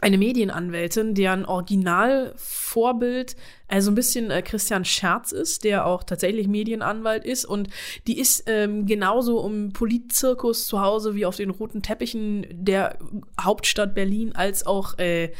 eine 0.00 0.18
Medienanwältin, 0.18 1.14
deren 1.14 1.44
Originalvorbild 1.44 3.36
also 3.68 3.90
ein 3.90 3.94
bisschen 3.94 4.30
äh, 4.30 4.42
Christian 4.42 4.84
Scherz 4.84 5.32
ist, 5.32 5.64
der 5.64 5.86
auch 5.86 6.04
tatsächlich 6.04 6.46
Medienanwalt 6.48 7.24
ist 7.24 7.44
und 7.44 7.68
die 8.06 8.18
ist 8.18 8.44
ähm, 8.46 8.86
genauso 8.86 9.44
im 9.46 9.72
Politzirkus 9.72 10.66
zu 10.66 10.80
Hause 10.80 11.14
wie 11.14 11.26
auf 11.26 11.36
den 11.36 11.50
roten 11.50 11.82
Teppichen 11.82 12.46
der 12.50 12.98
Hauptstadt 13.40 13.94
Berlin 13.94 14.32
als 14.34 14.66
auch 14.66 14.98
äh, 14.98 15.32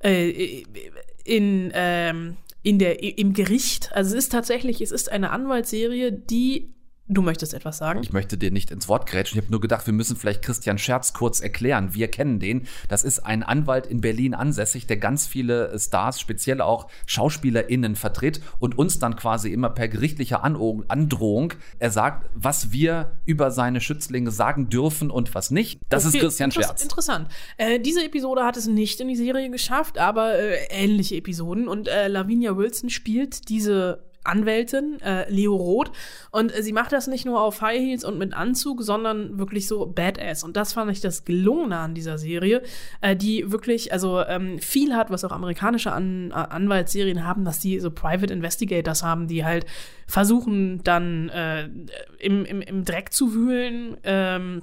äh, 0.00 0.64
in 1.24 1.72
ähm, 1.74 2.36
in 2.62 2.78
der 2.78 3.02
im 3.02 3.32
Gericht. 3.32 3.90
Also 3.92 4.16
es 4.16 4.24
ist 4.24 4.32
tatsächlich, 4.32 4.80
es 4.82 4.92
ist 4.92 5.10
eine 5.10 5.30
Anwaltsserie, 5.30 6.12
die 6.12 6.74
Du 7.12 7.22
möchtest 7.22 7.54
etwas 7.54 7.78
sagen? 7.78 8.00
Ich 8.04 8.12
möchte 8.12 8.38
dir 8.38 8.52
nicht 8.52 8.70
ins 8.70 8.86
Wort 8.86 9.06
grätschen. 9.06 9.36
Ich 9.36 9.44
habe 9.44 9.50
nur 9.50 9.60
gedacht, 9.60 9.84
wir 9.84 9.92
müssen 9.92 10.14
vielleicht 10.16 10.42
Christian 10.42 10.78
Scherz 10.78 11.12
kurz 11.12 11.40
erklären. 11.40 11.92
Wir 11.92 12.06
kennen 12.06 12.38
den. 12.38 12.68
Das 12.88 13.02
ist 13.02 13.26
ein 13.26 13.42
Anwalt 13.42 13.86
in 13.86 14.00
Berlin 14.00 14.32
ansässig, 14.32 14.86
der 14.86 14.96
ganz 14.96 15.26
viele 15.26 15.76
Stars, 15.76 16.20
speziell 16.20 16.60
auch 16.60 16.86
SchauspielerInnen 17.06 17.96
vertritt 17.96 18.40
und 18.60 18.78
uns 18.78 19.00
dann 19.00 19.16
quasi 19.16 19.52
immer 19.52 19.70
per 19.70 19.88
gerichtlicher 19.88 20.44
Androhung, 20.44 21.54
er 21.80 21.90
sagt, 21.90 22.30
was 22.34 22.70
wir 22.70 23.18
über 23.24 23.50
seine 23.50 23.80
Schützlinge 23.80 24.30
sagen 24.30 24.68
dürfen 24.68 25.10
und 25.10 25.34
was 25.34 25.50
nicht. 25.50 25.80
Das 25.88 26.06
Okay, 26.06 26.16
ist 26.16 26.22
Christian 26.22 26.52
Scherz. 26.52 26.80
Interessant. 26.80 27.26
Äh, 27.56 27.80
diese 27.80 28.04
Episode 28.04 28.44
hat 28.44 28.56
es 28.56 28.68
nicht 28.68 29.00
in 29.00 29.08
die 29.08 29.16
Serie 29.16 29.50
geschafft, 29.50 29.98
aber 29.98 30.34
äh, 30.38 30.58
ähnliche 30.70 31.16
Episoden. 31.16 31.66
Und 31.66 31.88
äh, 31.88 32.06
Lavinia 32.06 32.56
Wilson 32.56 32.88
spielt 32.88 33.48
diese 33.48 34.09
Anwältin, 34.24 35.00
äh, 35.00 35.30
Leo 35.30 35.56
Roth. 35.56 35.90
Und 36.30 36.56
äh, 36.56 36.62
sie 36.62 36.72
macht 36.72 36.92
das 36.92 37.06
nicht 37.06 37.24
nur 37.24 37.40
auf 37.40 37.62
High 37.62 37.78
Heels 37.78 38.04
und 38.04 38.18
mit 38.18 38.34
Anzug, 38.34 38.82
sondern 38.82 39.38
wirklich 39.38 39.66
so 39.66 39.86
Badass. 39.86 40.44
Und 40.44 40.56
das 40.56 40.72
fand 40.72 40.90
ich 40.90 41.00
das 41.00 41.24
Gelungene 41.24 41.78
an 41.78 41.94
dieser 41.94 42.18
Serie, 42.18 42.62
äh, 43.00 43.16
die 43.16 43.50
wirklich, 43.50 43.92
also 43.92 44.20
ähm, 44.24 44.58
viel 44.58 44.94
hat, 44.94 45.10
was 45.10 45.24
auch 45.24 45.32
amerikanische 45.32 45.92
an, 45.92 46.32
Anwaltsserien 46.32 47.24
haben, 47.24 47.44
dass 47.44 47.60
die 47.60 47.80
so 47.80 47.90
Private 47.90 48.32
Investigators 48.32 49.02
haben, 49.02 49.26
die 49.26 49.44
halt 49.44 49.66
versuchen 50.06 50.82
dann 50.84 51.28
äh, 51.30 51.68
im, 52.18 52.44
im, 52.44 52.60
im 52.60 52.84
Dreck 52.84 53.12
zu 53.12 53.34
wühlen. 53.34 53.96
Ähm, 54.04 54.62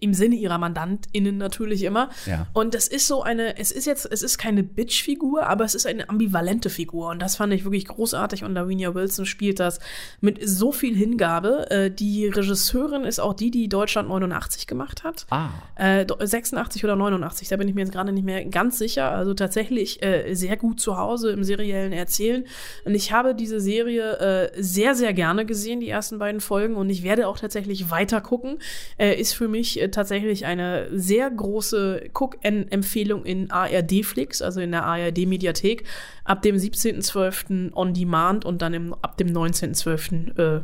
im 0.00 0.12
Sinne 0.12 0.34
ihrer 0.34 0.58
MandantInnen 0.58 1.38
natürlich 1.38 1.82
immer. 1.82 2.10
Ja. 2.26 2.46
Und 2.52 2.74
das 2.74 2.88
ist 2.88 3.06
so 3.06 3.22
eine, 3.22 3.56
es 3.58 3.70
ist 3.70 3.86
jetzt, 3.86 4.06
es 4.10 4.22
ist 4.22 4.36
keine 4.36 4.62
Bitch-Figur, 4.62 5.46
aber 5.46 5.64
es 5.64 5.74
ist 5.74 5.86
eine 5.86 6.08
ambivalente 6.10 6.68
Figur. 6.68 7.08
Und 7.08 7.20
das 7.20 7.36
fand 7.36 7.54
ich 7.54 7.64
wirklich 7.64 7.86
großartig. 7.86 8.44
Und 8.44 8.52
Lavinia 8.52 8.94
Wilson 8.94 9.24
spielt 9.24 9.58
das 9.58 9.80
mit 10.20 10.46
so 10.46 10.72
viel 10.72 10.94
Hingabe. 10.94 11.70
Äh, 11.70 11.90
die 11.90 12.26
Regisseurin 12.26 13.04
ist 13.04 13.18
auch 13.18 13.32
die, 13.32 13.50
die 13.50 13.68
Deutschland 13.68 14.08
89 14.08 14.66
gemacht 14.66 15.04
hat. 15.04 15.26
Ah. 15.30 15.48
Äh, 15.74 16.06
86 16.06 16.84
oder 16.84 16.94
89, 16.94 17.48
da 17.48 17.56
bin 17.56 17.66
ich 17.66 17.74
mir 17.74 17.80
jetzt 17.80 17.92
gerade 17.92 18.12
nicht 18.12 18.24
mehr 18.24 18.44
ganz 18.44 18.76
sicher. 18.76 19.10
Also 19.10 19.32
tatsächlich 19.32 20.02
äh, 20.02 20.34
sehr 20.34 20.58
gut 20.58 20.80
zu 20.80 20.98
Hause 20.98 21.30
im 21.30 21.44
seriellen 21.44 21.92
Erzählen. 21.92 22.44
Und 22.84 22.94
ich 22.94 23.10
habe 23.10 23.34
diese 23.34 23.60
Serie 23.60 24.52
äh, 24.52 24.62
sehr, 24.62 24.94
sehr 24.94 25.14
gerne 25.14 25.46
gesehen, 25.46 25.80
die 25.80 25.88
ersten 25.88 26.18
beiden 26.18 26.42
Folgen. 26.42 26.76
Und 26.76 26.90
ich 26.90 27.02
werde 27.02 27.26
auch 27.26 27.38
tatsächlich 27.38 27.90
weiter 27.90 28.20
gucken. 28.20 28.58
Äh, 28.98 29.18
ist 29.18 29.32
für 29.32 29.45
mich 29.48 29.80
äh, 29.80 29.90
tatsächlich 29.90 30.46
eine 30.46 30.88
sehr 30.92 31.30
große 31.30 32.10
Guck-Empfehlung 32.12 33.24
in 33.24 33.50
ARD-Flix, 33.50 34.42
also 34.42 34.60
in 34.60 34.72
der 34.72 34.84
ARD-Mediathek, 34.84 35.84
ab 36.24 36.42
dem 36.42 36.56
17.12. 36.56 37.72
on 37.72 37.94
Demand 37.94 38.44
und 38.44 38.62
dann 38.62 38.74
im, 38.74 38.94
ab 38.94 39.16
dem 39.16 39.28
19.12. 39.28 40.38
Äh, 40.38 40.62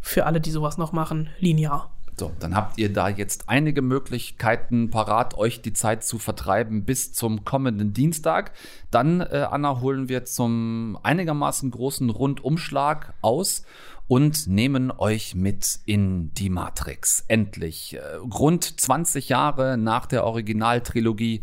für 0.00 0.26
alle, 0.26 0.40
die 0.40 0.50
sowas 0.50 0.78
noch 0.78 0.92
machen, 0.92 1.30
linear. 1.38 1.92
So, 2.18 2.30
dann 2.40 2.54
habt 2.54 2.78
ihr 2.78 2.92
da 2.92 3.08
jetzt 3.08 3.48
einige 3.48 3.80
Möglichkeiten 3.80 4.90
parat, 4.90 5.34
euch 5.38 5.62
die 5.62 5.72
Zeit 5.72 6.04
zu 6.04 6.18
vertreiben 6.18 6.84
bis 6.84 7.14
zum 7.14 7.44
kommenden 7.44 7.94
Dienstag. 7.94 8.52
Dann, 8.90 9.20
äh, 9.20 9.46
Anna, 9.50 9.80
holen 9.80 10.10
wir 10.10 10.24
zum 10.24 10.98
einigermaßen 11.02 11.70
großen 11.70 12.10
Rundumschlag 12.10 13.14
aus 13.22 13.64
und 14.12 14.46
nehmen 14.46 14.90
euch 14.90 15.34
mit 15.34 15.80
in 15.86 16.34
die 16.34 16.50
Matrix. 16.50 17.24
Endlich. 17.28 17.96
Äh, 17.96 18.16
rund 18.16 18.78
20 18.78 19.30
Jahre 19.30 19.78
nach 19.78 20.04
der 20.04 20.24
Originaltrilogie, 20.24 21.40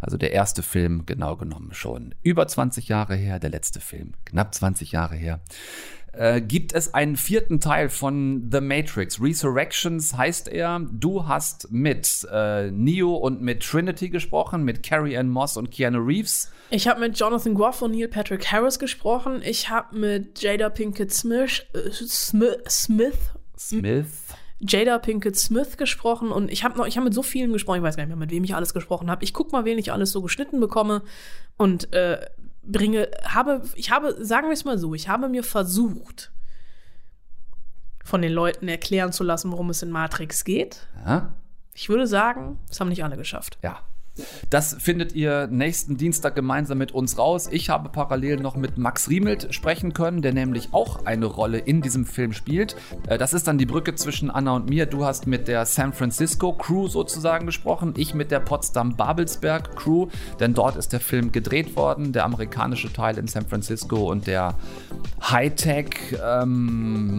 also 0.00 0.16
der 0.16 0.30
erste 0.30 0.62
Film 0.62 1.04
genau 1.04 1.34
genommen 1.34 1.74
schon. 1.74 2.14
Über 2.22 2.46
20 2.46 2.86
Jahre 2.86 3.16
her, 3.16 3.40
der 3.40 3.50
letzte 3.50 3.80
Film. 3.80 4.12
Knapp 4.24 4.54
20 4.54 4.92
Jahre 4.92 5.16
her 5.16 5.40
äh, 6.12 6.40
gibt 6.40 6.74
es 6.74 6.92
einen 6.94 7.16
vierten 7.16 7.60
Teil 7.60 7.88
von 7.88 8.48
The 8.52 8.60
Matrix. 8.60 9.20
Resurrections 9.20 10.16
heißt 10.16 10.48
er. 10.48 10.80
Du 10.92 11.26
hast 11.26 11.72
mit 11.72 12.26
äh, 12.30 12.70
Neo 12.70 13.14
und 13.16 13.40
mit 13.40 13.62
Trinity 13.62 14.10
gesprochen, 14.10 14.62
mit 14.62 14.82
Carrie 14.82 15.16
Ann 15.16 15.28
Moss 15.28 15.56
und 15.56 15.70
Keanu 15.70 16.00
Reeves. 16.00 16.50
Ich 16.70 16.88
habe 16.88 17.00
mit 17.00 17.18
Jonathan 17.18 17.54
Groff 17.54 17.82
und 17.82 17.92
Neil 17.92 18.08
Patrick 18.08 18.50
Harris 18.52 18.78
gesprochen. 18.78 19.40
Ich 19.44 19.68
habe 19.70 19.98
mit 19.98 20.40
Jada 20.42 20.68
Pinkett 20.70 21.12
Smith, 21.12 21.64
äh, 21.72 21.90
Smith, 21.90 22.58
Smith, 22.68 23.18
Smith. 23.58 24.06
Jada 24.60 24.98
Pinkett 24.98 25.36
Smith 25.36 25.76
gesprochen 25.76 26.30
und 26.30 26.50
ich 26.50 26.62
habe 26.62 26.78
noch, 26.78 26.86
ich 26.86 26.96
habe 26.96 27.06
mit 27.06 27.14
so 27.14 27.22
vielen 27.22 27.52
gesprochen, 27.52 27.78
ich 27.78 27.82
weiß 27.82 27.96
gar 27.96 28.04
nicht 28.04 28.10
mehr, 28.10 28.16
mit 28.16 28.30
wem 28.30 28.44
ich 28.44 28.54
alles 28.54 28.74
gesprochen 28.74 29.10
habe. 29.10 29.24
Ich 29.24 29.34
guck 29.34 29.50
mal, 29.50 29.64
wen 29.64 29.76
ich 29.76 29.92
alles 29.92 30.12
so 30.12 30.22
geschnitten 30.22 30.60
bekomme 30.60 31.02
und 31.56 31.92
äh, 31.92 32.20
bringe, 32.62 33.10
habe, 33.24 33.62
ich 33.74 33.90
habe, 33.90 34.24
sagen 34.24 34.48
wir 34.48 34.54
es 34.54 34.64
mal 34.64 34.78
so, 34.78 34.94
ich 34.94 35.08
habe 35.08 35.28
mir 35.28 35.44
versucht, 35.44 36.32
von 38.04 38.22
den 38.22 38.32
Leuten 38.32 38.68
erklären 38.68 39.12
zu 39.12 39.24
lassen, 39.24 39.50
worum 39.52 39.70
es 39.70 39.82
in 39.82 39.90
Matrix 39.90 40.44
geht. 40.44 40.86
Ja. 41.06 41.32
Ich 41.74 41.88
würde 41.88 42.06
sagen, 42.06 42.58
das 42.68 42.80
haben 42.80 42.88
nicht 42.88 43.04
alle 43.04 43.16
geschafft. 43.16 43.58
Ja. 43.62 43.80
Das 44.50 44.76
findet 44.78 45.14
ihr 45.14 45.46
nächsten 45.46 45.96
Dienstag 45.96 46.34
gemeinsam 46.34 46.76
mit 46.76 46.92
uns 46.92 47.16
raus. 47.16 47.48
Ich 47.50 47.70
habe 47.70 47.88
parallel 47.88 48.36
noch 48.36 48.54
mit 48.56 48.76
Max 48.76 49.08
Riemelt 49.08 49.54
sprechen 49.54 49.94
können, 49.94 50.20
der 50.20 50.34
nämlich 50.34 50.68
auch 50.72 51.06
eine 51.06 51.24
Rolle 51.24 51.58
in 51.58 51.80
diesem 51.80 52.04
Film 52.04 52.34
spielt. 52.34 52.76
Äh, 53.06 53.16
das 53.16 53.32
ist 53.32 53.48
dann 53.48 53.56
die 53.56 53.64
Brücke 53.64 53.94
zwischen 53.94 54.30
Anna 54.30 54.54
und 54.56 54.68
mir. 54.68 54.84
Du 54.84 55.06
hast 55.06 55.26
mit 55.26 55.48
der 55.48 55.64
San 55.64 55.94
Francisco 55.94 56.52
Crew 56.52 56.88
sozusagen 56.88 57.46
gesprochen, 57.46 57.94
ich 57.96 58.12
mit 58.12 58.30
der 58.30 58.40
Potsdam-Babelsberg 58.40 59.74
Crew, 59.76 60.08
denn 60.40 60.52
dort 60.52 60.76
ist 60.76 60.92
der 60.92 61.00
Film 61.00 61.32
gedreht 61.32 61.74
worden, 61.74 62.12
der 62.12 62.24
amerikanische 62.26 62.92
Teil 62.92 63.16
in 63.16 63.28
San 63.28 63.46
Francisco 63.46 64.10
und 64.10 64.26
der 64.26 64.54
Hightech 65.22 66.16
ähm, 66.22 67.18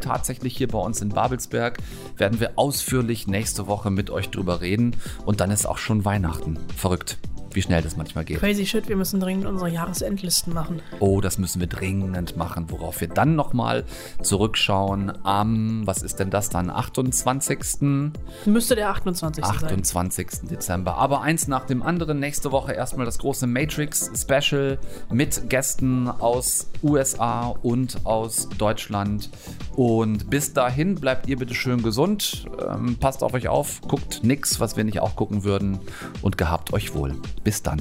tatsächlich 0.00 0.56
hier 0.56 0.68
bei 0.68 0.78
uns 0.78 1.00
in 1.00 1.08
Babelsberg. 1.08 1.78
Werden 2.16 2.38
wir 2.38 2.52
ausführlich 2.56 3.26
nächste 3.26 3.66
Woche 3.66 3.90
mit 3.90 4.10
euch 4.10 4.30
drüber 4.30 4.60
reden 4.60 4.75
reden 4.76 4.96
und 5.24 5.40
dann 5.40 5.50
ist 5.50 5.66
auch 5.66 5.78
schon 5.78 6.04
Weihnachten. 6.04 6.58
Verrückt 6.76 7.18
wie 7.56 7.62
schnell 7.62 7.82
das 7.82 7.96
manchmal 7.96 8.24
geht. 8.24 8.38
Crazy 8.38 8.66
shit, 8.66 8.88
wir 8.88 8.96
müssen 8.96 9.18
dringend 9.18 9.46
unsere 9.46 9.70
Jahresendlisten 9.70 10.52
machen. 10.52 10.82
Oh, 11.00 11.22
das 11.22 11.38
müssen 11.38 11.58
wir 11.58 11.66
dringend 11.66 12.36
machen, 12.36 12.66
worauf 12.68 13.00
wir 13.00 13.08
dann 13.08 13.34
nochmal 13.34 13.84
zurückschauen 14.22 15.12
am, 15.24 15.86
was 15.86 16.02
ist 16.02 16.20
denn 16.20 16.30
das 16.30 16.50
dann, 16.50 16.70
28. 16.70 18.12
Müsste 18.44 18.76
der 18.76 18.90
28. 18.90 19.42
28. 19.42 20.30
Sein. 20.30 20.48
Dezember. 20.48 20.96
Aber 20.96 21.22
eins 21.22 21.48
nach 21.48 21.64
dem 21.64 21.82
anderen. 21.82 22.20
Nächste 22.20 22.52
Woche 22.52 22.72
erstmal 22.72 23.06
das 23.06 23.18
große 23.18 23.46
Matrix-Special 23.46 24.78
mit 25.10 25.48
Gästen 25.48 26.08
aus 26.08 26.68
USA 26.82 27.48
und 27.62 28.04
aus 28.04 28.48
Deutschland. 28.58 29.30
Und 29.76 30.28
bis 30.28 30.52
dahin 30.52 30.96
bleibt 30.96 31.26
ihr 31.26 31.38
bitte 31.38 31.54
schön 31.54 31.82
gesund. 31.82 32.46
Ähm, 32.68 32.96
passt 33.00 33.22
auf 33.22 33.32
euch 33.32 33.48
auf, 33.48 33.80
guckt 33.88 34.20
nix, 34.22 34.60
was 34.60 34.76
wir 34.76 34.84
nicht 34.84 35.00
auch 35.00 35.16
gucken 35.16 35.44
würden. 35.44 35.78
Und 36.20 36.36
gehabt 36.36 36.72
euch 36.74 36.94
wohl. 36.94 37.14
Bis 37.46 37.62
dann. 37.62 37.80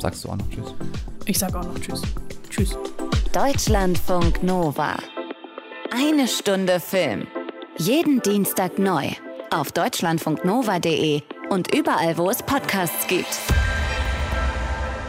Sagst 0.00 0.24
du 0.24 0.28
auch 0.28 0.36
noch 0.36 0.50
Tschüss? 0.50 0.74
Ich 1.24 1.38
sag 1.38 1.54
auch 1.54 1.62
noch 1.62 1.78
Tschüss. 1.78 2.02
Tschüss. 2.50 2.76
Deutschlandfunk 3.32 4.42
Nova. 4.42 4.96
Eine 5.92 6.26
Stunde 6.26 6.80
Film. 6.80 7.28
Jeden 7.76 8.20
Dienstag 8.22 8.76
neu. 8.80 9.06
Auf 9.52 9.70
deutschlandfunknova.de 9.70 11.22
und 11.48 11.72
überall, 11.72 12.18
wo 12.18 12.28
es 12.28 12.42
Podcasts 12.42 13.06
gibt. 13.06 13.38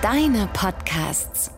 Deine 0.04 0.48
Podcasts. 0.54 1.50